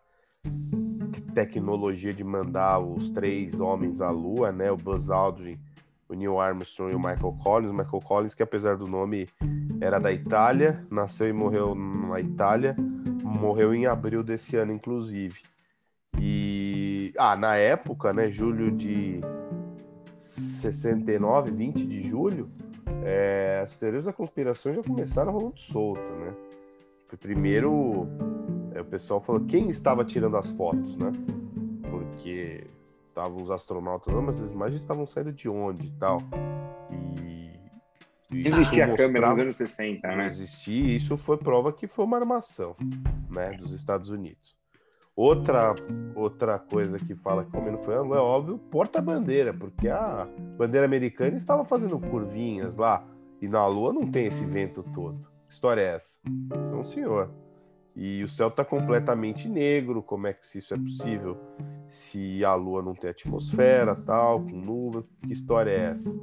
tecnologia 1.33 2.13
de 2.13 2.23
mandar 2.23 2.79
os 2.79 3.09
três 3.09 3.57
homens 3.59 4.01
à 4.01 4.09
Lua, 4.09 4.51
né? 4.51 4.69
O 4.69 4.75
Buzz 4.75 5.09
Aldrin, 5.09 5.57
o 6.09 6.13
Neil 6.13 6.37
Armstrong 6.37 6.91
e 6.91 6.95
o 6.95 6.99
Michael 6.99 7.37
Collins. 7.41 7.71
O 7.71 7.73
Michael 7.73 8.03
Collins, 8.03 8.35
que 8.35 8.43
apesar 8.43 8.75
do 8.75 8.87
nome 8.87 9.29
era 9.79 9.99
da 9.99 10.11
Itália, 10.11 10.85
nasceu 10.91 11.29
e 11.29 11.33
morreu 11.33 11.73
na 11.73 12.19
Itália, 12.19 12.75
morreu 13.23 13.73
em 13.73 13.85
abril 13.85 14.21
desse 14.21 14.57
ano, 14.57 14.73
inclusive. 14.73 15.39
E 16.19 16.90
ah, 17.17 17.35
na 17.35 17.55
época, 17.55 18.13
né, 18.13 18.31
julho 18.31 18.71
de 18.71 19.21
69, 20.19 21.51
20 21.51 21.85
de 21.85 22.07
julho, 22.07 22.49
é, 23.03 23.61
as 23.63 23.75
teorias 23.75 24.03
da 24.03 24.13
conspiração 24.13 24.73
já 24.73 24.83
começaram 24.83 25.31
rolando 25.31 25.59
solta, 25.59 26.01
né? 26.17 26.35
Primeiro, 27.19 28.07
é, 28.73 28.81
o 28.81 28.85
pessoal 28.85 29.19
falou 29.19 29.43
quem 29.45 29.69
estava 29.69 30.05
tirando 30.05 30.37
as 30.37 30.49
fotos, 30.51 30.95
né? 30.95 31.11
Porque 31.89 32.67
estavam 33.09 33.43
os 33.43 33.51
astronautas, 33.51 34.13
não, 34.13 34.21
mas 34.21 34.41
as 34.41 34.51
imagens 34.51 34.81
estavam 34.81 35.05
saindo 35.05 35.33
de 35.33 35.49
onde 35.49 35.87
e 35.87 35.91
tal. 35.91 36.19
E, 37.25 37.59
e 38.31 38.47
existia 38.47 38.85
a 38.85 38.95
câmera 38.95 39.29
nos 39.29 39.39
anos 39.39 39.57
60, 39.57 40.07
né? 40.15 40.27
Existia, 40.27 40.95
isso 40.95 41.17
foi 41.17 41.37
prova 41.37 41.73
que 41.73 41.87
foi 41.87 42.05
uma 42.05 42.17
armação, 42.17 42.75
né, 43.29 43.51
dos 43.57 43.73
Estados 43.73 44.09
Unidos. 44.09 44.55
Outra, 45.15 45.75
outra 46.15 46.57
coisa 46.57 46.97
que 46.97 47.13
fala 47.15 47.43
que 47.43 47.51
como 47.51 47.69
não 47.69 47.83
foi 47.83 47.95
ângulo 47.95 48.15
é 48.15 48.19
óbvio, 48.19 48.57
porta-bandeira, 48.57 49.53
porque 49.53 49.89
a 49.89 50.27
bandeira 50.57 50.85
americana 50.85 51.35
estava 51.35 51.65
fazendo 51.65 51.99
curvinhas 51.99 52.75
lá, 52.75 53.05
e 53.41 53.47
na 53.47 53.65
Lua 53.67 53.91
não 53.91 54.07
tem 54.07 54.27
esse 54.27 54.45
vento 54.45 54.83
todo. 54.93 55.27
Que 55.47 55.53
história 55.53 55.81
é 55.81 55.95
essa? 55.95 56.17
Não, 56.71 56.83
senhor. 56.83 57.29
E 57.93 58.23
o 58.23 58.29
céu 58.29 58.47
está 58.47 58.63
completamente 58.63 59.49
negro, 59.49 60.01
como 60.01 60.27
é 60.27 60.33
que 60.33 60.57
isso 60.57 60.73
é 60.73 60.77
possível? 60.77 61.37
Se 61.89 62.43
a 62.45 62.55
Lua 62.55 62.81
não 62.81 62.93
tem 62.93 63.09
atmosfera, 63.09 63.93
tal, 63.95 64.41
com 64.41 64.51
nuvem, 64.51 65.03
que 65.17 65.33
história 65.33 65.71
é 65.71 65.79
essa? 65.87 66.15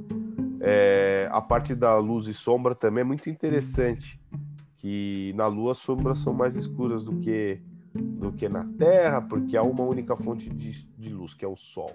É, 0.60 1.28
a 1.30 1.42
parte 1.42 1.74
da 1.74 1.96
luz 1.98 2.26
e 2.26 2.34
sombra 2.34 2.74
também 2.74 3.02
é 3.02 3.04
muito 3.04 3.28
interessante, 3.28 4.18
que 4.78 5.32
na 5.36 5.46
Lua 5.46 5.72
as 5.72 5.78
sombras 5.78 6.20
são 6.20 6.32
mais 6.32 6.56
escuras 6.56 7.04
do 7.04 7.20
que 7.20 7.60
do 8.00 8.32
que 8.32 8.48
na 8.48 8.64
Terra, 8.78 9.22
porque 9.22 9.56
há 9.56 9.62
uma 9.62 9.82
única 9.82 10.16
fonte 10.16 10.48
de, 10.48 10.84
de 10.96 11.08
luz, 11.08 11.34
que 11.34 11.44
é 11.44 11.48
o 11.48 11.56
Sol. 11.56 11.92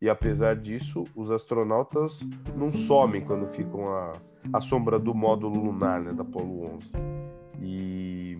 E 0.00 0.08
apesar 0.08 0.54
disso, 0.56 1.04
os 1.14 1.30
astronautas 1.30 2.20
não 2.56 2.72
somem 2.72 3.20
quando 3.20 3.48
ficam 3.48 3.88
à, 3.88 4.12
à 4.52 4.60
sombra 4.60 4.98
do 4.98 5.12
módulo 5.14 5.60
lunar, 5.60 6.00
né, 6.00 6.12
da 6.12 6.22
Apollo 6.22 6.76
11. 6.76 6.90
E 7.60 8.38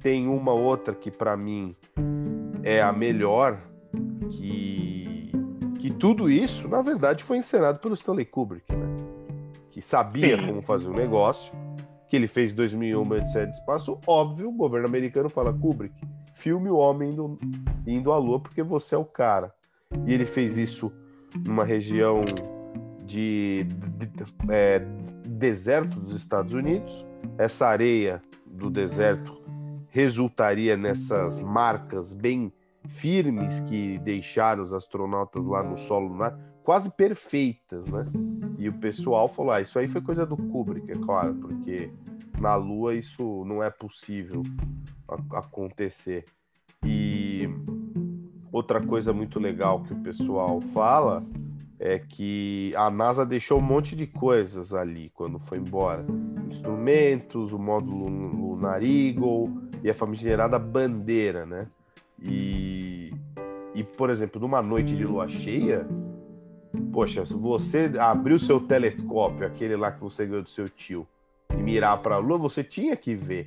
tem 0.00 0.28
uma 0.28 0.52
outra 0.52 0.94
que 0.94 1.10
para 1.10 1.36
mim 1.36 1.74
é 2.62 2.82
a 2.82 2.92
melhor, 2.92 3.58
que, 4.30 5.32
que 5.80 5.90
tudo 5.90 6.30
isso, 6.30 6.68
na 6.68 6.82
verdade, 6.82 7.24
foi 7.24 7.38
encenado 7.38 7.78
pelo 7.78 7.94
Stanley 7.94 8.26
Kubrick, 8.26 8.70
né? 8.74 8.86
Que 9.70 9.80
sabia 9.80 10.38
Sim. 10.38 10.46
como 10.46 10.62
fazer 10.62 10.86
o 10.86 10.90
um 10.90 10.94
negócio 10.96 11.50
que 12.12 12.16
ele 12.16 12.28
fez 12.28 12.52
2001, 12.52 13.10
Odisseia 13.10 13.46
de 13.46 13.56
Espaço, 13.56 13.98
óbvio, 14.06 14.50
o 14.50 14.52
governo 14.52 14.86
americano 14.86 15.30
fala, 15.30 15.50
Kubrick, 15.50 15.94
filme 16.34 16.68
o 16.68 16.76
homem 16.76 17.10
indo, 17.10 17.38
indo 17.86 18.12
à 18.12 18.18
lua 18.18 18.38
porque 18.38 18.62
você 18.62 18.94
é 18.94 18.98
o 18.98 19.04
cara. 19.06 19.50
E 20.06 20.12
ele 20.12 20.26
fez 20.26 20.58
isso 20.58 20.92
numa 21.42 21.64
região 21.64 22.20
de, 23.06 23.64
de, 23.64 24.06
de 24.06 24.24
é, 24.50 24.80
deserto 25.26 25.98
dos 26.00 26.20
Estados 26.20 26.52
Unidos. 26.52 27.02
Essa 27.38 27.68
areia 27.68 28.20
do 28.46 28.68
deserto 28.68 29.40
resultaria 29.88 30.76
nessas 30.76 31.40
marcas 31.40 32.12
bem 32.12 32.52
firmes 32.88 33.58
que 33.60 33.98
deixaram 34.00 34.62
os 34.62 34.74
astronautas 34.74 35.46
lá 35.46 35.62
no 35.62 35.78
solo 35.78 36.08
lunar, 36.08 36.38
quase 36.62 36.90
perfeitas, 36.90 37.86
né? 37.86 38.04
E 38.62 38.68
o 38.68 38.72
pessoal 38.72 39.28
falou: 39.28 39.50
ah, 39.50 39.60
isso 39.60 39.76
aí 39.76 39.88
foi 39.88 40.00
coisa 40.00 40.24
do 40.24 40.36
Kubrick, 40.36 40.88
é 40.92 40.94
claro, 40.94 41.34
porque 41.34 41.90
na 42.38 42.54
Lua 42.54 42.94
isso 42.94 43.44
não 43.44 43.60
é 43.60 43.68
possível 43.70 44.44
acontecer. 45.32 46.24
E 46.84 47.48
outra 48.52 48.80
coisa 48.80 49.12
muito 49.12 49.40
legal 49.40 49.82
que 49.82 49.92
o 49.92 50.00
pessoal 50.00 50.60
fala 50.60 51.26
é 51.80 51.98
que 51.98 52.72
a 52.76 52.88
NASA 52.88 53.26
deixou 53.26 53.58
um 53.58 53.62
monte 53.62 53.96
de 53.96 54.06
coisas 54.06 54.72
ali 54.72 55.10
quando 55.12 55.40
foi 55.40 55.58
embora. 55.58 56.06
Instrumentos, 56.48 57.52
o 57.52 57.58
módulo 57.58 58.08
Lunar 58.08 58.80
Eagle 58.80 59.50
e 59.82 59.90
a 59.90 59.94
famigerada 59.94 60.56
bandeira, 60.56 61.44
né? 61.44 61.66
E, 62.20 63.12
e, 63.74 63.82
por 63.82 64.08
exemplo, 64.08 64.40
numa 64.40 64.62
noite 64.62 64.94
de 64.94 65.04
lua 65.04 65.28
cheia, 65.28 65.84
poxa, 66.92 67.24
se 67.26 67.34
você 67.34 67.90
abrir 67.98 68.34
o 68.34 68.38
seu 68.38 68.60
telescópio, 68.60 69.46
aquele 69.46 69.76
lá 69.76 69.92
que 69.92 70.00
você 70.00 70.26
ganhou 70.26 70.42
do 70.42 70.50
seu 70.50 70.68
tio, 70.68 71.06
e 71.50 71.62
mirar 71.62 71.98
para 71.98 72.16
a 72.16 72.18
lua, 72.18 72.38
você 72.38 72.64
tinha 72.64 72.96
que 72.96 73.14
ver 73.14 73.46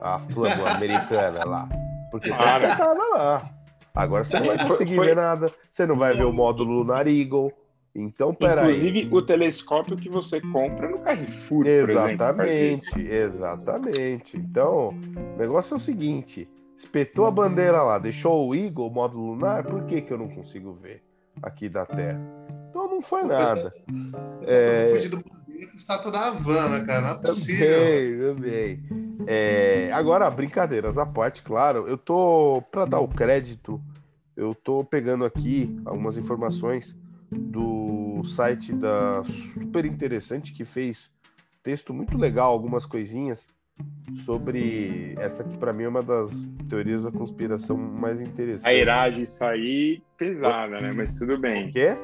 a, 0.00 0.14
a 0.16 0.18
flâmula 0.20 0.70
americana 0.76 1.40
lá. 1.46 1.68
Porque 2.10 2.30
tá 2.30 2.58
espetada 2.60 3.00
lá. 3.14 3.50
Agora 3.94 4.24
você 4.24 4.38
não 4.38 4.46
vai 4.46 4.58
conseguir 4.58 4.94
foi, 4.94 5.06
ver 5.06 5.16
nada, 5.16 5.46
você 5.70 5.86
não 5.86 5.96
vai 5.96 6.16
ver 6.16 6.24
o 6.24 6.32
módulo 6.32 6.78
Lunar 6.78 7.06
Eagle. 7.06 7.52
Então, 7.94 8.34
peraí. 8.34 8.64
Inclusive, 8.64 9.08
o 9.12 9.22
telescópio 9.22 9.96
que 9.96 10.08
você 10.08 10.40
compra 10.40 10.88
no 10.88 10.98
Carrefour, 10.98 11.64
Exatamente, 11.64 12.52
exemplo, 12.52 13.12
exatamente. 13.12 14.36
Então, 14.36 14.88
o 14.88 15.38
negócio 15.38 15.74
é 15.74 15.76
o 15.76 15.80
seguinte: 15.80 16.48
espetou 16.76 17.24
a 17.24 17.30
bandeira 17.30 17.82
lá, 17.82 17.98
deixou 17.98 18.48
o 18.48 18.54
Eagle, 18.54 18.88
o 18.88 18.90
módulo 18.90 19.34
lunar, 19.34 19.62
por 19.62 19.84
que, 19.84 20.02
que 20.02 20.12
eu 20.12 20.18
não 20.18 20.28
consigo 20.28 20.72
ver 20.72 21.02
aqui 21.42 21.68
da 21.68 21.84
Terra? 21.86 22.20
Então 22.70 22.88
não 22.88 23.02
foi 23.02 23.22
nada. 23.22 23.72
É... 24.46 24.92
Fugido 24.94 25.22
com 25.22 25.76
estátua 25.76 26.10
da 26.10 26.28
Havana, 26.28 26.84
cara, 26.84 27.00
não 27.00 27.08
é 27.10 27.18
possível. 27.18 28.34
Também, 28.34 28.78
também. 28.78 29.24
É... 29.26 29.90
Agora, 29.92 30.30
brincadeiras 30.30 30.98
à 30.98 31.06
parte, 31.06 31.42
claro, 31.42 31.86
eu 31.88 31.96
tô, 31.96 32.62
para 32.70 32.84
dar 32.84 33.00
o 33.00 33.08
crédito, 33.08 33.80
eu 34.36 34.54
tô 34.54 34.84
pegando 34.84 35.24
aqui 35.24 35.74
algumas 35.84 36.16
informações 36.16 36.96
do 37.30 38.22
site 38.24 38.72
da 38.72 39.22
Super 39.24 39.84
Interessante 39.84 40.52
que 40.52 40.64
fez 40.64 41.10
texto 41.62 41.94
muito 41.94 42.16
legal, 42.16 42.52
algumas 42.52 42.84
coisinhas 42.84 43.48
sobre 44.24 45.14
essa 45.18 45.44
que 45.44 45.56
para 45.58 45.72
mim 45.72 45.84
é 45.84 45.88
uma 45.88 46.02
das 46.02 46.30
teorias 46.68 47.02
da 47.02 47.10
conspiração 47.10 47.76
mais 47.76 48.20
interessantes. 48.20 48.64
A 48.64 48.72
iragem 48.72 49.22
isso 49.22 49.44
aí 49.44 50.02
pesada, 50.16 50.80
né? 50.80 50.92
Mas 50.94 51.18
tudo 51.18 51.38
bem. 51.38 51.68
O 51.68 51.72
quê? 51.72 51.96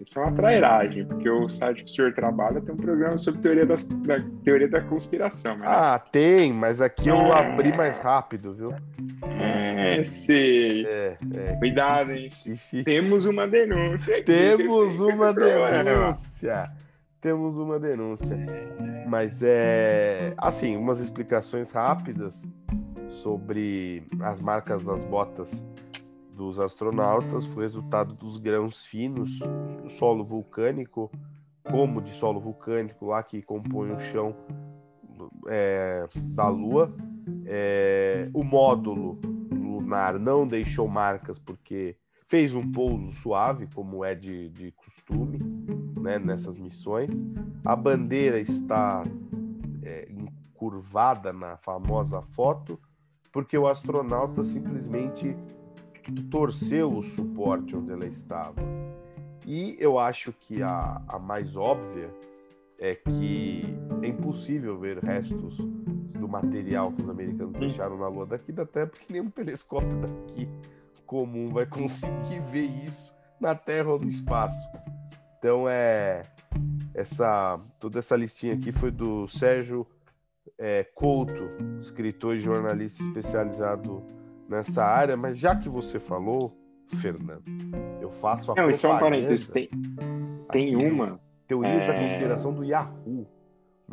Isso 0.00 0.18
é 0.18 0.22
uma 0.22 0.32
trairagem, 0.32 1.04
porque 1.04 1.28
o 1.28 1.46
site 1.46 1.84
que 1.84 1.90
o 1.90 1.94
senhor 1.94 2.14
trabalha 2.14 2.58
tem 2.62 2.74
um 2.74 2.78
programa 2.78 3.18
sobre 3.18 3.42
teoria, 3.42 3.66
das, 3.66 3.84
da 3.84 4.18
teoria 4.42 4.66
da 4.66 4.80
conspiração. 4.80 5.58
Né? 5.58 5.66
Ah, 5.68 5.98
tem, 5.98 6.54
mas 6.54 6.80
aqui 6.80 7.10
eu 7.10 7.16
é... 7.16 7.32
abri 7.32 7.76
mais 7.76 7.98
rápido, 7.98 8.54
viu? 8.54 8.74
É, 9.38 10.02
sei. 10.02 10.86
É, 10.86 11.18
é. 11.34 11.56
Cuidado, 11.56 12.12
hein? 12.12 12.28
Temos 12.82 13.26
uma 13.26 13.46
denúncia 13.46 14.14
aqui. 14.14 14.24
Temos 14.24 14.98
uma 15.00 15.34
denúncia. 15.34 16.70
Temos 17.20 17.56
uma 17.56 17.78
denúncia. 17.78 18.38
Mas 19.06 19.42
é. 19.42 20.34
Assim, 20.38 20.76
umas 20.76 21.00
explicações 21.00 21.70
rápidas 21.70 22.48
sobre 23.08 24.06
as 24.20 24.40
marcas 24.40 24.82
das 24.82 25.04
botas 25.04 25.50
dos 26.34 26.58
astronautas 26.58 27.44
foi 27.44 27.64
resultado 27.64 28.14
dos 28.14 28.38
grãos 28.38 28.86
finos 28.86 29.38
do 29.82 29.90
solo 29.90 30.24
vulcânico, 30.24 31.10
como 31.62 32.00
de 32.00 32.14
solo 32.14 32.40
vulcânico 32.40 33.06
lá 33.06 33.22
que 33.22 33.42
compõe 33.42 33.90
o 33.90 34.00
chão 34.00 34.34
é, 35.48 36.06
da 36.16 36.48
Lua. 36.48 36.90
É, 37.44 38.30
o 38.32 38.42
módulo 38.42 39.20
lunar 39.52 40.18
não 40.18 40.46
deixou 40.46 40.88
marcas 40.88 41.38
porque 41.38 41.96
fez 42.30 42.54
um 42.54 42.70
pouso 42.70 43.10
suave, 43.10 43.66
como 43.74 44.04
é 44.04 44.14
de, 44.14 44.48
de 44.50 44.70
costume 44.70 45.40
né, 46.00 46.16
nessas 46.16 46.56
missões. 46.56 47.26
A 47.64 47.74
bandeira 47.74 48.38
está 48.38 49.04
é, 49.82 50.08
encurvada 50.08 51.32
na 51.32 51.56
famosa 51.56 52.22
foto, 52.22 52.78
porque 53.32 53.58
o 53.58 53.66
astronauta 53.66 54.44
simplesmente 54.44 55.36
torceu 56.30 56.96
o 56.96 57.02
suporte 57.02 57.74
onde 57.74 57.90
ela 57.90 58.06
estava. 58.06 58.62
E 59.44 59.76
eu 59.80 59.98
acho 59.98 60.32
que 60.32 60.62
a, 60.62 61.02
a 61.08 61.18
mais 61.18 61.56
óbvia 61.56 62.14
é 62.78 62.94
que 62.94 63.64
é 64.02 64.06
impossível 64.06 64.78
ver 64.78 64.98
restos 64.98 65.56
do 65.56 66.28
material 66.28 66.92
que 66.92 67.02
os 67.02 67.08
americanos 67.08 67.58
deixaram 67.58 67.98
na 67.98 68.06
Lua 68.06 68.26
daqui 68.26 68.52
da 68.52 68.64
Terra, 68.64 68.86
porque 68.86 69.12
nenhum 69.12 69.30
telescópio 69.30 69.96
daqui 69.98 70.48
comum 71.10 71.48
vai 71.48 71.66
conseguir 71.66 72.40
ver 72.52 72.66
isso 72.86 73.12
na 73.40 73.52
Terra 73.52 73.90
ou 73.90 73.98
no 73.98 74.08
espaço. 74.08 74.56
Então 75.38 75.68
é 75.68 76.22
essa 76.94 77.58
toda 77.80 77.98
essa 77.98 78.14
listinha 78.14 78.54
aqui 78.54 78.70
foi 78.70 78.92
do 78.92 79.26
Sérgio 79.26 79.84
é, 80.56 80.84
Couto, 80.94 81.50
escritor 81.80 82.36
e 82.36 82.40
jornalista 82.40 83.02
especializado 83.02 84.04
nessa 84.48 84.84
área, 84.84 85.16
mas 85.16 85.36
já 85.36 85.56
que 85.56 85.68
você 85.68 85.98
falou, 85.98 86.56
Fernando, 86.86 87.44
eu 88.00 88.10
faço 88.10 88.52
a 88.52 88.54
Não, 88.54 88.70
isso 88.70 88.86
é 88.86 88.94
um 88.94 88.98
parênteses. 88.98 89.48
Tem, 89.48 89.68
tem 90.52 90.76
uma. 90.76 91.20
Teorias 91.48 91.82
é... 91.82 91.86
da 91.88 91.98
conspiração 91.98 92.52
do 92.52 92.62
Yahoo. 92.62 93.26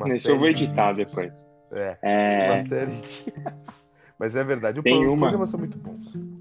Isso 0.08 0.30
eu 0.30 0.38
vou 0.38 0.50
editar 0.50 0.92
de... 0.92 1.06
depois. 1.06 1.50
É, 1.72 1.98
é, 2.02 2.52
uma 2.52 2.60
série 2.60 2.92
de. 2.92 3.34
mas 4.20 4.36
é 4.36 4.44
verdade, 4.44 4.82
tem 4.84 5.06
os 5.06 5.14
uma... 5.14 5.20
programas 5.20 5.50
são 5.50 5.60
muito 5.60 5.78
bons. 5.78 6.37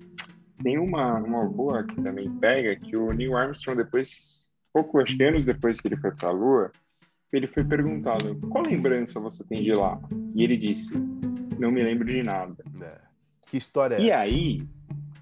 Tem 0.67 0.79
uma, 0.79 1.21
uma 1.21 1.45
boa 1.45 1.85
que 1.85 1.95
também 2.03 2.29
pega, 2.41 2.75
que 2.75 2.97
o 2.97 3.13
Neil 3.13 3.37
Armstrong, 3.37 3.77
depois, 3.85 4.51
pouco 4.75 4.99
acho 4.99 5.17
que 5.17 5.23
anos 5.23 5.45
depois 5.45 5.81
que 5.81 5.87
ele 5.87 5.97
foi 5.97 6.11
para 6.11 6.29
a 6.31 6.33
Lua, 6.33 6.73
ele 7.33 7.47
foi 7.47 7.63
perguntado 7.63 8.37
qual 8.51 8.65
lembrança 8.65 9.21
você 9.21 9.47
tem 9.47 9.63
de 9.63 9.73
lá? 9.73 9.97
E 10.35 10.43
ele 10.43 10.57
disse: 10.57 10.99
Não 11.57 11.71
me 11.71 11.85
lembro 11.85 12.05
de 12.05 12.21
nada. 12.21 12.65
É. 12.83 12.99
Que 13.43 13.59
história 13.59 13.95
é 13.95 14.01
E 14.01 14.11
essa? 14.11 14.23
aí, 14.23 14.61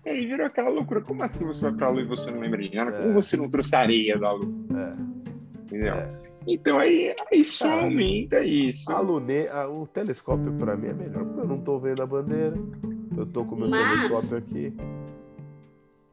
aí 0.07 0.24
virou 0.24 0.47
aquela 0.47 0.70
loucura. 0.70 1.03
Como 1.03 1.22
assim 1.22 1.45
você 1.45 1.68
vai 1.68 1.76
pra 1.76 1.90
Lua 1.90 2.01
e 2.01 2.07
você 2.07 2.30
não 2.30 2.40
lembra 2.40 2.62
de 2.62 2.74
nada? 2.74 2.97
É. 2.97 3.03
Como 3.03 3.12
você 3.12 3.36
não 3.36 3.51
trouxe 3.51 3.76
areia 3.76 4.18
da 4.18 4.32
Lua? 4.32 4.51
É. 4.78 5.61
Entendeu? 5.61 5.92
É. 5.92 6.22
Então 6.47 6.78
aí, 6.78 7.14
aí 7.30 7.45
só 7.45 7.80
aumenta 7.80 8.42
isso. 8.42 8.90
A 8.90 8.99
Lune, 8.99 9.47
a, 9.49 9.68
o 9.68 9.86
telescópio 9.86 10.55
para 10.55 10.74
mim 10.74 10.88
é 10.88 10.95
melhor, 10.95 11.22
porque 11.22 11.40
eu 11.42 11.49
não 11.49 11.61
tô 11.61 11.78
vendo 11.78 12.03
a 12.03 12.07
bandeira. 12.07 12.57
Eu 13.14 13.26
tô 13.26 13.45
com 13.45 13.57
o 13.57 13.59
meu 13.59 13.68
Mas, 13.68 14.09
telescópio 14.09 14.38
aqui. 14.38 15.03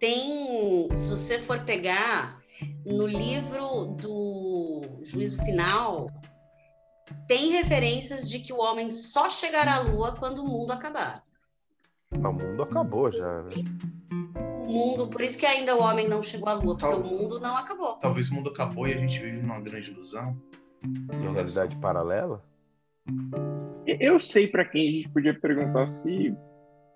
Tem, 0.02 0.90
se 0.96 1.12
você 1.12 1.38
for 1.38 1.64
pegar 1.64 2.42
no 2.84 3.06
livro 3.06 3.86
do 4.02 4.82
Juízo 5.04 5.46
Final, 5.46 6.10
tem 7.28 7.52
referências 7.52 8.28
de 8.28 8.40
que 8.40 8.52
o 8.52 8.58
homem 8.58 8.90
só 8.90 9.30
chegará 9.30 9.76
à 9.76 9.80
Lua 9.82 10.16
quando 10.16 10.40
o 10.40 10.48
mundo 10.48 10.72
acabar. 10.72 11.24
O 12.12 12.34
mundo 12.34 12.64
acabou 12.64 13.12
já, 13.12 13.44
né? 13.44 13.52
O 14.66 14.74
mundo, 14.74 15.08
por 15.08 15.22
isso 15.22 15.38
que 15.38 15.46
ainda 15.46 15.76
o 15.76 15.82
homem 15.84 16.08
não 16.08 16.24
chegou 16.24 16.50
à 16.50 16.54
lua, 16.54 16.76
porque 16.76 16.92
Tal... 16.92 17.00
o 17.00 17.04
mundo 17.04 17.40
não 17.40 17.56
acabou. 17.56 18.00
Talvez 18.00 18.32
o 18.32 18.34
mundo 18.34 18.50
acabou 18.50 18.88
e 18.88 18.94
a 18.94 18.98
gente 18.98 19.20
vive 19.20 19.38
numa 19.38 19.62
grande 19.62 19.92
ilusão. 19.92 20.36
Uma 20.84 21.32
realidade 21.32 21.76
paralela? 21.76 22.44
Eu 23.86 24.20
sei 24.20 24.48
para 24.48 24.66
quem 24.66 24.90
a 24.90 24.92
gente 24.94 25.10
podia 25.10 25.40
perguntar 25.40 25.86
se 25.86 26.36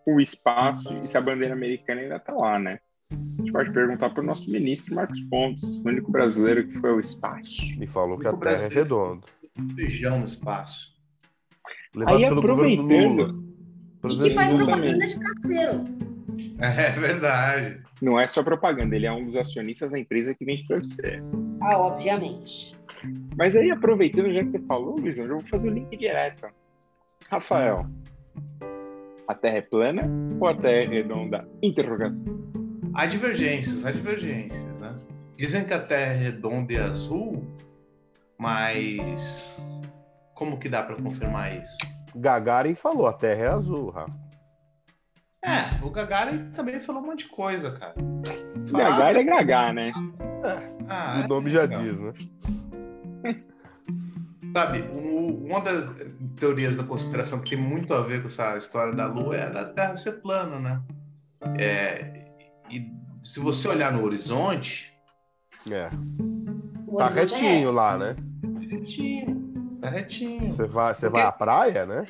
o 0.08 0.20
espaço 0.20 0.92
e 1.04 1.08
se 1.08 1.16
a 1.18 1.22
bandeira 1.22 1.54
americana 1.54 2.02
ainda 2.02 2.20
tá 2.20 2.34
lá, 2.34 2.58
né? 2.58 2.80
A 3.12 3.16
gente 3.38 3.52
pode 3.52 3.72
perguntar 3.72 4.10
para 4.10 4.24
o 4.24 4.26
nosso 4.26 4.52
ministro 4.52 4.96
Marcos 4.96 5.22
Pontes, 5.24 5.78
o 5.78 5.88
único 5.88 6.12
brasileiro 6.12 6.68
que 6.68 6.80
foi 6.80 6.90
ao 6.90 7.00
espaço. 7.00 7.82
E 7.82 7.86
falou 7.86 8.18
que 8.18 8.28
a 8.28 8.34
Terra 8.34 8.64
é 8.64 8.68
redonda. 8.68 9.26
Feijão 9.76 10.20
no 10.20 10.26
espaço. 10.26 10.96
Levado 11.96 12.18
Aí, 12.18 12.26
aproveitando, 12.26 13.46
e 14.04 14.18
que 14.18 14.30
faz 14.32 14.54
propaganda 14.54 15.06
de 15.06 15.20
traseiro. 15.20 15.86
É 16.60 16.92
verdade. 16.92 17.82
Não 18.02 18.20
é 18.20 18.28
só 18.28 18.44
propaganda, 18.44 18.96
ele 18.96 19.06
é 19.06 19.12
um 19.12 19.26
dos 19.26 19.38
acionistas 19.38 19.92
da 19.92 20.00
empresa 20.00 20.36
que 20.36 20.44
vende 20.44 20.68
torcer. 20.68 21.24
Ah, 21.62 21.78
obviamente. 21.78 22.76
Mas 23.38 23.56
aí, 23.56 23.72
aproveitando, 23.72 24.34
já 24.34 24.44
que 24.44 24.52
você 24.52 24.60
falou, 24.60 24.98
Luiz, 25.00 25.18
eu 25.18 25.28
vou 25.28 25.42
fazer 25.42 25.70
o 25.70 25.74
link 25.74 25.96
direto. 25.96 26.48
Rafael, 27.30 27.88
a 29.28 29.34
Terra 29.34 29.58
é 29.58 29.62
plana 29.62 30.10
ou 30.40 30.48
a 30.48 30.54
Terra 30.54 30.84
é 30.84 30.88
redonda? 30.88 31.48
Interrogação. 31.62 32.65
Há 32.96 33.06
divergências, 33.06 33.86
há 33.86 33.92
divergências, 33.92 34.80
né? 34.80 34.96
Dizem 35.36 35.66
que 35.66 35.74
a 35.74 35.86
Terra 35.86 36.14
é 36.14 36.16
redonda 36.16 36.72
e 36.72 36.78
azul, 36.78 37.46
mas 38.38 39.60
como 40.34 40.58
que 40.58 40.70
dá 40.70 40.82
para 40.82 40.96
confirmar 40.96 41.62
isso? 41.62 41.76
Gagarin 42.16 42.74
falou, 42.74 43.06
a 43.06 43.12
Terra 43.12 43.44
é 43.44 43.48
azul, 43.50 43.90
Rafa. 43.90 44.14
É, 45.44 45.86
o 45.86 45.90
Gagarin 45.90 46.52
também 46.52 46.80
falou 46.80 47.02
um 47.02 47.08
monte 47.08 47.26
de 47.26 47.32
coisa, 47.32 47.72
cara. 47.72 47.96
Gagarin 48.72 49.20
é 49.20 49.24
Gagá, 49.26 49.74
né? 49.74 49.92
Ah, 50.88 51.22
o 51.26 51.28
nome 51.28 51.50
já 51.50 51.66
diz, 51.66 52.00
né? 52.00 52.12
Sabe, 54.56 54.84
uma 54.94 55.60
das 55.60 55.94
teorias 56.40 56.78
da 56.78 56.84
conspiração 56.86 57.42
que 57.42 57.50
tem 57.50 57.60
muito 57.60 57.94
a 57.94 58.02
ver 58.02 58.22
com 58.22 58.28
essa 58.28 58.56
história 58.56 58.94
da 58.94 59.06
Lua 59.06 59.36
é 59.36 59.44
a 59.44 59.50
da 59.50 59.66
Terra 59.66 59.98
ser 59.98 60.22
plana, 60.22 60.60
né? 60.60 60.82
É, 61.60 62.25
e 62.70 62.92
se 63.22 63.40
você 63.40 63.68
olhar 63.68 63.92
no 63.92 64.04
horizonte. 64.04 64.94
É. 65.70 65.90
Tá 65.90 67.08
é 67.08 67.14
retinho 67.14 67.70
é. 67.70 67.72
lá, 67.72 67.98
né? 67.98 68.16
Retinho. 68.70 69.80
Tá 69.82 69.90
retinho. 69.90 70.54
Você 70.54 70.68
vai, 70.68 70.96
você 70.96 71.08
Porque... 71.08 71.20
vai 71.20 71.28
à 71.28 71.32
praia, 71.32 71.86
né? 71.86 72.06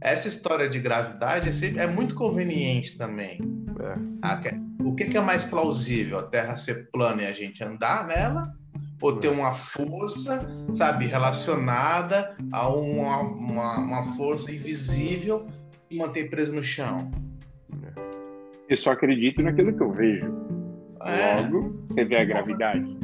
Essa 0.00 0.28
história 0.28 0.68
de 0.68 0.78
gravidade 0.78 1.48
é, 1.48 1.52
sempre, 1.52 1.80
é 1.80 1.86
muito 1.86 2.14
conveniente 2.14 2.96
também. 2.96 3.40
É. 3.80 4.84
O 4.84 4.94
que, 4.94 5.06
que, 5.06 5.16
é 5.16 5.20
mais 5.20 5.44
plausível? 5.44 6.18
A 6.18 6.22
Terra 6.22 6.56
ser 6.56 6.90
plana 6.90 7.22
e 7.22 7.26
a 7.26 7.32
gente 7.32 7.62
andar 7.62 8.06
nela? 8.06 8.54
Ou 9.00 9.18
ter 9.18 9.28
uma 9.28 9.54
força, 9.54 10.46
sabe, 10.74 11.06
relacionada 11.06 12.36
a 12.52 12.68
uma, 12.68 13.20
uma, 13.20 13.78
uma 13.78 14.02
força 14.16 14.52
invisível 14.52 15.46
e 15.90 15.96
manter 15.96 16.28
preso 16.28 16.54
no 16.54 16.62
chão? 16.62 17.10
Eu 18.70 18.76
só 18.76 18.92
acredito 18.92 19.42
naquilo 19.42 19.76
que 19.76 19.82
eu 19.82 19.90
vejo. 19.90 20.32
É. 21.02 21.40
Logo, 21.40 21.84
você 21.88 22.04
vê 22.04 22.18
a 22.18 22.24
gravidade. 22.24 22.98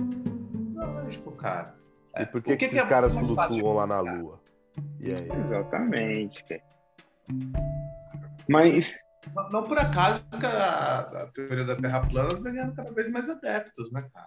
Lógico, 0.75 1.33
cara. 1.33 1.75
E 2.17 2.25
por 2.27 2.41
que, 2.41 2.57
que, 2.57 2.69
que 2.69 2.77
esses 2.77 2.87
é 2.87 2.89
caras 2.89 3.19
flutuam 3.19 3.75
lá 3.75 3.85
na 3.85 4.01
Lua? 4.01 4.41
E 5.01 5.07
aí? 5.07 5.41
Exatamente. 5.41 6.45
Mas. 8.49 8.95
Não, 9.35 9.51
não 9.51 9.63
por 9.65 9.77
acaso 9.77 10.25
que 10.39 10.47
a, 10.47 11.01
a, 11.01 11.31
teoria 11.35 11.65
da 11.65 11.75
Terra 11.75 12.07
plana 12.07 12.29
está 12.29 12.49
ganhando 12.49 12.75
cada 12.77 12.93
vez 12.93 13.11
mais 13.11 13.29
adeptos, 13.29 13.93
né, 13.93 14.07
cara? 14.15 14.27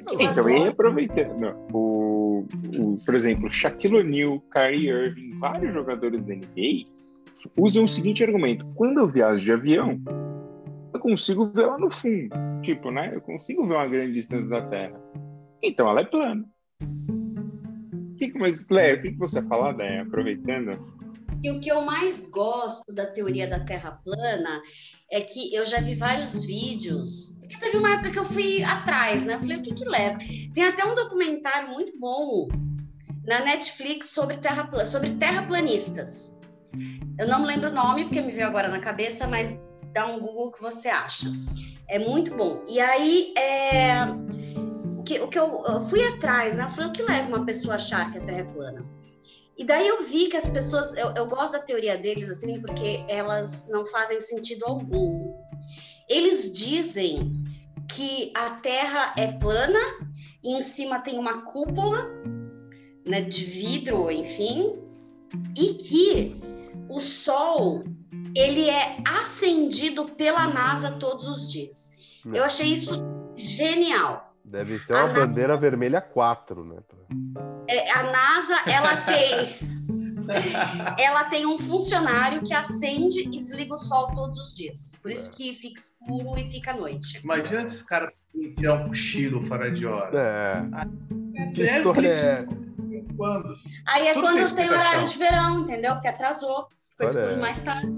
Então, 0.00 0.48
e 0.48 0.68
aproveitando, 0.68 1.54
o, 1.70 2.46
o, 2.78 2.98
por 3.04 3.14
exemplo, 3.14 3.50
Shaquille 3.50 3.98
O'Neal, 3.98 4.40
Kyrie 4.50 4.88
Irving, 4.88 5.38
vários 5.38 5.74
jogadores 5.74 6.24
da 6.24 6.34
NBA 6.34 6.93
usam 7.56 7.84
o 7.84 7.88
seguinte 7.88 8.22
argumento: 8.24 8.66
quando 8.74 8.98
eu 8.98 9.08
viajo 9.08 9.44
de 9.44 9.52
avião, 9.52 10.00
eu 10.92 11.00
consigo 11.00 11.46
ver 11.46 11.66
lá 11.66 11.78
no 11.78 11.90
fundo. 11.90 12.28
Tipo, 12.62 12.90
né? 12.90 13.10
Eu 13.14 13.20
consigo 13.20 13.66
ver 13.66 13.74
uma 13.74 13.88
grande 13.88 14.14
distância 14.14 14.48
da 14.48 14.62
Terra. 14.68 15.00
Então 15.62 15.88
ela 15.88 16.00
é 16.00 16.04
plana. 16.04 16.44
Que, 18.16 18.32
mas, 18.38 18.64
Claire, 18.64 18.98
o 18.98 19.02
que, 19.02 19.12
que 19.12 19.18
você 19.18 19.42
fala, 19.42 19.72
Déia, 19.72 20.02
aproveitando? 20.02 20.94
E 21.42 21.50
o 21.50 21.60
que 21.60 21.70
eu 21.70 21.82
mais 21.82 22.30
gosto 22.30 22.90
da 22.92 23.06
teoria 23.06 23.46
da 23.46 23.60
Terra 23.60 24.00
plana 24.02 24.62
é 25.12 25.20
que 25.20 25.54
eu 25.54 25.66
já 25.66 25.78
vi 25.80 25.94
vários 25.94 26.46
vídeos. 26.46 27.38
Porque 27.40 27.58
teve 27.58 27.76
uma 27.76 27.92
época 27.92 28.10
que 28.12 28.18
eu 28.18 28.24
fui 28.24 28.62
atrás, 28.62 29.26
né? 29.26 29.34
Eu 29.34 29.40
falei, 29.40 29.58
o 29.58 29.62
que 29.62 29.74
que 29.74 29.84
leva? 29.84 30.18
Tem 30.54 30.64
até 30.64 30.84
um 30.84 30.94
documentário 30.94 31.68
muito 31.70 31.98
bom 31.98 32.48
na 33.26 33.44
Netflix 33.44 34.10
sobre 34.10 34.38
terra 34.38 34.68
sobre 34.86 35.10
terraplanistas. 35.10 36.33
Eu 37.18 37.28
não 37.28 37.40
me 37.40 37.46
lembro 37.46 37.70
o 37.70 37.74
nome 37.74 38.04
porque 38.04 38.20
me 38.20 38.32
veio 38.32 38.46
agora 38.46 38.68
na 38.68 38.80
cabeça, 38.80 39.26
mas 39.26 39.56
dá 39.92 40.06
um 40.06 40.20
Google 40.20 40.50
que 40.50 40.62
você 40.62 40.88
acha. 40.88 41.26
É 41.88 41.98
muito 41.98 42.34
bom. 42.34 42.64
E 42.68 42.80
aí, 42.80 43.32
é... 43.36 44.04
o, 44.98 45.02
que, 45.02 45.20
o 45.20 45.28
que 45.28 45.38
eu, 45.38 45.62
eu 45.66 45.80
fui 45.88 46.04
atrás, 46.06 46.56
né? 46.56 46.64
Eu 46.64 46.70
falei, 46.70 46.90
o 46.90 46.92
que 46.92 47.02
leva 47.02 47.28
uma 47.28 47.44
pessoa 47.44 47.74
a 47.74 47.76
achar 47.76 48.10
que 48.10 48.18
a 48.18 48.24
Terra 48.24 48.40
é 48.40 48.44
plana? 48.44 48.84
E 49.56 49.64
daí 49.64 49.86
eu 49.86 50.04
vi 50.04 50.28
que 50.28 50.36
as 50.36 50.48
pessoas, 50.48 50.96
eu, 50.96 51.12
eu 51.16 51.26
gosto 51.26 51.52
da 51.52 51.60
teoria 51.60 51.96
deles, 51.96 52.28
assim, 52.28 52.60
porque 52.60 53.04
elas 53.08 53.68
não 53.68 53.86
fazem 53.86 54.20
sentido 54.20 54.64
algum. 54.64 55.32
Eles 56.08 56.52
dizem 56.52 57.32
que 57.88 58.32
a 58.34 58.50
Terra 58.56 59.14
é 59.16 59.30
plana 59.32 59.78
e 60.42 60.54
em 60.56 60.62
cima 60.62 60.98
tem 60.98 61.18
uma 61.18 61.42
cúpula, 61.42 62.06
né, 63.06 63.22
de 63.22 63.44
vidro, 63.44 64.10
enfim, 64.10 64.76
e 65.56 65.74
que 65.74 66.42
o 66.88 67.00
Sol 67.00 67.84
ele 68.34 68.68
é 68.68 68.96
acendido 69.20 70.06
pela 70.06 70.48
NASA 70.48 70.98
todos 70.98 71.28
os 71.28 71.52
dias. 71.52 71.92
Eu 72.24 72.44
achei 72.44 72.72
isso 72.72 73.02
genial. 73.36 74.34
Deve 74.44 74.78
ser 74.78 74.94
uma 74.94 75.04
a 75.04 75.12
bandeira 75.12 75.54
NASA... 75.54 75.60
vermelha 75.60 76.00
4, 76.00 76.64
né? 76.64 76.76
É, 77.68 77.92
a 77.92 78.02
NASA, 78.04 78.56
ela 78.66 78.96
tem 78.98 79.74
ela 80.98 81.24
tem 81.24 81.46
um 81.46 81.58
funcionário 81.58 82.42
que 82.42 82.54
acende 82.54 83.20
e 83.20 83.28
desliga 83.28 83.74
o 83.74 83.78
sol 83.78 84.14
todos 84.14 84.38
os 84.38 84.54
dias. 84.54 84.96
Por 85.02 85.10
isso 85.10 85.30
é. 85.32 85.36
que 85.36 85.54
fica 85.54 85.80
escuro 85.80 86.38
e 86.38 86.50
fica 86.50 86.70
à 86.70 86.74
noite. 86.74 87.20
Imagina 87.22 87.62
esses 87.62 87.82
caras 87.82 88.14
que 88.32 88.66
é 88.66 88.72
um 88.72 88.88
cochilo 88.88 89.42
fora 89.42 89.70
de 89.70 89.86
hora. 89.86 90.18
É. 90.18 90.68
Ah, 90.72 90.86
é 91.36 91.46
que 91.48 91.62
história 91.62 92.08
é? 92.08 92.46
Quando? 93.16 93.54
Aí 93.86 94.08
é 94.08 94.14
Tudo 94.14 94.26
quando 94.26 94.56
tem 94.56 94.68
horário 94.68 95.08
de 95.08 95.18
verão, 95.18 95.60
entendeu? 95.60 95.92
Porque 95.94 96.08
atrasou, 96.08 96.68
ficou 96.90 97.06
escuro 97.06 97.40
mais 97.40 97.62
tarde. 97.62 97.92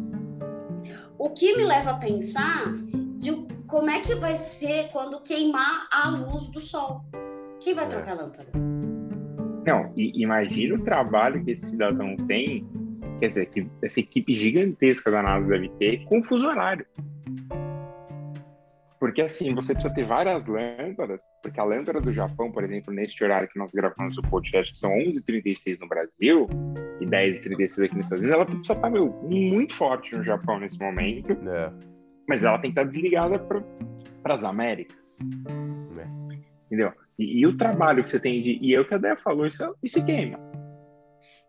O 1.18 1.30
que 1.30 1.56
me 1.56 1.64
leva 1.64 1.92
a 1.92 1.98
pensar 1.98 2.72
de 3.18 3.32
como 3.66 3.90
é 3.90 4.00
que 4.00 4.14
vai 4.14 4.36
ser 4.36 4.88
quando 4.90 5.20
queimar 5.20 5.88
a 5.90 6.08
luz 6.10 6.48
do 6.50 6.60
sol. 6.60 7.04
Quem 7.60 7.74
vai 7.74 7.84
é. 7.84 7.88
trocar 7.88 8.12
a 8.12 8.22
lâmpada? 8.22 8.50
Não, 9.66 9.92
e 9.96 10.22
imagina 10.22 10.76
o 10.76 10.84
trabalho 10.84 11.44
que 11.44 11.50
esse 11.50 11.70
cidadão 11.70 12.14
tem, 12.28 12.64
quer 13.18 13.30
dizer, 13.30 13.46
que 13.46 13.68
essa 13.82 13.98
equipe 13.98 14.34
gigantesca 14.34 15.10
da 15.10 15.22
NASA 15.22 15.48
deve 15.48 15.68
ter 15.70 16.04
com 16.04 16.22
fuso 16.22 16.46
horário. 16.46 16.86
Porque 19.16 19.32
assim, 19.32 19.54
você 19.54 19.72
precisa 19.72 19.94
ter 19.94 20.04
várias 20.04 20.46
lâmpadas, 20.46 21.22
porque 21.42 21.58
a 21.58 21.64
lâmpada 21.64 22.02
do 22.02 22.12
Japão, 22.12 22.52
por 22.52 22.62
exemplo, 22.62 22.92
neste 22.92 23.24
horário 23.24 23.48
que 23.48 23.58
nós 23.58 23.72
gravamos 23.72 24.18
o 24.18 24.20
podcast, 24.20 24.70
que 24.70 24.78
são 24.78 24.90
11h36 24.90 25.78
no 25.80 25.88
Brasil 25.88 26.46
e 27.00 27.06
10h36 27.06 27.86
aqui 27.86 27.96
nos 27.96 28.04
Estados 28.04 28.10
Unidos, 28.10 28.30
ela 28.30 28.44
precisa 28.44 28.74
estar 28.74 28.90
meu, 28.90 29.08
muito 29.22 29.72
forte 29.72 30.14
no 30.14 30.22
Japão 30.22 30.60
nesse 30.60 30.78
momento. 30.78 31.32
É. 31.32 31.72
Mas 32.28 32.44
ela 32.44 32.58
tem 32.58 32.70
que 32.70 32.78
estar 32.78 32.90
desligada 32.90 33.38
para 33.38 34.34
as 34.34 34.44
Américas. 34.44 35.18
É. 35.98 36.34
Entendeu? 36.66 36.92
E, 37.18 37.40
e, 37.40 37.46
o 37.46 37.56
trabalho 37.56 38.04
que 38.04 38.10
você 38.10 38.20
tem 38.20 38.42
de. 38.42 38.58
E 38.60 38.74
é 38.74 38.80
o 38.80 38.86
que 38.86 38.92
a 38.92 38.98
Dea 38.98 39.16
falou, 39.16 39.46
isso, 39.46 39.64
isso 39.82 40.04
queima. 40.04 40.38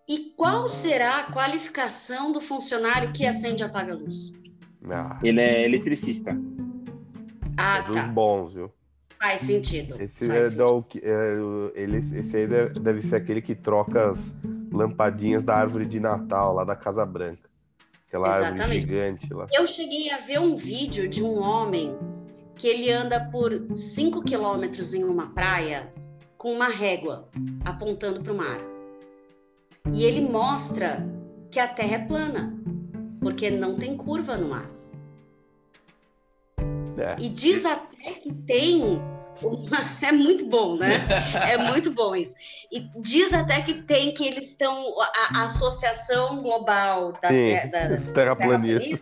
E 0.08 0.32
qual 0.38 0.70
será 0.70 1.20
a 1.20 1.32
qualificação 1.34 2.32
do 2.32 2.40
funcionário 2.40 3.12
que 3.12 3.26
acende 3.26 3.62
e 3.62 3.66
apaga 3.66 3.92
a 3.92 3.98
luz? 3.98 4.32
Ah. 4.90 5.20
Ele 5.22 5.42
é 5.42 5.66
eletricista. 5.66 6.34
Ah, 7.58 7.80
é 7.80 7.82
dos 7.84 7.96
tá. 7.96 8.08
bons, 8.08 8.54
viu? 8.54 8.72
Faz 9.20 9.42
sentido. 9.42 10.00
Esse, 10.00 10.28
Faz 10.28 10.40
é 10.40 10.50
sentido. 10.50 10.66
Do, 10.66 10.86
é, 11.02 11.82
ele, 11.82 11.98
esse 11.98 12.38
aí 12.38 12.48
deve, 12.48 12.80
deve 12.80 13.02
ser 13.02 13.16
aquele 13.16 13.42
que 13.42 13.56
troca 13.56 14.12
as 14.12 14.36
lampadinhas 14.72 15.44
da 15.44 15.56
árvore 15.56 15.86
de 15.86 16.00
Natal, 16.00 16.54
lá 16.54 16.64
da 16.64 16.76
Casa 16.76 17.06
Branca. 17.06 17.50
Aquela 18.08 18.38
Exatamente. 18.38 18.62
árvore 18.62 18.80
gigante 18.80 19.34
lá. 19.34 19.48
Eu 19.52 19.68
cheguei 19.68 20.12
a 20.12 20.20
ver 20.20 20.40
um 20.40 20.56
vídeo 20.56 21.10
de 21.10 21.24
um 21.24 21.42
homem 21.42 21.98
que 22.56 22.68
ele 22.68 22.92
anda 22.92 23.20
por 23.32 23.52
5 23.76 24.24
quilômetros 24.24 24.94
em 24.94 25.04
uma 25.04 25.28
praia 25.34 25.92
com 26.38 26.52
uma 26.54 26.68
régua 26.68 27.28
apontando 27.66 28.22
para 28.22 28.34
o 28.34 28.38
mar. 28.38 28.60
E 29.92 30.04
ele 30.04 30.22
mostra 30.22 31.06
que 31.50 31.60
a 31.60 31.68
Terra 31.68 31.96
é 31.96 32.00
plana, 32.00 32.56
porque 33.20 33.50
não 33.50 33.76
tem 33.76 33.96
curva 33.98 34.38
no 34.38 34.50
mar. 34.50 34.70
É. 36.98 37.16
E 37.20 37.30
diz 37.30 37.66
até 37.66 38.12
que 38.14 38.34
tem 38.34 38.82
uma... 39.42 39.78
É 40.02 40.12
muito 40.12 40.46
bom, 40.48 40.78
né? 40.78 40.90
É 41.52 41.58
muito 41.58 41.92
bom 41.92 42.16
isso. 42.16 42.36
E 42.72 42.90
diz 43.02 43.34
até 43.34 43.62
que 43.62 43.74
tem 43.84 44.14
que 44.14 44.28
eles 44.28 44.52
estão. 44.52 44.76
A, 45.00 45.40
a 45.40 45.44
Associação 45.46 46.42
Global 46.42 47.14
da, 47.22 47.30
Sim, 47.30 47.54
da, 47.72 47.88
da 47.88 48.12
terraplanistas 48.12 49.00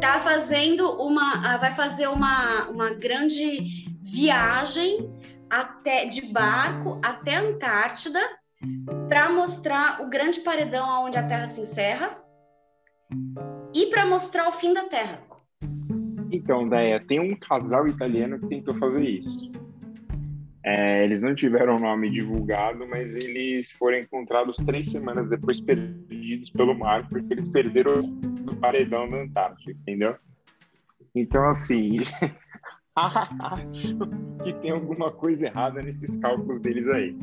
tá 0.00 0.20
fazendo 0.20 1.00
uma, 1.00 1.56
vai 1.56 1.74
fazer 1.74 2.08
uma, 2.08 2.68
uma 2.68 2.90
grande 2.90 3.88
viagem 4.02 5.10
até 5.48 6.04
de 6.04 6.26
barco 6.26 7.00
até 7.02 7.36
a 7.36 7.40
Antártida 7.40 8.20
para 9.08 9.30
mostrar 9.30 10.02
o 10.02 10.08
grande 10.08 10.40
paredão 10.40 11.06
onde 11.06 11.16
a 11.16 11.22
Terra 11.22 11.46
se 11.46 11.62
encerra 11.62 12.16
e 13.74 13.86
para 13.86 14.04
mostrar 14.04 14.48
o 14.48 14.52
fim 14.52 14.72
da 14.72 14.84
Terra. 14.84 15.18
Então, 16.34 16.68
Deia, 16.68 16.98
tem 16.98 17.20
um 17.20 17.36
casal 17.36 17.86
italiano 17.86 18.40
que 18.40 18.48
tentou 18.48 18.74
fazer 18.74 19.08
isso. 19.08 19.52
É, 20.64 21.04
eles 21.04 21.22
não 21.22 21.32
tiveram 21.32 21.76
o 21.76 21.78
nome 21.78 22.10
divulgado, 22.10 22.88
mas 22.88 23.14
eles 23.14 23.70
foram 23.70 23.98
encontrados 23.98 24.56
três 24.56 24.90
semanas 24.90 25.28
depois 25.28 25.60
perdidos 25.60 26.50
pelo 26.50 26.76
mar, 26.76 27.08
porque 27.08 27.34
eles 27.34 27.48
perderam 27.50 28.02
do 28.02 28.56
paredão 28.56 29.08
da 29.08 29.18
Antártica, 29.18 29.70
entendeu? 29.70 30.16
Então, 31.14 31.48
assim, 31.48 31.98
acho 32.96 33.96
que 34.42 34.52
tem 34.54 34.72
alguma 34.72 35.12
coisa 35.12 35.46
errada 35.46 35.80
nesses 35.82 36.16
cálculos 36.16 36.60
deles 36.60 36.88
aí. 36.88 37.16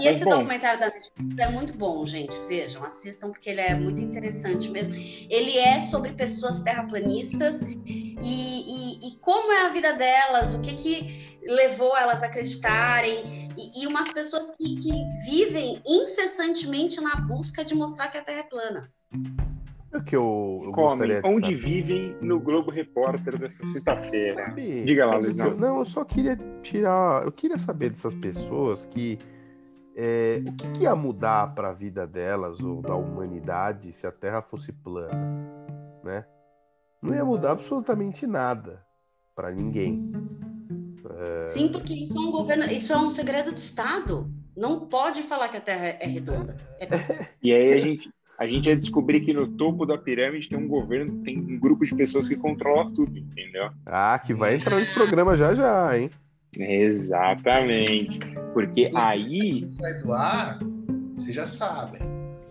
E 0.00 0.06
esse 0.06 0.24
Mas, 0.24 0.34
documentário 0.34 0.80
da 0.80 0.86
Netflix 0.86 1.38
é 1.38 1.48
muito 1.48 1.72
bom, 1.76 2.04
gente. 2.06 2.36
Vejam, 2.48 2.84
assistam, 2.84 3.30
porque 3.30 3.50
ele 3.50 3.60
é 3.60 3.74
muito 3.74 4.00
interessante 4.00 4.70
mesmo. 4.70 4.94
Ele 4.94 5.58
é 5.58 5.80
sobre 5.80 6.12
pessoas 6.12 6.60
terraplanistas 6.60 7.62
e, 7.62 8.16
e, 8.22 9.08
e 9.08 9.16
como 9.20 9.52
é 9.52 9.66
a 9.66 9.68
vida 9.68 9.92
delas, 9.92 10.54
o 10.54 10.62
que, 10.62 10.74
que 10.74 11.30
levou 11.46 11.96
elas 11.96 12.22
a 12.22 12.26
acreditarem, 12.26 13.24
e, 13.56 13.82
e 13.82 13.86
umas 13.86 14.12
pessoas 14.12 14.54
que, 14.56 14.76
que 14.76 14.92
vivem 15.24 15.80
incessantemente 15.86 17.00
na 17.00 17.16
busca 17.16 17.64
de 17.64 17.74
mostrar 17.74 18.08
que 18.08 18.18
a 18.18 18.24
Terra 18.24 18.40
é 18.40 18.42
plana. 18.44 18.92
O 19.92 20.04
que 20.04 20.14
eu, 20.14 20.62
eu 20.64 20.72
comem, 20.72 21.20
onde 21.24 21.46
saber. 21.46 21.56
vivem 21.56 22.16
no 22.20 22.38
Globo 22.38 22.70
Repórter 22.70 23.36
dessa 23.36 23.66
sexta-feira. 23.66 24.54
Diga 24.84 25.04
lá, 25.04 25.16
Luizão. 25.16 25.56
Não, 25.56 25.80
eu 25.80 25.84
só 25.84 26.04
queria 26.04 26.38
tirar. 26.62 27.24
Eu 27.24 27.32
queria 27.32 27.58
saber 27.58 27.90
dessas 27.90 28.14
pessoas 28.14 28.86
que. 28.86 29.18
É, 30.02 30.42
o 30.48 30.52
que, 30.52 30.66
que 30.72 30.82
ia 30.84 30.96
mudar 30.96 31.54
para 31.54 31.68
a 31.70 31.74
vida 31.74 32.06
delas 32.06 32.58
ou 32.60 32.80
da 32.80 32.94
humanidade 32.94 33.92
se 33.92 34.06
a 34.06 34.10
Terra 34.10 34.40
fosse 34.40 34.72
plana, 34.72 35.14
né? 36.02 36.24
Não 37.02 37.14
ia 37.14 37.24
mudar 37.24 37.52
absolutamente 37.52 38.26
nada 38.26 38.82
para 39.34 39.50
ninguém. 39.50 40.10
Sim, 41.46 41.68
porque 41.70 41.92
isso 41.92 42.16
é 42.16 42.20
um 42.20 42.30
governo, 42.30 42.64
isso 42.64 42.94
é 42.94 42.96
um 42.96 43.10
segredo 43.10 43.52
de 43.52 43.60
Estado. 43.60 44.30
Não 44.56 44.80
pode 44.86 45.22
falar 45.22 45.48
que 45.48 45.58
a 45.58 45.60
Terra 45.60 45.86
é 45.86 46.06
redonda. 46.06 46.56
É- 46.78 47.30
E 47.42 47.52
aí 47.52 47.72
a 47.72 47.80
gente, 47.80 48.10
a 48.38 48.46
gente 48.46 48.68
ia 48.68 48.76
descobrir 48.76 49.20
que 49.20 49.32
no 49.34 49.48
topo 49.48 49.84
da 49.84 49.98
pirâmide 49.98 50.48
tem 50.48 50.58
um 50.58 50.68
governo, 50.68 51.22
tem 51.22 51.38
um 51.38 51.58
grupo 51.58 51.84
de 51.84 51.94
pessoas 51.94 52.28
que 52.28 52.36
controla 52.36 52.90
tudo, 52.90 53.18
entendeu? 53.18 53.70
Ah, 53.84 54.18
que 54.18 54.32
vai 54.32 54.56
entrar 54.56 54.78
nesse 54.78 54.94
programa 54.94 55.36
já 55.36 55.54
já, 55.54 55.98
hein? 55.98 56.10
Exatamente. 56.58 58.18
Porque 58.52 58.90
aí. 58.94 59.66
Sai 59.68 59.94
do 60.00 60.12
ar, 60.12 60.58
vocês 61.16 61.34
já 61.34 61.46
sabem. 61.46 62.00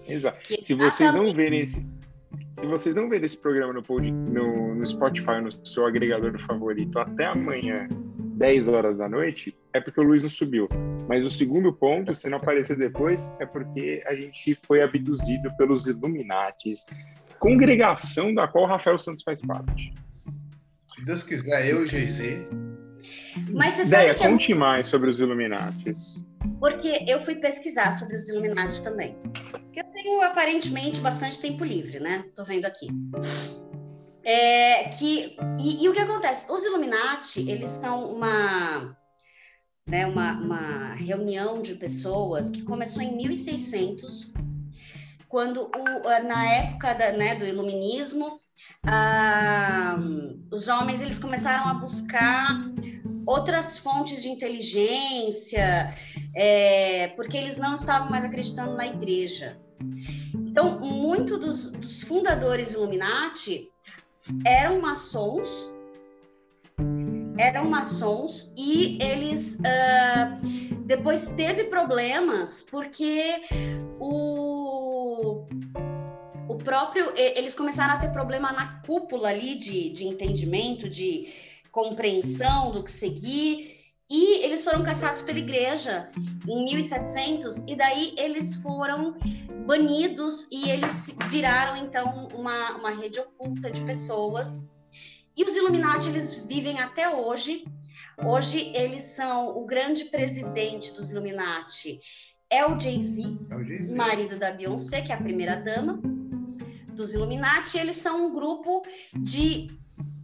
Exa- 0.08 0.32
que 0.32 0.64
Se 0.64 0.74
vocês 0.74 1.14
não 1.14 1.34
verem 1.34 1.62
esse. 1.62 1.86
Se 2.58 2.66
vocês 2.66 2.95
não 2.95 3.08
verem 3.10 3.26
esse 3.26 3.38
programa 3.38 3.72
no, 3.74 3.82
pod- 3.84 4.12
no, 4.12 4.76
no 4.76 4.88
Spotify, 4.88 5.39
no 5.41 5.52
seu 5.66 5.86
agregador 5.86 6.38
favorito, 6.39 6.97
até 7.00 7.26
amanhã, 7.26 7.88
10 8.36 8.68
horas 8.68 8.97
da 8.97 9.08
noite, 9.08 9.56
é 9.74 9.80
porque 9.80 10.00
o 10.00 10.04
Luiz 10.04 10.24
não 10.24 10.30
subiu. 10.30 10.68
Mas 11.08 11.24
o 11.26 11.30
segundo 11.30 11.72
ponto, 11.74 12.16
se 12.16 12.30
não 12.30 12.38
aparecer 12.38 12.78
depois, 12.78 13.32
é 13.39 13.45
porque 13.45 14.04
a 14.06 14.14
gente 14.14 14.58
foi 14.68 14.82
abduzido 14.82 15.50
pelos 15.58 15.88
Illuminatis, 15.88 16.86
congregação 17.39 18.34
da 18.34 18.47
qual 18.47 18.66
o 18.66 18.68
Rafael 18.68 18.97
Santos 18.97 19.24
faz 19.24 19.41
parte. 19.41 19.93
Se 20.95 21.06
Deus 21.06 21.24
quiser, 21.24 21.68
eu 21.70 21.82
e 21.82 21.84
o 21.84 21.88
Jay-Z. 21.88 22.47
Mas 23.54 23.74
você 23.74 23.86
sabe 23.86 24.04
Ideia, 24.04 24.16
que 24.16 24.24
é 24.24 24.30
conte 24.30 24.54
mais 24.54 24.88
sobre 24.88 25.10
os 25.10 25.20
Illuminatis. 25.20 26.26
Porque 26.60 27.06
eu 27.08 27.22
fui 27.22 27.36
pesquisar 27.36 27.92
sobre 27.92 28.16
os 28.16 28.28
Illuminati 28.30 28.84
também. 28.84 29.18
Eu 29.76 29.84
tenho 29.86 30.22
aparentemente 30.22 31.00
bastante 31.00 31.40
tempo 31.40 31.64
livre, 31.64 32.00
né? 32.00 32.26
Tô 32.36 32.44
vendo 32.44 32.66
aqui. 32.66 32.88
É, 34.24 34.90
que, 34.90 35.38
e, 35.60 35.84
e 35.84 35.90
o 35.90 35.94
que 35.94 36.00
acontece? 36.00 36.52
Os 36.52 36.64
Illuminati, 36.66 37.50
eles 37.50 37.70
são 37.70 38.14
uma, 38.14 38.96
né, 39.88 40.06
uma, 40.06 40.34
uma 40.34 40.94
reunião 40.96 41.62
de 41.62 41.76
pessoas 41.76 42.50
que 42.50 42.62
começou 42.64 43.02
em 43.02 43.16
1600, 43.16 44.34
quando, 45.28 45.64
o, 45.64 46.28
na 46.28 46.54
época 46.54 46.94
da, 46.94 47.12
né, 47.14 47.36
do 47.36 47.46
iluminismo, 47.46 48.40
ah, 48.86 49.98
os 50.52 50.68
homens 50.68 51.02
eles 51.02 51.20
começaram 51.20 51.68
a 51.68 51.74
buscar 51.76 52.60
outras 53.30 53.78
fontes 53.78 54.24
de 54.24 54.30
inteligência, 54.30 55.94
é, 56.36 57.10
porque 57.10 57.38
eles 57.38 57.58
não 57.58 57.76
estavam 57.76 58.10
mais 58.10 58.26
acreditando 58.26 58.74
na 58.74 58.88
igreja. 58.88 59.62
Então, 60.34 60.80
muito 60.80 61.38
dos, 61.38 61.70
dos 61.70 62.02
fundadores 62.02 62.74
Illuminati 62.74 63.70
eram 64.44 64.82
maçons, 64.82 65.76
eram 67.40 67.66
maçons 67.66 68.52
e 68.58 68.98
eles 69.00 69.60
ah, 69.64 70.40
depois 70.86 71.30
teve 71.30 71.66
problemas 71.66 72.64
porque 72.64 73.44
o 74.00 75.46
o 76.48 76.56
próprio 76.58 77.14
eles 77.16 77.54
começaram 77.54 77.94
a 77.94 77.98
ter 77.98 78.12
problema 78.12 78.52
na 78.52 78.82
cúpula 78.82 79.30
ali 79.30 79.58
de, 79.58 79.92
de 79.92 80.06
entendimento, 80.06 80.90
de 80.90 81.28
compreensão 81.72 82.72
do 82.72 82.84
que 82.84 82.91
seguir 82.91 83.80
e 84.09 84.43
eles 84.43 84.63
foram 84.63 84.84
caçados 84.84 85.22
pela 85.22 85.38
igreja 85.38 86.09
em 86.47 86.63
1700 86.65 87.59
e 87.67 87.76
daí 87.76 88.15
eles 88.17 88.55
foram 88.55 89.15
banidos 89.67 90.47
e 90.51 90.70
eles 90.70 91.15
viraram 91.30 91.78
então 91.78 92.28
uma, 92.34 92.78
uma 92.78 92.89
rede 92.89 93.20
oculta 93.20 93.70
de 93.70 93.82
pessoas. 93.82 94.76
E 95.38 95.43
os 95.43 95.55
Illuminati 95.55 96.09
eles 96.09 96.43
vivem 96.45 96.80
até 96.80 97.07
hoje. 97.07 97.65
Hoje 98.26 98.72
eles 98.76 99.03
são 99.03 99.55
o 99.57 99.65
grande 99.65 100.05
presidente 100.05 100.93
dos 100.95 101.11
Illuminati 101.11 101.99
é 102.49 102.65
o 102.65 102.80
Jay-Z, 102.80 103.38
É 103.51 103.55
o 103.55 103.63
Jay-Z. 103.63 103.95
marido 103.95 104.39
da 104.39 104.51
Beyoncé, 104.51 105.01
que 105.01 105.11
é 105.11 105.15
a 105.15 105.22
primeira 105.22 105.55
dama 105.55 106.01
dos 106.95 107.13
Illuminati. 107.13 107.78
Eles 107.78 107.95
são 107.97 108.26
um 108.26 108.34
grupo 108.34 108.82
de 109.13 109.67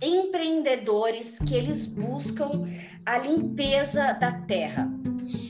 empreendedores 0.01 1.39
que 1.39 1.55
eles 1.55 1.85
buscam 1.87 2.63
a 3.05 3.17
limpeza 3.17 4.13
da 4.13 4.31
terra. 4.31 4.89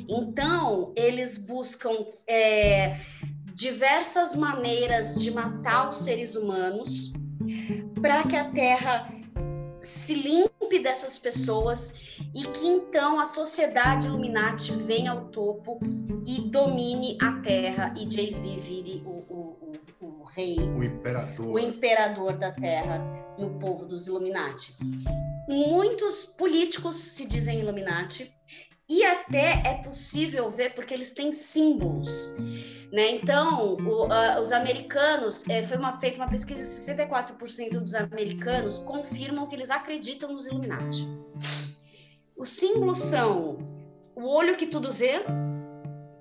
Então, 0.07 0.93
eles 0.95 1.37
buscam 1.37 1.91
é, 2.27 2.97
diversas 3.53 4.35
maneiras 4.35 5.15
de 5.15 5.31
matar 5.31 5.89
os 5.89 5.97
seres 5.97 6.35
humanos 6.35 7.11
para 8.01 8.23
que 8.23 8.35
a 8.35 8.49
terra 8.51 9.11
se 9.81 10.13
limpe 10.15 10.79
dessas 10.79 11.17
pessoas 11.19 12.17
e 12.35 12.43
que 12.43 12.67
então 12.67 13.19
a 13.19 13.25
sociedade 13.25 14.07
Illuminati 14.07 14.71
venha 14.73 15.11
ao 15.11 15.25
topo 15.25 15.79
e 16.25 16.41
domine 16.49 17.17
a 17.21 17.33
terra 17.41 17.93
e 17.97 18.09
Jay-Z 18.09 18.57
vire 18.57 19.03
o, 19.05 19.09
o, 19.09 19.73
o, 20.01 20.21
o 20.21 20.23
rei 20.23 20.57
O 20.59 20.83
imperador. 20.83 21.47
o 21.47 21.59
imperador 21.59 22.37
da 22.37 22.51
Terra 22.51 23.24
no 23.37 23.59
povo 23.59 23.85
dos 23.85 24.07
Illuminati. 24.07 24.75
Muitos 25.47 26.25
políticos 26.25 26.95
se 26.95 27.27
dizem 27.27 27.59
Illuminati 27.59 28.33
e 28.87 29.03
até 29.03 29.63
é 29.65 29.81
possível 29.83 30.49
ver 30.49 30.75
porque 30.75 30.93
eles 30.93 31.13
têm 31.13 31.31
símbolos. 31.31 32.31
Né? 32.91 33.11
Então, 33.11 33.75
o, 33.75 34.11
ah, 34.11 34.39
os 34.39 34.51
americanos, 34.51 35.47
eh, 35.49 35.63
foi 35.63 35.77
uma, 35.77 35.99
feita 35.99 36.17
uma 36.17 36.29
pesquisa, 36.29 36.93
64% 36.93 37.79
dos 37.79 37.95
americanos 37.95 38.79
confirmam 38.79 39.47
que 39.47 39.55
eles 39.55 39.69
acreditam 39.69 40.31
nos 40.31 40.47
Illuminati. 40.47 41.07
Os 42.37 42.49
símbolos 42.49 42.99
são 42.99 43.57
o 44.15 44.27
olho 44.27 44.55
que 44.55 44.67
tudo 44.67 44.91
vê, 44.91 45.13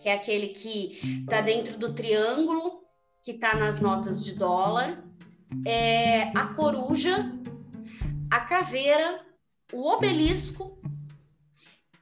que 0.00 0.08
é 0.08 0.14
aquele 0.14 0.48
que 0.48 1.20
está 1.22 1.40
dentro 1.40 1.78
do 1.78 1.92
triângulo, 1.94 2.82
que 3.22 3.32
está 3.32 3.54
nas 3.56 3.80
notas 3.80 4.24
de 4.24 4.34
dólar, 4.34 5.03
é, 5.66 6.24
a 6.36 6.46
coruja, 6.54 7.32
a 8.30 8.40
caveira, 8.40 9.20
o 9.72 9.88
obelisco 9.90 10.78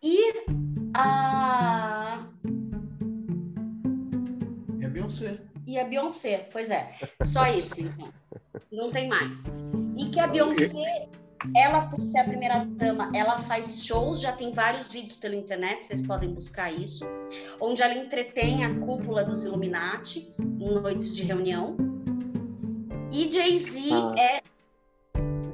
e 0.03 0.19
a 0.97 2.27
E 4.79 4.85
a 4.85 4.89
Beyoncé. 4.89 5.39
e 5.67 5.79
a 5.79 5.85
Beyoncé. 5.85 6.49
Pois 6.53 6.71
é, 6.71 6.93
só 7.23 7.47
isso 7.47 7.81
então. 7.81 8.13
Não 8.71 8.91
tem 8.91 9.09
mais. 9.09 9.47
E 9.97 10.09
que 10.09 10.19
a 10.19 10.27
Beyoncé, 10.27 11.09
ela 11.55 11.87
por 11.87 12.01
ser 12.01 12.19
a 12.19 12.25
primeira 12.25 12.65
dama, 12.65 13.13
ela 13.15 13.39
faz 13.39 13.85
shows, 13.85 14.21
já 14.21 14.33
tem 14.33 14.53
vários 14.53 14.91
vídeos 14.91 15.17
pela 15.17 15.37
internet, 15.37 15.85
vocês 15.85 16.07
podem 16.07 16.33
buscar 16.33 16.73
isso, 16.73 17.05
onde 17.61 17.83
ela 17.83 17.95
entretém 17.95 18.65
a 18.65 18.81
cúpula 18.81 19.25
dos 19.25 19.45
Illuminati 19.45 20.33
em 20.39 20.75
noites 20.75 21.15
de 21.15 21.25
reunião. 21.25 21.92
E 23.13 23.31
Jay-Z 23.31 23.81
Ah. 23.93 24.15
é 24.19 24.43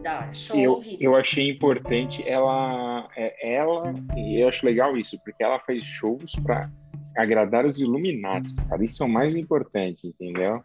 dá 0.03 0.33
show 0.33 0.57
Eu, 0.57 0.81
eu 1.01 1.17
achei 1.17 1.51
importante 1.51 2.27
ela, 2.27 3.09
é, 3.17 3.57
ela, 3.57 3.93
e 4.17 4.41
eu 4.41 4.49
acho 4.49 4.65
legal 4.65 4.97
isso, 4.97 5.19
porque 5.25 5.43
ela 5.43 5.59
faz 5.61 5.85
shows 5.85 6.33
para 6.45 6.71
agradar 7.17 7.67
os 7.67 7.81
Illuminati, 7.81 8.55
cara. 8.69 8.85
Isso 8.85 9.03
é 9.03 9.07
o 9.07 9.09
mais 9.09 9.35
importante, 9.35 10.07
entendeu? 10.07 10.63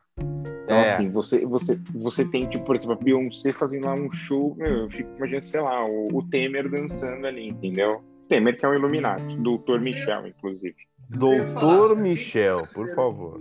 Então, 0.64 0.78
É. 0.78 0.84
assim, 0.84 1.12
você, 1.12 1.46
você, 1.46 1.78
você 1.94 2.30
tem, 2.30 2.48
tipo, 2.48 2.64
por 2.64 2.76
exemplo, 2.76 2.94
a 2.94 3.04
Beyoncé 3.04 3.52
fazendo 3.52 3.86
lá 3.86 3.96
um 3.96 4.12
show, 4.12 4.56
meu, 4.56 4.84
eu 4.84 4.90
fico 4.92 5.10
imaginando, 5.18 5.44
sei 5.44 5.62
lá, 5.62 5.84
o, 5.86 6.08
o 6.16 6.30
Temer 6.30 6.70
dançando 6.70 7.26
ali, 7.28 7.50
entendeu? 7.50 8.02
Temer 8.30 8.58
que 8.58 8.66
é 8.66 8.70
um 8.70 8.74
Illuminati, 8.74 9.36
doutor 9.38 9.82
Michel, 9.82 10.28
inclusive. 10.28 10.76
Falar, 11.10 11.20
Doutor 11.20 11.94
quem 11.96 12.04
Michel, 12.04 12.62
por 12.74 12.88
favor. 12.96 13.40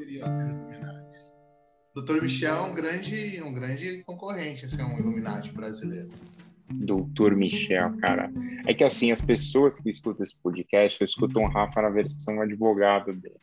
Doutor 1.94 2.22
Michel 2.22 2.56
é 2.56 2.60
um 2.62 2.74
grande, 2.74 3.42
um 3.42 3.52
grande 3.52 4.02
concorrente, 4.06 4.64
assim, 4.64 4.82
um 4.82 4.98
Illuminati 4.98 5.52
brasileiro. 5.52 6.08
Doutor 6.70 7.36
Michel, 7.36 7.94
cara. 7.98 8.32
É 8.66 8.72
que 8.72 8.82
assim, 8.82 9.12
as 9.12 9.20
pessoas 9.20 9.78
que 9.78 9.90
escutam 9.90 10.24
esse 10.24 10.38
podcast 10.38 10.96
só 10.96 11.04
escutam 11.04 11.44
o 11.44 11.48
Rafa 11.48 11.82
na 11.82 11.90
versão 11.90 12.40
advogado 12.40 13.12
dele. 13.12 13.36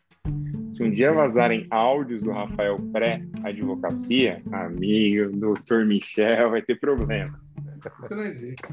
Se 0.71 0.83
um 0.83 0.89
dia 0.89 1.13
vazarem 1.13 1.67
áudios 1.69 2.23
do 2.23 2.31
Rafael 2.31 2.79
pré-advocacia, 2.91 4.41
amigo, 4.51 5.35
doutor 5.37 5.85
Michel 5.85 6.49
vai 6.49 6.61
ter 6.61 6.79
problemas. 6.79 7.39
Isso 7.49 8.15
não 8.15 8.23
existe. 8.23 8.63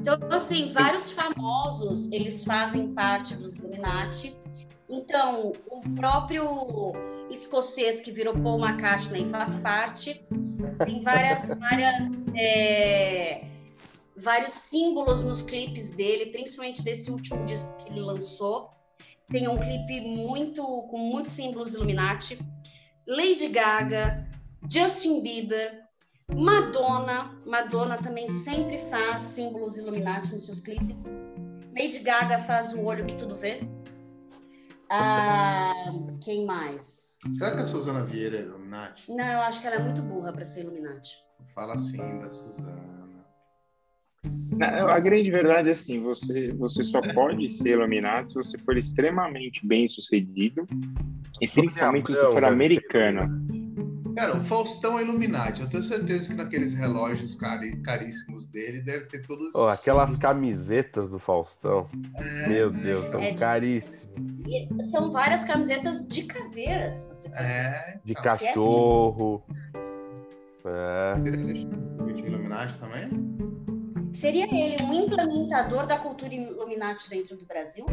Então, 0.00 0.18
assim, 0.30 0.72
vários 0.72 1.10
famosos, 1.12 2.10
eles 2.12 2.44
fazem 2.44 2.92
parte 2.94 3.36
dos 3.36 3.58
Illuminati. 3.58 4.36
Então, 4.88 5.52
o 5.70 5.94
próprio 5.94 6.44
escocês 7.34 8.00
que 8.00 8.10
virou 8.10 8.34
Paul 8.34 8.64
McCartney 8.64 9.28
faz 9.28 9.56
parte. 9.58 10.24
Tem 10.84 11.00
várias, 11.04 11.48
várias, 11.48 12.08
é, 12.36 13.46
vários 14.16 14.52
símbolos 14.52 15.24
nos 15.24 15.42
clipes 15.42 15.92
dele, 15.92 16.26
principalmente 16.26 16.82
desse 16.82 17.10
último 17.10 17.44
disco 17.44 17.76
que 17.78 17.90
ele 17.90 18.00
lançou. 18.00 18.70
Tem 19.30 19.48
um 19.48 19.58
clipe 19.58 20.00
muito 20.02 20.62
com 20.90 20.98
muitos 20.98 21.32
símbolos 21.32 21.74
Illuminati. 21.74 22.38
Lady 23.06 23.48
Gaga, 23.48 24.26
Justin 24.70 25.22
Bieber, 25.22 25.82
Madonna. 26.32 27.38
Madonna 27.44 27.98
também 27.98 28.30
sempre 28.30 28.78
faz 28.78 29.22
símbolos 29.22 29.76
Illuminati 29.78 30.32
nos 30.32 30.46
seus 30.46 30.60
clipes. 30.60 31.04
Lady 31.76 32.00
Gaga 32.00 32.38
faz 32.38 32.74
o 32.74 32.84
olho 32.84 33.04
que 33.04 33.16
tudo 33.16 33.34
vê. 33.34 33.60
Ah, 34.88 35.92
quem 36.22 36.44
mais? 36.46 37.03
Será 37.32 37.56
que 37.56 37.62
a 37.62 37.66
Suzana 37.66 38.04
Vieira 38.04 38.38
é 38.38 38.42
Illuminati? 38.42 39.10
Não, 39.10 39.24
eu 39.24 39.40
acho 39.40 39.60
que 39.60 39.66
ela 39.66 39.76
é 39.76 39.82
muito 39.82 40.02
burra 40.02 40.32
para 40.32 40.44
ser 40.44 40.62
Illuminati. 40.62 41.10
Fala 41.54 41.74
assim 41.74 42.18
da 42.18 42.30
Suzana. 42.30 42.94
A 44.90 45.00
grande 45.00 45.30
verdade 45.30 45.68
é 45.68 45.72
assim, 45.72 46.00
você, 46.00 46.52
você 46.52 46.84
só 46.84 47.00
pode 47.12 47.48
ser 47.48 47.70
Illuminati 47.70 48.32
se 48.32 48.36
você 48.36 48.58
for 48.58 48.76
extremamente 48.76 49.66
bem 49.66 49.88
sucedido 49.88 50.66
e 51.40 51.48
principalmente 51.48 52.06
se 52.06 52.12
você 52.12 52.32
for 52.32 52.44
americano. 52.44 53.63
Cara, 54.14 54.36
o 54.36 54.44
Faustão 54.44 54.98
é 54.98 55.02
Illuminati. 55.02 55.60
Eu 55.60 55.68
tenho 55.68 55.82
certeza 55.82 56.28
que 56.28 56.34
naqueles 56.34 56.74
relógios 56.74 57.34
cari 57.34 57.76
caríssimos 57.82 58.46
dele 58.46 58.80
deve 58.80 59.06
ter 59.06 59.26
todos. 59.26 59.54
Oh, 59.54 59.66
aquelas 59.66 60.16
camisetas 60.16 61.10
do 61.10 61.18
Faustão. 61.18 61.88
É, 62.16 62.48
Meu 62.48 62.70
Deus, 62.70 63.08
são 63.08 63.20
é, 63.20 63.34
caríssimas. 63.34 64.32
São 64.90 65.10
várias 65.10 65.44
camisetas 65.44 66.06
de 66.06 66.24
caveiras. 66.24 67.06
Você 67.06 67.28
é, 67.34 67.98
de 68.04 68.12
então. 68.12 68.22
cachorro. 68.22 69.42
É. 70.64 71.20
Seria 71.20 72.26
Illuminati 72.26 72.78
também? 72.78 73.34
Seria 74.12 74.44
ele 74.44 74.82
um 74.84 74.92
implementador 74.92 75.86
da 75.86 75.98
cultura 75.98 76.32
Illuminati 76.32 77.10
dentro 77.10 77.36
do 77.36 77.44
Brasil? 77.44 77.84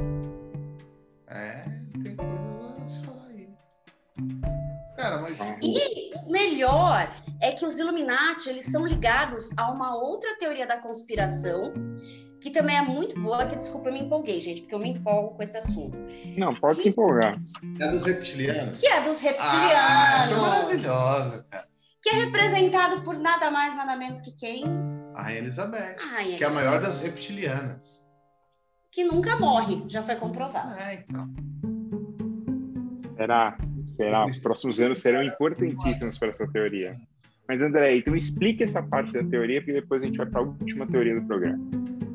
É, 1.28 1.64
tem 2.04 2.16
coisas 2.16 2.46
a 2.84 2.88
se 2.88 3.04
falar 3.04 3.26
aí. 3.28 3.50
Cara, 5.02 5.18
mas. 5.18 5.40
E 5.64 6.16
o 6.16 6.32
melhor 6.32 7.12
é 7.42 7.52
que 7.52 7.66
os 7.66 7.80
Illuminati 7.80 8.50
eles 8.50 8.66
são 8.66 8.86
ligados 8.86 9.50
a 9.58 9.72
uma 9.72 9.96
outra 9.96 10.38
teoria 10.38 10.68
da 10.68 10.78
conspiração 10.78 11.74
que 12.40 12.52
também 12.52 12.76
é 12.76 12.82
muito 12.82 13.20
boa, 13.20 13.46
que 13.48 13.56
desculpa, 13.56 13.90
eu 13.90 13.94
me 13.94 14.02
empolguei, 14.02 14.42
gente, 14.42 14.62
porque 14.62 14.74
eu 14.74 14.80
me 14.80 14.90
empolgo 14.90 15.36
com 15.36 15.44
esse 15.44 15.58
assunto. 15.58 15.98
Não, 16.38 16.56
pode 16.56 16.76
que... 16.76 16.82
se 16.84 16.90
empolgar. 16.90 17.40
É 17.80 17.88
dos 17.88 18.04
reptilianos. 18.04 18.80
Que 18.80 18.88
é 18.88 19.02
dos 19.02 19.22
reptilianos. 19.22 19.74
Ah, 19.76 20.28
é 20.30 20.36
maravilhosa, 20.36 21.46
cara. 21.50 21.68
Que 22.02 22.10
é 22.10 22.14
representado 22.14 23.02
por 23.04 23.18
nada 23.18 23.52
mais, 23.52 23.76
nada 23.76 23.96
menos 23.96 24.22
que 24.22 24.32
quem? 24.32 24.64
A 25.14 25.24
Rainha 25.24 25.40
Elizabeth. 25.40 25.98
A 26.00 26.16
Rainha 26.16 26.38
que 26.38 26.44
é 26.44 26.48
a 26.48 26.52
maior 26.52 26.82
das 26.82 27.04
reptilianas. 27.04 28.04
Que 28.92 29.04
nunca 29.04 29.36
morre, 29.38 29.84
já 29.88 30.02
foi 30.02 30.16
comprovado. 30.16 30.80
É, 30.80 30.96
então. 30.96 31.30
Será? 33.16 33.56
Será? 34.02 34.26
Os 34.26 34.40
próximos 34.40 34.82
anos 34.82 35.00
serão 35.00 35.22
importantíssimos 35.22 36.18
para 36.18 36.30
essa 36.30 36.48
teoria. 36.48 36.96
Mas, 37.48 37.62
André, 37.62 37.98
então 37.98 38.16
explique 38.16 38.64
essa 38.64 38.82
parte 38.82 39.14
da 39.14 39.24
teoria, 39.24 39.62
porque 39.62 39.74
depois 39.74 40.02
a 40.02 40.06
gente 40.08 40.18
vai 40.18 40.26
para 40.26 40.40
a 40.40 40.44
última 40.44 40.88
teoria 40.88 41.20
do 41.20 41.28
programa. 41.28 41.60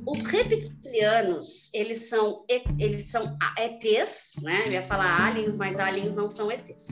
Os 0.05 0.24
reptilianos, 0.26 1.70
eles 1.72 2.09
são, 2.09 2.45
eles 2.78 3.05
são 3.05 3.37
ETs, 3.59 4.34
né? 4.43 4.64
Eu 4.66 4.72
ia 4.72 4.82
falar 4.82 5.26
aliens, 5.26 5.55
mas 5.55 5.78
aliens 5.78 6.14
não 6.16 6.26
são 6.26 6.51
ETs. 6.51 6.89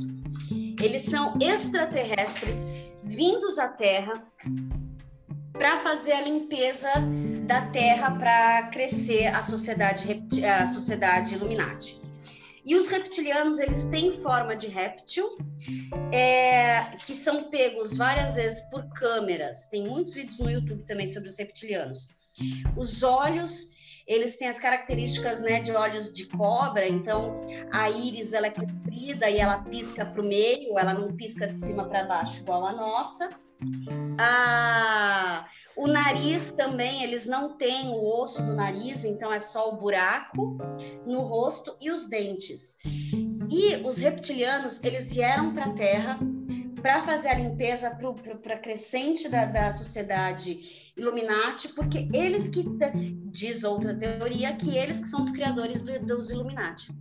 Eles 0.80 1.02
são 1.02 1.36
extraterrestres 1.40 2.68
vindos 3.02 3.58
à 3.58 3.68
Terra 3.68 4.24
para 5.52 5.76
fazer 5.76 6.12
a 6.12 6.20
limpeza 6.22 6.90
da 7.46 7.62
Terra 7.66 8.12
para 8.12 8.68
crescer 8.70 9.26
a 9.26 9.42
sociedade, 9.42 10.22
a 10.44 10.66
sociedade 10.66 11.34
Illuminati. 11.34 12.02
E 12.64 12.74
os 12.76 12.88
reptilianos, 12.88 13.58
eles 13.58 13.86
têm 13.86 14.10
forma 14.10 14.56
de 14.56 14.68
réptil, 14.68 15.28
é, 16.10 16.96
que 16.96 17.14
são 17.14 17.44
pegos 17.50 17.96
várias 17.96 18.36
vezes 18.36 18.62
por 18.70 18.88
câmeras. 18.94 19.66
Tem 19.66 19.86
muitos 19.86 20.14
vídeos 20.14 20.38
no 20.38 20.50
YouTube 20.50 20.82
também 20.86 21.06
sobre 21.06 21.28
os 21.28 21.38
reptilianos. 21.38 22.08
Os 22.74 23.02
olhos, 23.02 23.74
eles 24.06 24.38
têm 24.38 24.48
as 24.48 24.58
características 24.58 25.42
né, 25.42 25.60
de 25.60 25.72
olhos 25.72 26.12
de 26.12 26.26
cobra, 26.26 26.88
então 26.88 27.40
a 27.72 27.90
íris 27.90 28.32
ela 28.32 28.46
é 28.46 28.50
comprida 28.50 29.28
e 29.28 29.38
ela 29.38 29.62
pisca 29.64 30.06
para 30.06 30.22
o 30.22 30.24
meio, 30.24 30.78
ela 30.78 30.94
não 30.94 31.14
pisca 31.14 31.46
de 31.46 31.60
cima 31.60 31.86
para 31.86 32.04
baixo 32.04 32.40
igual 32.40 32.66
a 32.66 32.72
nossa. 32.72 33.30
Ah, 34.18 35.46
o 35.76 35.86
nariz 35.86 36.52
também, 36.52 37.02
eles 37.02 37.26
não 37.26 37.56
têm 37.56 37.88
o 37.88 38.04
osso 38.04 38.44
do 38.44 38.54
nariz, 38.54 39.04
então 39.04 39.32
é 39.32 39.40
só 39.40 39.70
o 39.70 39.76
buraco 39.76 40.56
no 41.06 41.22
rosto 41.22 41.76
e 41.80 41.90
os 41.90 42.08
dentes. 42.08 42.78
E 43.50 43.76
os 43.84 43.98
reptilianos, 43.98 44.82
eles 44.84 45.12
vieram 45.12 45.52
para 45.52 45.66
a 45.66 45.74
Terra 45.74 46.18
para 46.80 47.02
fazer 47.02 47.28
a 47.28 47.38
limpeza 47.38 47.96
para 48.42 48.54
a 48.54 48.58
crescente 48.58 49.28
da, 49.28 49.46
da 49.46 49.70
sociedade 49.70 50.92
Illuminati, 50.96 51.68
porque 51.68 52.08
eles 52.12 52.48
que, 52.48 52.64
diz 53.32 53.64
outra 53.64 53.94
teoria, 53.94 54.54
que 54.54 54.76
eles 54.76 55.00
que 55.00 55.08
são 55.08 55.22
os 55.22 55.30
criadores 55.30 55.82
do, 55.82 55.98
dos 56.04 56.30
Illuminati. 56.30 56.92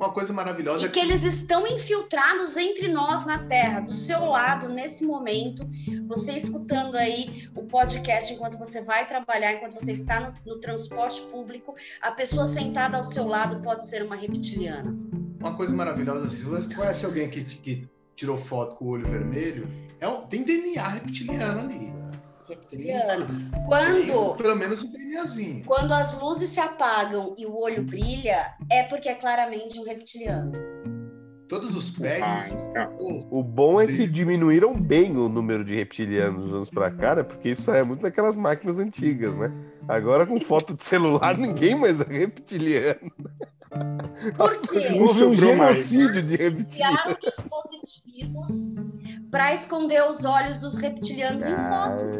Uma 0.00 0.12
coisa 0.12 0.32
maravilhosa 0.32 0.80
e 0.80 0.84
é 0.86 0.88
que, 0.88 0.98
que 0.98 1.06
eles 1.06 1.24
estão 1.24 1.66
infiltrados 1.66 2.56
entre 2.56 2.88
nós 2.88 3.26
na 3.26 3.40
Terra, 3.40 3.80
do 3.80 3.92
seu 3.92 4.24
lado, 4.24 4.66
nesse 4.70 5.04
momento. 5.04 5.62
Você 6.06 6.32
escutando 6.32 6.96
aí 6.96 7.46
o 7.54 7.64
podcast 7.64 8.32
enquanto 8.32 8.56
você 8.56 8.80
vai 8.80 9.06
trabalhar, 9.06 9.52
enquanto 9.52 9.74
você 9.74 9.92
está 9.92 10.18
no, 10.18 10.54
no 10.54 10.58
transporte 10.58 11.20
público, 11.30 11.74
a 12.00 12.12
pessoa 12.12 12.46
sentada 12.46 12.96
ao 12.96 13.04
seu 13.04 13.28
lado 13.28 13.60
pode 13.60 13.86
ser 13.86 14.02
uma 14.02 14.16
reptiliana. 14.16 14.96
Uma 15.38 15.54
coisa 15.54 15.76
maravilhosa, 15.76 16.30
se 16.30 16.44
você 16.44 16.74
conhece 16.74 17.04
alguém 17.04 17.28
que, 17.28 17.44
que 17.44 17.86
tirou 18.16 18.38
foto 18.38 18.76
com 18.76 18.86
o 18.86 18.88
olho 18.88 19.06
vermelho, 19.06 19.68
é 20.00 20.08
um, 20.08 20.22
tem 20.22 20.42
DNA 20.42 20.88
reptiliano 20.88 21.60
ali 21.60 21.99
reptiliano. 22.50 23.26
Quando. 23.66 24.36
Pelo 24.36 24.56
menos 24.56 24.82
um 24.82 24.92
brilhazinho. 24.92 25.64
Quando 25.64 25.92
as 25.92 26.20
luzes 26.20 26.50
se 26.50 26.60
apagam 26.60 27.34
e 27.38 27.46
o 27.46 27.56
olho 27.56 27.82
brilha, 27.82 28.54
é 28.70 28.82
porque 28.84 29.08
é 29.08 29.14
claramente 29.14 29.78
um 29.78 29.84
reptiliano. 29.84 30.52
Todos 31.48 31.74
os 31.74 31.90
pés. 31.90 32.22
Ah, 32.22 32.46
então. 32.48 33.28
o 33.28 33.42
bom 33.42 33.80
é 33.80 33.86
que 33.86 34.06
diminuíram 34.06 34.80
bem 34.80 35.16
o 35.16 35.28
número 35.28 35.64
de 35.64 35.74
reptilianos 35.74 36.44
dos 36.44 36.54
anos 36.54 36.70
pra 36.70 36.92
cá, 36.92 37.16
né? 37.16 37.22
Porque 37.24 37.48
isso 37.48 37.72
é 37.72 37.82
muito 37.82 38.02
daquelas 38.02 38.36
máquinas 38.36 38.78
antigas, 38.78 39.34
né? 39.34 39.52
Agora 39.88 40.24
com 40.24 40.38
foto 40.38 40.74
de 40.74 40.84
celular, 40.84 41.34
ninguém 41.38 41.74
mais 41.74 42.00
é 42.00 42.04
reptiliano. 42.04 43.10
Por 44.36 44.60
quê? 44.62 44.88
Houve 45.00 45.24
um 45.24 45.34
genocídio 45.34 46.22
de 46.22 46.36
reptilianos. 46.36 46.74
Criaram 46.74 47.16
dispositivos 47.20 48.74
para 49.30 49.52
esconder 49.54 50.02
os 50.08 50.24
olhos 50.24 50.58
dos 50.58 50.78
reptilianos 50.78 51.44
ah, 51.44 51.50
em 51.50 51.56
foto. 51.56 52.16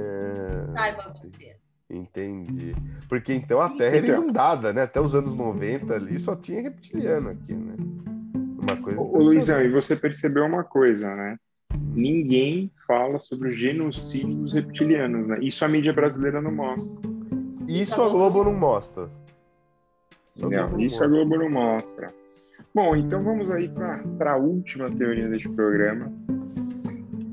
Saiba 0.76 1.14
você. 1.14 1.56
Entendi. 1.90 2.74
Porque 3.08 3.34
então 3.34 3.61
a 3.61 3.68
Terra 3.70 3.96
era 3.96 4.06
então. 4.06 4.22
inundada, 4.22 4.72
né? 4.72 4.82
Até 4.82 5.00
os 5.00 5.14
anos 5.14 5.34
90 5.34 5.92
ali 5.92 6.18
só 6.18 6.36
tinha 6.36 6.62
reptiliano 6.62 7.30
aqui, 7.30 7.52
né? 7.52 7.74
Uma 8.58 8.76
coisa. 8.76 9.00
Ô, 9.00 9.18
Luizão, 9.18 9.61
e 9.61 9.68
você 9.68 9.96
percebeu 9.96 10.44
uma 10.44 10.62
coisa, 10.62 11.14
né? 11.14 11.36
Ninguém 11.92 12.70
fala 12.86 13.18
sobre 13.18 13.48
o 13.48 13.52
genocídio 13.52 14.34
dos 14.36 14.52
reptilianos, 14.52 15.26
né? 15.26 15.38
Isso 15.40 15.64
a 15.64 15.68
mídia 15.68 15.92
brasileira 15.92 16.40
não 16.40 16.52
mostra. 16.52 16.96
Isso 17.66 18.00
a 18.00 18.08
Globo 18.08 18.44
não 18.44 18.54
mostra. 18.54 19.11
Não, 20.37 20.81
isso 20.81 21.03
a 21.05 21.07
Globo 21.07 21.37
não 21.37 21.51
mostra. 21.51 22.12
Bom, 22.74 22.95
então 22.95 23.22
vamos 23.22 23.51
aí 23.51 23.68
para 23.68 24.33
a 24.33 24.37
última 24.37 24.91
teoria 24.91 25.28
deste 25.28 25.49
programa, 25.49 26.12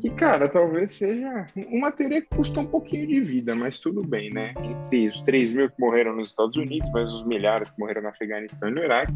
que, 0.01 0.09
cara, 0.11 0.47
talvez 0.47 0.91
seja 0.91 1.47
uma 1.69 1.91
teoria 1.91 2.21
que 2.21 2.29
custa 2.35 2.59
um 2.59 2.65
pouquinho 2.65 3.07
de 3.07 3.19
vida, 3.19 3.55
mas 3.55 3.79
tudo 3.79 4.01
bem, 4.03 4.31
né? 4.31 4.53
Entre 4.63 5.07
os 5.07 5.21
3 5.21 5.53
mil 5.53 5.69
que 5.69 5.79
morreram 5.79 6.15
nos 6.15 6.29
Estados 6.29 6.57
Unidos, 6.57 6.89
mais 6.91 7.11
os 7.11 7.25
milhares 7.25 7.71
que 7.71 7.79
morreram 7.79 8.01
no 8.03 8.09
Afeganistão 8.09 8.69
e 8.69 8.73
no 8.73 8.83
Iraque. 8.83 9.13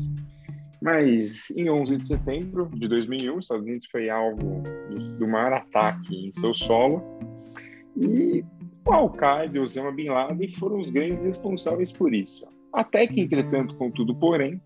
Mas 0.82 1.52
em 1.52 1.70
11 1.70 1.98
de 1.98 2.08
setembro 2.08 2.70
de 2.74 2.88
2001, 2.88 3.38
os 3.38 3.46
Estados 3.46 3.66
Unidos 3.66 3.88
foi 3.88 4.10
alvo 4.10 4.64
do, 4.90 5.18
do 5.18 5.28
maior 5.28 5.54
ataque 5.54 6.28
em 6.28 6.34
seu 6.34 6.54
solo. 6.54 7.04
E 7.96 8.44
o 8.86 8.92
Al-Qaeda 8.92 9.58
e 9.58 9.60
Osama 9.60 9.92
Bin 9.92 10.10
Laden 10.10 10.50
foram 10.50 10.80
os 10.80 10.90
grandes 10.90 11.24
responsáveis 11.24 11.92
por 11.92 12.14
isso. 12.14 12.48
Até 12.74 13.05
que, 13.07 13.22
entretanto, 13.22 13.76
contudo, 13.76 14.15
porém, 14.15 14.61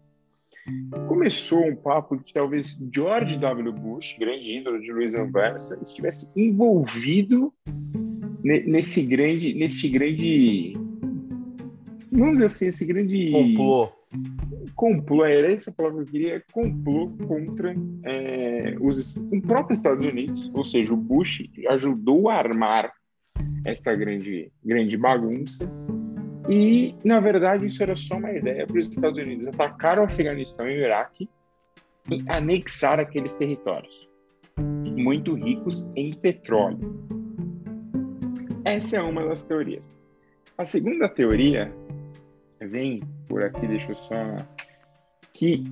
começou 1.08 1.66
um 1.66 1.76
papo 1.76 2.18
que 2.18 2.34
talvez 2.34 2.80
George 2.94 3.38
W. 3.38 3.72
Bush, 3.72 4.16
grande 4.20 4.58
ídolo 4.58 4.80
de 4.80 4.92
Luiz 4.92 5.16
Anversa, 5.16 5.80
estivesse 5.82 6.32
envolvido 6.36 7.54
nesse 8.44 9.04
grande, 9.04 9.54
nesse 9.54 9.90
grande, 9.90 10.74
vamos 12.12 12.34
dizer 12.34 12.46
assim, 12.46 12.68
esse 12.68 12.86
grande 12.86 13.32
complô. 13.32 13.90
complô, 14.76 15.26
era 15.26 15.52
essa 15.52 15.72
palavra 15.72 16.04
que 16.04 16.10
eu 16.10 16.12
queria, 16.12 16.44
complô 16.52 17.10
contra 17.28 17.76
é, 18.04 18.76
os, 18.80 19.18
o 19.18 19.42
próprio 19.42 19.74
Estados 19.74 20.06
Unidos, 20.06 20.52
ou 20.54 20.64
seja, 20.64 20.94
o 20.94 20.98
Bush 20.98 21.44
ajudou 21.70 22.30
a 22.30 22.36
armar 22.36 22.92
esta 23.66 23.96
grande, 23.96 24.52
grande 24.64 24.96
bagunça. 24.96 25.68
E, 26.50 26.96
na 27.04 27.20
verdade, 27.20 27.66
isso 27.66 27.82
era 27.82 27.96
só 27.96 28.18
uma 28.18 28.32
ideia 28.32 28.68
para 28.68 28.80
os 28.80 28.88
Estados 28.88 29.18
Unidos 29.18 29.48
atacar 29.48 30.00
o 30.00 30.04
Afeganistão 30.04 30.68
e 30.68 30.78
o 30.78 30.86
Iraque 30.86 31.30
e 32.12 32.24
anexar 32.28 33.00
aqueles 33.00 33.34
territórios 33.36 34.08
muito 34.58 35.34
ricos 35.34 35.90
em 35.96 36.14
petróleo. 36.14 37.06
Essa 38.64 38.98
é 38.98 39.02
uma 39.02 39.26
das 39.26 39.44
teorias. 39.44 39.98
A 40.58 40.66
segunda 40.66 41.10
teoria 41.10 41.72
vem 42.62 43.02
por 43.28 43.44
aqui, 43.44 43.68
deixa 43.68 43.92
eu 43.92 43.96
só. 43.96 44.16
que 45.34 45.64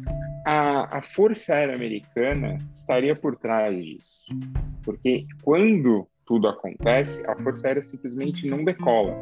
a, 0.46 0.98
a 0.98 1.02
Força 1.02 1.56
Aérea 1.56 1.76
Americana 1.76 2.58
estaria 2.74 3.16
por 3.16 3.38
trás 3.38 3.76
disso. 3.82 4.26
Porque 4.84 5.26
quando 5.42 6.08
tudo 6.26 6.48
acontece, 6.48 7.26
a 7.30 7.36
Força 7.42 7.68
Aérea 7.68 7.82
simplesmente 7.82 8.48
não 8.48 8.64
decola. 8.64 9.16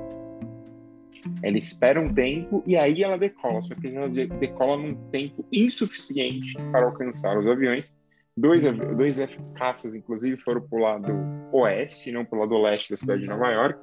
Ela 1.44 1.58
espera 1.58 2.00
um 2.00 2.14
tempo 2.14 2.64
e 2.66 2.76
aí 2.76 3.04
ela 3.04 3.18
decola, 3.18 3.62
só 3.62 3.76
que 3.76 3.88
ela 3.88 4.10
decola 4.10 4.78
num 4.78 4.96
tempo 5.10 5.46
insuficiente 5.52 6.56
para 6.72 6.86
alcançar 6.86 7.38
os 7.38 7.48
aviões. 7.48 7.98
Dois, 8.36 8.64
dois 8.96 9.20
F-caças, 9.20 9.94
inclusive, 9.94 10.38
foram 10.38 10.62
para 10.62 10.78
o 10.78 10.82
lado 10.82 11.14
oeste, 11.52 12.12
não 12.12 12.24
para 12.24 12.38
o 12.38 12.42
lado 12.42 12.58
leste 12.62 12.90
da 12.90 12.98
cidade 12.98 13.22
de 13.22 13.28
Nova 13.28 13.50
York. 13.50 13.80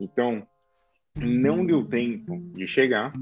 Então, 0.00 0.46
não 1.16 1.64
deu 1.64 1.84
tempo 1.84 2.40
de 2.54 2.66
chegar. 2.66 3.12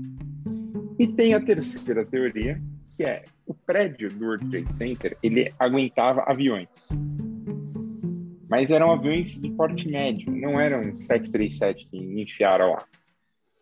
E 0.98 1.06
tem 1.06 1.34
a 1.34 1.40
terceira 1.40 2.04
teoria, 2.06 2.60
que 2.96 3.04
é 3.04 3.24
o 3.46 3.54
prédio 3.54 4.08
do 4.10 4.24
World 4.24 4.48
Trade 4.50 4.74
Center, 4.74 5.16
ele 5.22 5.52
aguentava 5.58 6.22
aviões. 6.22 6.88
Mas 8.48 8.70
eram 8.70 8.92
aviões 8.92 9.40
de 9.40 9.50
porte 9.50 9.88
médio, 9.88 10.30
não 10.30 10.60
eram 10.60 10.96
737 10.96 11.88
que 11.88 11.98
enfiaram 11.98 12.72
lá. 12.72 12.86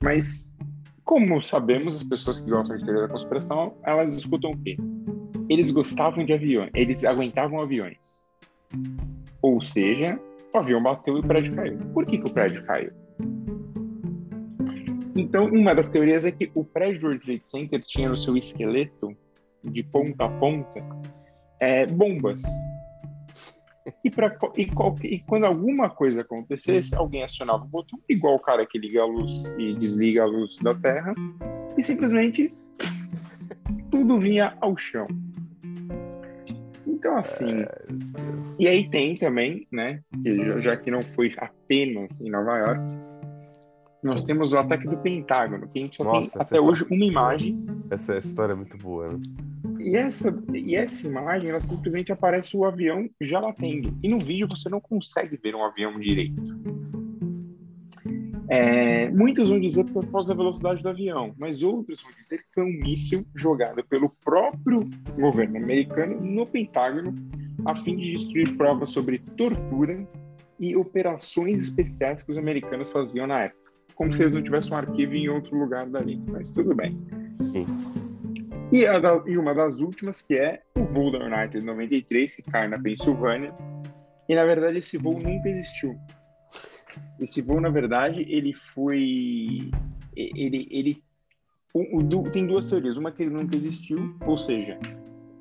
Mas, 0.03 0.51
como 1.05 1.43
sabemos, 1.43 1.97
as 1.97 2.03
pessoas 2.03 2.41
que 2.41 2.51
gostam 2.51 2.79
de 2.79 2.85
teoria 2.85 3.03
da 3.03 3.09
conspiração, 3.09 3.77
elas 3.85 4.15
escutam 4.17 4.53
o 4.53 4.59
quê? 4.59 4.79
Eles 5.47 5.71
gostavam 5.71 6.25
de 6.25 6.33
aviões, 6.33 6.71
eles 6.75 7.05
aguentavam 7.05 7.61
aviões. 7.61 8.25
Ou 9.43 9.61
seja, 9.61 10.19
o 10.55 10.59
avião 10.59 10.83
bateu 10.83 11.19
e 11.19 11.21
o 11.21 11.23
prédio 11.23 11.55
caiu. 11.55 11.79
Por 11.93 12.07
que, 12.07 12.17
que 12.17 12.31
o 12.31 12.33
prédio 12.33 12.65
caiu? 12.65 12.93
Então, 15.15 15.47
uma 15.47 15.75
das 15.75 15.91
teorias 15.91 16.25
é 16.25 16.33
que 16.33 16.51
o 16.55 16.65
prédio 16.65 17.01
do 17.01 17.07
World 17.09 17.23
Trade 17.23 17.45
Center 17.45 17.83
tinha 17.85 18.09
no 18.09 18.17
seu 18.17 18.39
esqueleto, 18.39 19.15
de 19.63 19.83
ponta 19.83 20.25
a 20.25 20.29
ponta, 20.31 20.83
é, 21.61 21.85
bombas. 21.85 22.43
E, 24.05 24.11
pra, 24.11 24.37
e, 24.57 24.71
e, 25.05 25.19
quando 25.21 25.45
alguma 25.45 25.89
coisa 25.89 26.21
acontecesse, 26.21 26.95
alguém 26.95 27.23
acionava 27.23 27.65
o 27.65 27.69
botão, 27.69 27.99
igual 28.09 28.35
o 28.35 28.41
cara 28.41 28.67
que 28.67 28.79
liga 28.79 29.03
a 29.03 29.07
luz 29.07 29.45
e 29.59 29.75
desliga 29.75 30.23
a 30.23 30.27
luz 30.27 30.59
da 30.59 30.75
Terra, 30.75 31.15
e 31.77 31.83
simplesmente 31.83 32.53
tudo 33.91 34.19
vinha 34.19 34.55
ao 34.61 34.77
chão. 34.77 35.07
Então, 36.87 37.17
assim. 37.17 37.63
É... 37.63 37.87
E 38.59 38.69
aí 38.69 38.89
tem 38.91 39.15
também, 39.15 39.67
né, 39.73 40.01
já, 40.43 40.61
já 40.61 40.77
que 40.77 40.91
não 40.91 41.03
foi 41.03 41.31
apenas 41.39 42.21
em 42.21 42.31
Nova 42.31 42.59
York, 42.59 42.81
nós 44.03 44.25
temos 44.25 44.53
o 44.53 44.59
ataque 44.59 44.87
do 44.87 44.97
Pentágono, 44.99 45.69
que 45.69 45.79
a 45.79 45.83
gente 45.83 45.97
só 45.97 46.05
Nossa, 46.05 46.31
tem 46.33 46.43
até 46.43 46.61
hoje 46.61 46.87
uma 46.91 47.05
imagem. 47.05 47.65
Essa 47.91 48.19
história 48.19 48.53
é 48.53 48.57
muito 48.57 48.77
boa, 48.79 49.13
né? 49.13 49.21
E 49.83 49.97
essa, 49.97 50.35
e 50.55 50.77
essa 50.77 51.07
imagem, 51.07 51.51
ela 51.51 51.61
simplesmente 51.61 52.13
aparece 52.13 52.57
o 52.57 52.65
avião 52.65 53.09
já 53.21 53.41
latendo. 53.41 53.97
E 54.03 54.09
no 54.09 54.19
vídeo 54.19 54.49
você 54.49 54.69
não 54.69 54.81
consegue 54.81 55.37
ver 55.37 55.55
um 55.55 55.65
avião 55.65 55.99
direito. 55.99 56.41
É, 58.49 59.09
muitos 59.11 59.49
vão 59.49 59.61
dizer 59.61 59.85
por 59.85 60.05
causa 60.11 60.35
da 60.35 60.39
velocidade 60.39 60.83
do 60.83 60.89
avião, 60.89 61.33
mas 61.39 61.63
outros 61.63 62.03
vão 62.03 62.11
dizer 62.21 62.39
que 62.39 62.53
foi 62.53 62.65
um 62.65 62.81
míssil 62.81 63.25
jogado 63.35 63.85
pelo 63.85 64.11
próprio 64.25 64.89
governo 65.17 65.57
americano 65.57 66.21
no 66.21 66.45
Pentágono 66.45 67.15
a 67.65 67.77
fim 67.77 67.97
de 67.97 68.13
destruir 68.13 68.57
provas 68.57 68.91
sobre 68.91 69.21
tortura 69.37 70.05
e 70.59 70.75
operações 70.75 71.63
especiais 71.63 72.25
que 72.25 72.31
os 72.31 72.39
americanos 72.39 72.91
faziam 72.91 73.27
na 73.27 73.45
época 73.45 73.61
como 74.01 74.11
se 74.15 74.23
eles 74.23 74.33
não 74.33 74.43
tivessem 74.43 74.73
um 74.73 74.79
arquivo 74.79 75.15
em 75.15 75.29
outro 75.29 75.55
lugar 75.55 75.87
dali, 75.87 76.19
mas 76.27 76.51
tudo 76.51 76.75
bem. 76.75 76.99
Sim. 77.53 77.67
E, 78.73 78.85
da, 79.01 79.23
e, 79.27 79.37
uma 79.37 79.53
das 79.53 79.81
últimas, 79.81 80.23
que 80.23 80.35
é 80.35 80.63
o 80.77 80.83
voo 80.83 81.11
da 81.11 81.19
United 81.19 81.65
93, 81.65 82.37
que 82.37 82.43
cai 82.43 82.69
na 82.69 82.79
Pensilvânia. 82.79 83.53
E, 84.29 84.35
na 84.35 84.45
verdade, 84.45 84.79
esse 84.79 84.97
voo 84.97 85.19
nunca 85.19 85.49
existiu. 85.49 85.99
Esse 87.19 87.43
voo, 87.43 87.61
na 87.61 87.69
verdade, 87.69 88.25
ele 88.29 88.53
foi... 88.55 89.71
Ele, 90.15 90.69
ele 90.71 91.03
tem 92.33 92.47
duas 92.47 92.69
teorias. 92.69 92.97
Uma 92.97 93.11
que 93.11 93.23
ele 93.23 93.31
nunca 93.31 93.57
existiu, 93.57 94.15
ou 94.25 94.39
seja, 94.39 94.79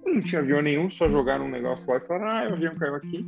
não 0.05 0.21
tinha 0.21 0.41
avião 0.41 0.61
nenhum, 0.61 0.89
só 0.89 1.07
jogaram 1.07 1.45
um 1.45 1.51
negócio 1.51 1.91
lá 1.91 1.97
e 1.97 2.01
falaram, 2.01 2.27
ah, 2.27 2.49
o 2.51 2.53
avião 2.53 2.75
caiu 2.75 2.95
aqui. 2.95 3.25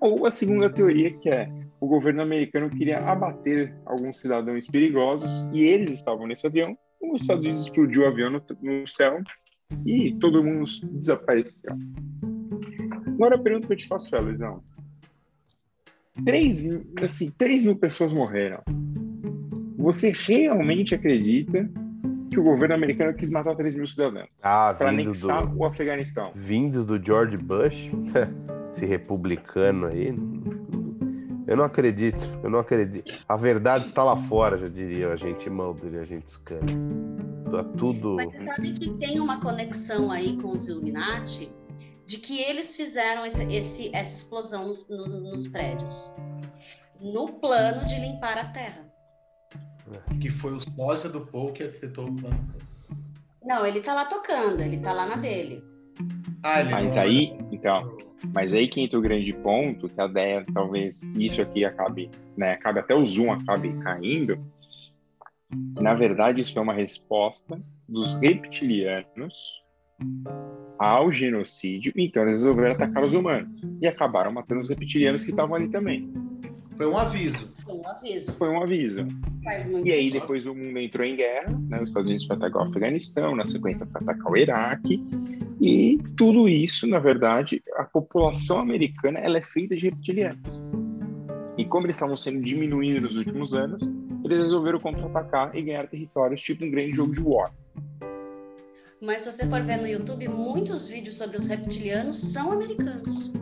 Ou 0.00 0.26
a 0.26 0.30
segunda 0.30 0.70
teoria, 0.70 1.12
que 1.18 1.28
é 1.28 1.50
o 1.80 1.86
governo 1.86 2.22
americano 2.22 2.70
queria 2.70 2.98
abater 2.98 3.74
alguns 3.84 4.20
cidadãos 4.20 4.66
perigosos 4.66 5.48
e 5.52 5.62
eles 5.62 5.90
estavam 5.90 6.26
nesse 6.26 6.46
avião. 6.46 6.76
Os 7.12 7.22
Estados 7.22 7.44
Unidos 7.44 7.62
explodiu 7.62 8.02
o 8.02 8.06
avião 8.06 8.30
no, 8.30 8.42
no 8.62 8.86
céu 8.86 9.20
e 9.84 10.14
todo 10.20 10.42
mundo 10.42 10.64
desapareceu. 10.92 11.76
Agora 13.06 13.36
a 13.36 13.38
pergunta 13.38 13.66
que 13.66 13.72
eu 13.72 13.76
te 13.76 13.86
faço 13.86 14.14
é, 14.14 14.20
Luizão. 14.20 14.62
3 16.24 16.60
mil, 16.60 16.86
assim, 17.02 17.30
3 17.30 17.64
mil 17.64 17.76
pessoas 17.76 18.12
morreram. 18.12 18.62
Você 19.76 20.12
realmente 20.14 20.94
acredita 20.94 21.70
que 22.30 22.38
o 22.38 22.42
governo 22.42 22.74
americano 22.74 23.14
quis 23.14 23.30
matar 23.30 23.56
3 23.56 23.74
mil 23.74 23.86
cidadãos 23.86 24.28
ah, 24.42 24.74
para 24.76 24.90
anexar 24.90 25.46
do, 25.46 25.58
o 25.58 25.64
Afeganistão? 25.64 26.32
Vindo 26.34 26.84
do 26.84 27.02
George 27.04 27.36
Bush, 27.36 27.90
esse 28.72 28.84
republicano 28.84 29.86
aí, 29.86 30.12
eu 31.48 31.56
não 31.56 31.64
acredito, 31.64 32.22
eu 32.42 32.50
não 32.50 32.58
acredito. 32.58 33.24
A 33.26 33.34
verdade 33.34 33.86
está 33.86 34.04
lá 34.04 34.16
fora, 34.16 34.58
já 34.58 34.68
diria 34.68 35.10
a 35.10 35.16
gente 35.16 35.48
Mulder 35.48 36.02
a 36.02 36.04
gente 36.04 36.30
Scanner. 36.30 36.76
Tá 37.50 37.64
tudo. 37.64 38.16
Mas 38.16 38.44
sabe 38.44 38.72
que 38.72 38.90
tem 38.98 39.18
uma 39.18 39.40
conexão 39.40 40.12
aí 40.12 40.36
com 40.36 40.52
os 40.52 40.68
Illuminati 40.68 41.50
de 42.04 42.18
que 42.18 42.42
eles 42.42 42.76
fizeram 42.76 43.24
esse, 43.24 43.42
esse 43.44 43.96
essa 43.96 44.16
explosão 44.16 44.68
nos, 44.68 44.86
no, 44.90 45.06
nos 45.06 45.48
prédios 45.48 46.12
no 47.00 47.28
plano 47.40 47.86
de 47.86 47.98
limpar 47.98 48.36
a 48.36 48.44
terra. 48.44 48.86
Que 50.20 50.28
foi 50.28 50.52
o 50.52 50.60
sósia 50.60 51.08
do 51.08 51.26
Paul 51.26 51.52
que 51.52 51.62
afetou 51.62 52.08
o 52.08 52.14
plano. 52.14 52.54
Não, 53.42 53.64
ele 53.64 53.80
tá 53.80 53.94
lá 53.94 54.04
tocando, 54.04 54.60
ele 54.60 54.78
tá 54.78 54.92
lá 54.92 55.06
na 55.06 55.16
dele. 55.16 55.64
Ah, 56.42 56.64
Mas 56.70 56.94
não... 56.94 57.02
aí, 57.02 57.38
então, 57.50 57.96
mas 58.32 58.52
aí 58.54 58.68
que 58.68 58.80
entra 58.80 58.98
o 58.98 59.02
grande 59.02 59.32
ponto, 59.32 59.88
que 59.88 60.00
a 60.00 60.06
ideia 60.06 60.46
talvez 60.52 61.02
isso 61.16 61.42
aqui 61.42 61.64
acabe, 61.64 62.10
né, 62.36 62.52
acabe 62.52 62.80
até 62.80 62.94
o 62.94 63.04
zoom 63.04 63.32
acabe 63.32 63.72
caindo. 63.80 64.38
Na 65.80 65.94
verdade, 65.94 66.40
isso 66.40 66.58
é 66.58 66.62
uma 66.62 66.74
resposta 66.74 67.60
dos 67.88 68.20
reptilianos 68.20 69.62
ao 70.78 71.10
genocídio, 71.10 71.92
então 71.96 72.22
eles 72.22 72.42
resolveram 72.42 72.74
atacar 72.74 73.02
os 73.02 73.14
humanos 73.14 73.50
e 73.80 73.86
acabaram 73.86 74.30
matando 74.30 74.60
os 74.60 74.70
reptilianos 74.70 75.24
que 75.24 75.30
estavam 75.30 75.56
ali 75.56 75.68
também. 75.68 76.12
Foi 76.78 76.86
um 76.86 76.96
aviso. 76.96 77.52
Foi 77.64 77.74
um 77.74 77.88
aviso. 77.88 78.32
Foi 78.34 78.48
um 78.48 78.62
aviso. 78.62 79.06
e 79.84 79.90
aí 79.90 80.10
depois 80.12 80.46
o 80.46 80.54
mundo 80.54 80.78
entrou 80.78 81.04
em 81.04 81.16
guerra, 81.16 81.50
né? 81.68 81.82
Os 81.82 81.90
Estados 81.90 82.06
Unidos 82.06 82.24
foi 82.24 82.36
atacar 82.36 82.64
o 82.64 82.70
Afeganistão, 82.70 83.34
na 83.34 83.44
sequência 83.44 83.84
foi 83.86 84.00
atacar 84.00 84.32
o 84.32 84.36
Iraque, 84.36 85.00
e 85.60 85.98
tudo 86.16 86.48
isso, 86.48 86.86
na 86.86 87.00
verdade, 87.00 87.60
a 87.76 87.84
população 87.84 88.60
americana 88.60 89.18
ela 89.18 89.38
é 89.38 89.42
feita 89.42 89.74
de 89.74 89.86
reptilianos. 89.86 90.60
E 91.56 91.64
como 91.64 91.86
eles 91.86 91.96
estavam 91.96 92.16
sendo 92.16 92.40
diminuídos 92.42 93.02
nos 93.02 93.16
últimos 93.16 93.52
anos, 93.52 93.82
eles 94.24 94.38
resolveram 94.38 94.78
contra-atacar 94.78 95.56
e 95.56 95.62
ganhar 95.62 95.88
territórios, 95.88 96.40
tipo 96.40 96.64
um 96.64 96.70
grande 96.70 96.94
jogo 96.94 97.12
de 97.12 97.20
war. 97.20 97.52
Mas 99.02 99.22
se 99.22 99.32
você 99.32 99.48
for 99.48 99.60
ver 99.62 99.78
no 99.78 99.88
YouTube, 99.88 100.28
muitos 100.28 100.88
vídeos 100.88 101.16
sobre 101.16 101.36
os 101.36 101.48
reptilianos 101.48 102.18
são 102.18 102.52
americanos. 102.52 103.32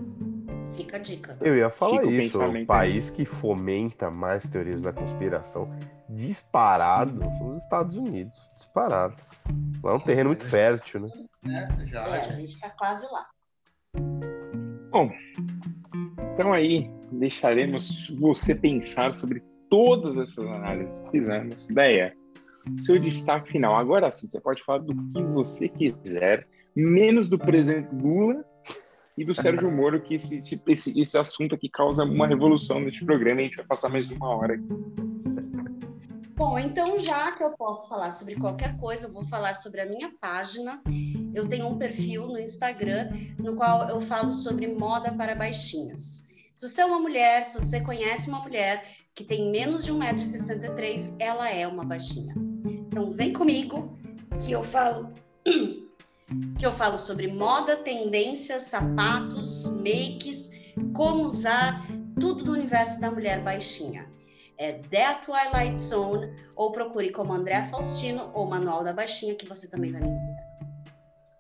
Fica 0.76 0.96
a 0.96 1.00
dica. 1.00 1.38
Eu 1.40 1.56
ia 1.56 1.70
falar 1.70 2.02
Fica 2.02 2.10
isso. 2.10 2.44
O 2.44 2.66
país 2.66 3.08
que 3.08 3.24
fomenta 3.24 4.10
mais 4.10 4.48
teorias 4.48 4.82
da 4.82 4.92
conspiração 4.92 5.70
disparado 6.08 7.20
são 7.38 7.56
os 7.56 7.62
Estados 7.62 7.96
Unidos. 7.96 8.38
Disparado. 8.56 9.16
Lá 9.82 9.92
é 9.92 9.94
um 9.94 10.00
terreno 10.00 10.30
muito 10.30 10.44
fértil, 10.44 11.00
né? 11.00 11.10
É, 11.46 11.86
já. 11.86 12.06
É, 12.08 12.26
a 12.26 12.30
gente 12.30 12.50
está 12.50 12.70
quase 12.70 13.06
lá. 13.10 13.26
Bom, 14.90 15.10
então 16.34 16.52
aí 16.52 16.90
deixaremos 17.12 18.10
você 18.18 18.54
pensar 18.54 19.14
sobre 19.14 19.42
todas 19.70 20.16
essas 20.18 20.46
análises 20.46 21.00
que 21.00 21.10
fizemos. 21.10 21.68
Ideia. 21.70 22.14
seu 22.78 22.98
destaque 22.98 23.52
final. 23.52 23.76
Agora 23.76 24.12
sim, 24.12 24.28
você 24.28 24.40
pode 24.40 24.62
falar 24.62 24.78
do 24.78 24.94
que 24.94 25.22
você 25.22 25.68
quiser, 25.68 26.46
menos 26.74 27.28
do 27.28 27.38
presidente 27.38 27.94
Lula 27.94 28.44
e 29.16 29.24
do 29.24 29.34
Sérgio 29.34 29.70
Moro, 29.70 30.00
que 30.00 30.14
esse, 30.14 30.42
esse, 30.66 31.00
esse 31.00 31.18
assunto 31.18 31.54
aqui 31.54 31.68
causa 31.68 32.04
uma 32.04 32.26
revolução 32.26 32.80
neste 32.80 33.04
programa 33.04 33.40
e 33.40 33.44
a 33.44 33.46
gente 33.46 33.56
vai 33.56 33.66
passar 33.66 33.88
mais 33.88 34.10
uma 34.10 34.28
hora 34.28 34.54
aqui. 34.54 34.68
Bom, 36.36 36.58
então 36.58 36.98
já 36.98 37.32
que 37.32 37.42
eu 37.42 37.50
posso 37.52 37.88
falar 37.88 38.10
sobre 38.10 38.34
qualquer 38.34 38.76
coisa, 38.76 39.06
eu 39.06 39.12
vou 39.12 39.24
falar 39.24 39.54
sobre 39.54 39.80
a 39.80 39.86
minha 39.86 40.12
página. 40.20 40.82
Eu 41.34 41.48
tenho 41.48 41.66
um 41.66 41.78
perfil 41.78 42.26
no 42.26 42.38
Instagram 42.38 43.10
no 43.38 43.56
qual 43.56 43.88
eu 43.88 44.02
falo 44.02 44.30
sobre 44.32 44.66
moda 44.66 45.12
para 45.12 45.34
baixinhos. 45.34 46.26
Se 46.52 46.68
você 46.68 46.82
é 46.82 46.84
uma 46.84 46.98
mulher, 46.98 47.42
se 47.42 47.58
você 47.58 47.80
conhece 47.80 48.28
uma 48.28 48.40
mulher 48.40 48.84
que 49.14 49.24
tem 49.24 49.50
menos 49.50 49.86
de 49.86 49.92
1,63m, 49.92 51.16
ela 51.18 51.50
é 51.50 51.66
uma 51.66 51.86
baixinha. 51.86 52.34
Então 52.66 53.08
vem 53.08 53.32
comigo 53.32 53.96
que 54.38 54.52
eu 54.52 54.62
falo 54.62 55.14
que 56.58 56.66
eu 56.66 56.72
falo 56.72 56.98
sobre 56.98 57.28
moda, 57.28 57.76
tendências, 57.76 58.64
sapatos, 58.64 59.66
makes, 59.76 60.72
como 60.94 61.24
usar 61.24 61.86
tudo 62.20 62.44
do 62.44 62.52
universo 62.52 63.00
da 63.00 63.10
mulher 63.10 63.42
baixinha. 63.42 64.06
É 64.58 64.72
The 64.72 65.14
Twilight 65.24 65.80
Zone, 65.80 66.34
ou 66.56 66.72
procure 66.72 67.10
como 67.10 67.32
André 67.32 67.62
Faustino 67.66 68.30
ou 68.32 68.48
Manual 68.48 68.82
da 68.82 68.92
Baixinha, 68.92 69.34
que 69.34 69.46
você 69.46 69.70
também 69.70 69.92
vai 69.92 70.00
me 70.00 70.08
encontrar. 70.08 70.46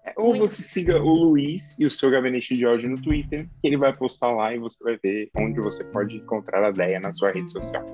É, 0.04 0.12
ou 0.16 0.28
Muito 0.28 0.48
você 0.48 0.62
siga 0.62 1.02
o 1.02 1.14
Luiz 1.14 1.78
e 1.80 1.86
o 1.86 1.90
seu 1.90 2.10
gabinete 2.10 2.54
de 2.54 2.66
ódio 2.66 2.90
no 2.90 3.00
Twitter, 3.00 3.48
que 3.60 3.66
ele 3.66 3.78
vai 3.78 3.96
postar 3.96 4.30
lá 4.32 4.54
e 4.54 4.58
você 4.58 4.84
vai 4.84 4.98
ver 5.02 5.30
onde 5.34 5.58
você 5.60 5.82
pode 5.84 6.16
encontrar 6.16 6.62
a 6.62 6.70
ideia 6.70 7.00
na 7.00 7.10
sua 7.10 7.32
rede 7.32 7.50
social. 7.50 7.84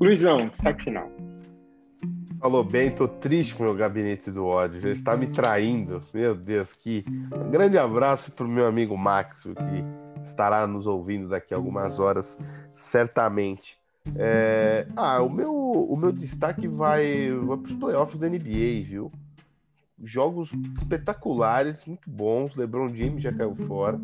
Luizão, 0.00 0.48
destaque 0.48 0.84
final. 0.84 1.21
Falou 2.42 2.64
bem, 2.64 2.90
tô 2.90 3.06
triste 3.06 3.54
com 3.54 3.62
o 3.62 3.66
meu 3.66 3.76
gabinete 3.76 4.28
do 4.28 4.44
ódio, 4.44 4.80
já 4.80 4.88
está 4.88 5.16
me 5.16 5.28
traindo. 5.28 6.02
Meu 6.12 6.34
Deus, 6.34 6.72
que 6.72 7.04
um 7.32 7.48
grande 7.52 7.78
abraço 7.78 8.32
para 8.32 8.44
o 8.44 8.48
meu 8.48 8.66
amigo 8.66 8.98
Max, 8.98 9.44
que 9.44 10.24
estará 10.24 10.66
nos 10.66 10.84
ouvindo 10.84 11.28
daqui 11.28 11.54
a 11.54 11.56
algumas 11.56 12.00
horas, 12.00 12.36
certamente. 12.74 13.78
É... 14.16 14.88
Ah, 14.96 15.22
o 15.22 15.30
meu, 15.30 15.54
o 15.54 15.96
meu 15.96 16.10
destaque 16.10 16.66
vai, 16.66 17.30
vai 17.30 17.58
para 17.58 17.70
os 17.70 17.76
playoffs 17.76 18.18
da 18.18 18.28
NBA, 18.28 18.82
viu? 18.86 19.12
Jogos 20.02 20.50
espetaculares, 20.76 21.84
muito 21.84 22.10
bons. 22.10 22.56
LeBron 22.56 22.92
James 22.92 23.22
já 23.22 23.32
caiu 23.32 23.54
fora, 23.54 24.00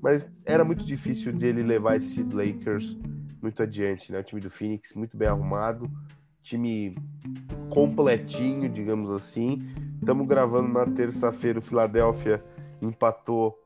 mas 0.00 0.26
era 0.46 0.64
muito 0.64 0.82
difícil 0.82 1.30
dele 1.30 1.62
levar 1.62 1.96
esse 1.96 2.22
Lakers 2.22 2.96
muito 3.42 3.62
adiante, 3.62 4.10
né? 4.10 4.20
O 4.20 4.24
time 4.24 4.40
do 4.40 4.50
Phoenix 4.50 4.94
muito 4.94 5.14
bem 5.14 5.28
arrumado 5.28 5.90
time 6.42 6.96
completinho, 7.70 8.68
digamos 8.68 9.10
assim. 9.10 9.58
Estamos 9.98 10.26
gravando 10.26 10.68
na 10.68 10.86
terça-feira. 10.86 11.58
O 11.58 11.62
Philadelphia 11.62 12.42
empatou 12.80 13.62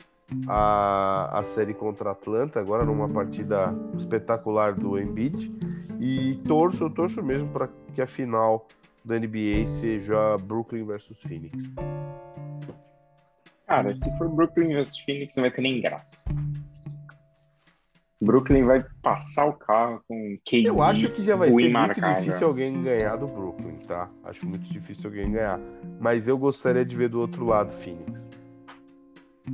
a, 0.48 1.38
a 1.38 1.42
série 1.42 1.74
contra 1.74 2.10
a 2.10 2.12
Atlanta, 2.12 2.60
agora 2.60 2.84
numa 2.84 3.08
partida 3.08 3.74
espetacular 3.96 4.74
do 4.74 4.98
Embiid. 4.98 5.52
E 6.00 6.40
torço, 6.46 6.90
torço 6.90 7.22
mesmo 7.22 7.48
para 7.48 7.68
que 7.94 8.02
a 8.02 8.06
final 8.06 8.66
da 9.04 9.18
NBA 9.18 9.66
seja 9.68 10.36
Brooklyn 10.38 10.84
versus 10.84 11.20
Phoenix. 11.22 11.70
Cara, 13.66 13.96
se 13.96 14.18
for 14.18 14.28
Brooklyn 14.28 14.68
versus 14.68 14.98
Phoenix, 14.98 15.36
não 15.36 15.42
vai 15.42 15.50
ter 15.50 15.62
nem 15.62 15.80
graça. 15.80 16.24
Brooklyn 18.20 18.64
vai 18.64 18.84
passar 19.02 19.46
o 19.46 19.52
carro 19.52 20.00
com 20.08 20.38
KD. 20.44 20.68
Eu 20.68 20.80
acho 20.80 21.10
que 21.10 21.22
já 21.22 21.36
vai 21.36 21.52
ser 21.52 21.68
muito 21.68 22.00
difícil 22.00 22.46
alguém 22.46 22.82
ganhar 22.82 23.16
do 23.16 23.26
Brooklyn, 23.26 23.76
tá? 23.86 24.08
Acho 24.24 24.46
muito 24.46 24.72
difícil 24.72 25.10
alguém 25.10 25.30
ganhar. 25.30 25.60
Mas 26.00 26.26
eu 26.26 26.38
gostaria 26.38 26.84
de 26.84 26.96
ver 26.96 27.10
do 27.10 27.20
outro 27.20 27.44
lado 27.44 27.72
Phoenix. 27.72 28.26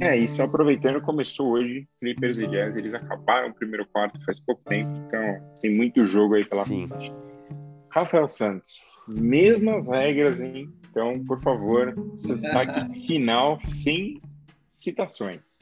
É, 0.00 0.16
isso 0.16 0.42
aproveitando, 0.42 1.00
começou 1.02 1.50
hoje 1.50 1.86
Clippers 2.00 2.38
e 2.38 2.46
Jazz, 2.46 2.76
eles 2.76 2.94
acabaram 2.94 3.50
o 3.50 3.54
primeiro 3.54 3.86
quarto 3.86 4.24
faz 4.24 4.40
pouco 4.40 4.62
tempo, 4.64 4.90
então 5.06 5.58
tem 5.60 5.74
muito 5.74 6.06
jogo 6.06 6.34
aí 6.34 6.46
pela 6.46 6.64
Sim. 6.64 6.88
frente. 6.88 7.12
Rafael 7.90 8.26
Santos, 8.26 9.02
mesmas 9.06 9.90
regras, 9.90 10.40
hein? 10.40 10.72
Então, 10.90 11.22
por 11.24 11.42
favor, 11.42 11.94
seu 12.16 12.36
destaque 12.36 13.00
final 13.06 13.60
sem 13.64 14.18
citações. 14.70 15.60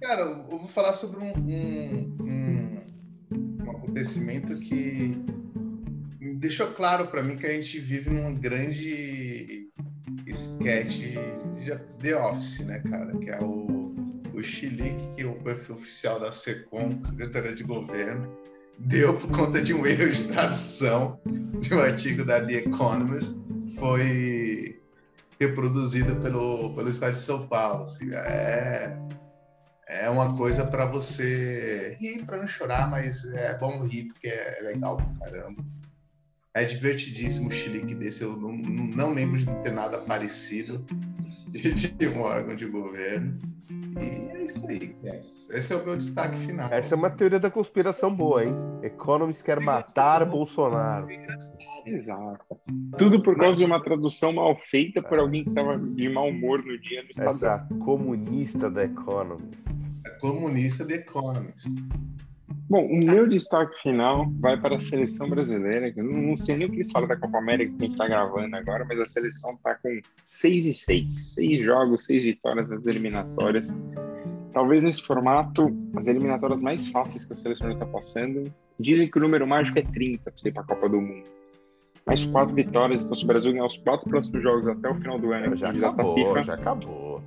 Cara, 0.00 0.22
eu 0.22 0.44
vou 0.44 0.68
falar 0.68 0.92
sobre 0.92 1.20
um, 1.20 1.32
um, 1.32 2.16
um, 2.20 3.64
um 3.64 3.70
acontecimento 3.70 4.56
que 4.56 5.16
deixou 6.38 6.68
claro 6.72 7.06
para 7.06 7.22
mim 7.22 7.36
que 7.36 7.46
a 7.46 7.52
gente 7.52 7.78
vive 7.78 8.10
num 8.10 8.38
grande 8.38 9.70
sketch 10.26 10.98
de 11.54 11.76
The 12.00 12.16
Office, 12.16 12.66
né, 12.66 12.80
cara? 12.80 13.16
Que 13.16 13.30
é 13.30 13.40
o, 13.40 13.94
o 14.34 14.40
que 14.42 15.22
é 15.22 15.26
o 15.26 15.34
perfil 15.34 15.76
oficial 15.76 16.20
da 16.20 16.30
SECOM, 16.32 17.02
Secretaria 17.02 17.54
de 17.54 17.62
Governo, 17.62 18.28
deu 18.78 19.16
por 19.16 19.30
conta 19.30 19.62
de 19.62 19.72
um 19.72 19.86
erro 19.86 20.10
de 20.10 20.28
tradução 20.28 21.18
de 21.60 21.72
um 21.72 21.80
artigo 21.80 22.24
da 22.24 22.44
The 22.44 22.54
Economist. 22.54 23.42
Foi 23.78 24.80
reproduzida 25.40 26.14
pelo, 26.16 26.74
pelo 26.74 26.88
Estado 26.88 27.14
de 27.14 27.20
São 27.20 27.46
Paulo. 27.46 27.84
Assim, 27.84 28.10
é, 28.12 28.96
é 29.88 30.08
uma 30.08 30.36
coisa 30.36 30.66
para 30.66 30.86
você 30.86 31.96
rir, 32.00 32.24
para 32.24 32.38
não 32.38 32.46
chorar, 32.46 32.90
mas 32.90 33.24
é 33.26 33.58
bom 33.58 33.80
rir 33.80 34.04
porque 34.04 34.28
é 34.28 34.60
legal 34.62 34.96
pra 34.96 35.26
caramba. 35.26 35.64
É 36.54 36.64
divertidíssimo 36.64 37.48
o 37.48 37.52
chilique 37.52 37.94
desse. 37.94 38.22
Eu 38.22 38.36
não, 38.36 38.52
não 38.52 39.12
lembro 39.12 39.38
de 39.38 39.46
ter 39.62 39.72
nada 39.72 39.98
parecido 39.98 40.84
de, 41.50 41.72
de 41.72 42.08
um 42.08 42.22
órgão 42.22 42.54
de 42.54 42.66
governo. 42.66 43.40
E 43.98 44.30
é 44.30 44.44
isso 44.44 44.66
aí. 44.68 44.96
Esse 45.50 45.72
é 45.72 45.76
o 45.76 45.84
meu 45.84 45.96
destaque 45.96 46.38
final. 46.38 46.72
Essa 46.72 46.94
é 46.94 46.96
uma 46.96 47.10
teoria 47.10 47.40
da 47.40 47.50
conspiração 47.50 48.14
boa, 48.14 48.44
hein? 48.44 48.54
Economist 48.82 49.42
quer 49.42 49.60
matar 49.60 50.24
Bolsonaro. 50.24 51.08
Exato. 51.86 52.44
Tudo 52.98 53.22
por 53.22 53.36
causa 53.36 53.58
de 53.58 53.64
uma 53.64 53.82
tradução 53.82 54.32
mal 54.32 54.56
feita 54.58 55.02
por 55.02 55.18
alguém 55.18 55.44
que 55.44 55.50
estava 55.50 55.78
de 55.78 56.08
mau 56.08 56.28
humor 56.28 56.64
no 56.64 56.78
dia 56.78 57.02
no 57.02 57.10
Estado. 57.10 57.30
Essa 57.30 57.68
comunista 57.84 58.70
da 58.70 58.84
Economist. 58.84 59.68
A 60.06 60.10
comunista 60.20 60.86
da 60.86 60.94
Economist. 60.94 61.68
Bom, 62.68 62.86
o 62.86 62.96
meu 62.96 63.28
destaque 63.28 63.78
final 63.82 64.30
vai 64.40 64.58
para 64.58 64.76
a 64.76 64.80
seleção 64.80 65.28
brasileira. 65.28 65.92
Eu 65.94 66.04
não, 66.04 66.36
sei 66.38 66.56
nem 66.56 66.66
o 66.66 66.70
que 66.70 66.76
eles 66.76 66.90
falam 66.90 67.06
da 67.06 67.16
Copa 67.16 67.36
América 67.36 67.70
que 67.76 67.82
a 67.82 67.84
gente 67.84 67.92
está 67.92 68.08
gravando 68.08 68.56
agora, 68.56 68.86
mas 68.88 68.98
a 68.98 69.04
seleção 69.04 69.52
está 69.52 69.74
com 69.74 70.00
6 70.24 70.66
e 70.66 70.72
6. 70.74 71.34
6 71.34 71.64
jogos, 71.64 72.06
6 72.06 72.22
vitórias 72.22 72.68
nas 72.68 72.86
eliminatórias. 72.86 73.78
Talvez 74.52 74.82
nesse 74.82 75.02
formato, 75.02 75.76
as 75.94 76.06
eliminatórias 76.06 76.60
mais 76.60 76.88
fáceis 76.88 77.26
que 77.26 77.34
a 77.34 77.36
seleção 77.36 77.70
está 77.70 77.84
passando. 77.84 78.50
Dizem 78.80 79.10
que 79.10 79.18
o 79.18 79.20
número 79.20 79.46
mágico 79.46 79.78
é 79.78 79.82
30 79.82 80.22
para 80.22 80.32
você 80.34 80.48
ir 80.48 80.52
para 80.52 80.62
a 80.62 80.66
Copa 80.66 80.88
do 80.88 81.00
Mundo. 81.00 81.33
Mais 82.06 82.24
quatro 82.26 82.54
vitórias, 82.54 83.02
então 83.02 83.14
se 83.14 83.24
o 83.24 83.26
Brasil 83.26 83.52
ganhar 83.52 83.64
os 83.64 83.76
quatro 83.78 84.08
próximos 84.08 84.42
jogos 84.42 84.66
até 84.68 84.90
o 84.90 84.94
final 84.94 85.18
do 85.18 85.32
ano, 85.32 85.56
já 85.56 85.70
acabou, 85.70 86.14
FIFA, 86.14 86.42
já 86.42 86.54
acabou. 86.54 87.22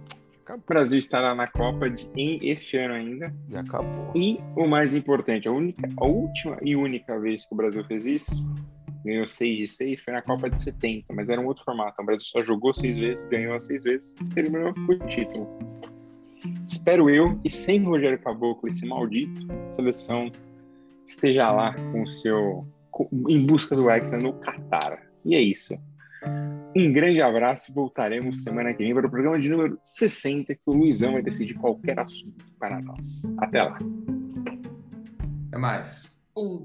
O 0.50 0.58
Brasil 0.66 0.98
estará 0.98 1.36
na 1.36 1.46
Copa 1.48 1.90
de, 1.90 2.10
em 2.16 2.40
este 2.50 2.78
ano 2.78 2.94
ainda. 2.94 3.34
Já 3.50 3.60
acabou. 3.60 4.12
E 4.16 4.40
o 4.56 4.68
mais 4.68 4.96
importante, 4.96 5.48
a, 5.48 5.52
única, 5.52 5.90
a 5.98 6.06
última 6.06 6.58
e 6.62 6.76
única 6.76 7.20
vez 7.20 7.46
que 7.46 7.54
o 7.54 7.58
Brasil 7.58 7.84
fez 7.84 8.06
isso, 8.06 8.48
ganhou 9.04 9.28
6 9.28 9.58
de 9.58 9.68
6, 9.68 10.02
foi 10.02 10.14
na 10.14 10.22
Copa 10.22 10.50
de 10.50 10.62
70, 10.62 11.14
mas 11.14 11.30
era 11.30 11.42
um 11.42 11.46
outro 11.46 11.64
formato. 11.66 12.02
O 12.02 12.06
Brasil 12.06 12.26
só 12.26 12.42
jogou 12.42 12.74
seis 12.74 12.98
vezes, 12.98 13.28
ganhou 13.28 13.56
as 13.56 13.66
seis 13.66 13.84
vezes, 13.84 14.16
terminou 14.34 14.74
com 14.74 14.94
o 14.94 15.08
título. 15.08 15.48
Espero 16.64 17.10
eu 17.10 17.38
que 17.40 17.50
sem 17.50 17.84
Rogério 17.84 18.20
Caboclo, 18.20 18.70
esse 18.70 18.86
maldito, 18.86 19.48
a 19.66 19.70
seleção 19.70 20.32
esteja 21.06 21.52
lá 21.52 21.74
com 21.74 22.04
o 22.04 22.08
seu 22.08 22.68
em 23.28 23.46
busca 23.46 23.76
do 23.76 23.90
Hexa 23.90 24.18
no 24.18 24.34
Qatar. 24.40 25.02
E 25.26 25.36
é 25.36 25.42
isso. 25.42 25.78
Um 26.76 26.92
grande 26.92 27.22
abraço 27.22 27.72
e 27.72 27.74
voltaremos 27.74 28.44
semana 28.44 28.74
que 28.74 28.84
vem 28.84 28.94
para 28.94 29.08
o 29.08 29.10
programa 29.10 29.40
de 29.40 29.50
número 29.50 29.80
60, 29.84 30.54
que 30.54 30.62
o 30.66 30.74
Luizão 30.74 31.14
vai 31.14 31.22
decidir 31.22 31.56
qualquer 31.56 32.00
assunto 32.00 32.46
para 32.60 32.80
nós. 32.82 33.24
Até 33.40 33.64
lá. 33.64 33.78
Até 35.48 35.58
mais. 35.58 36.16
Um. 36.38 36.64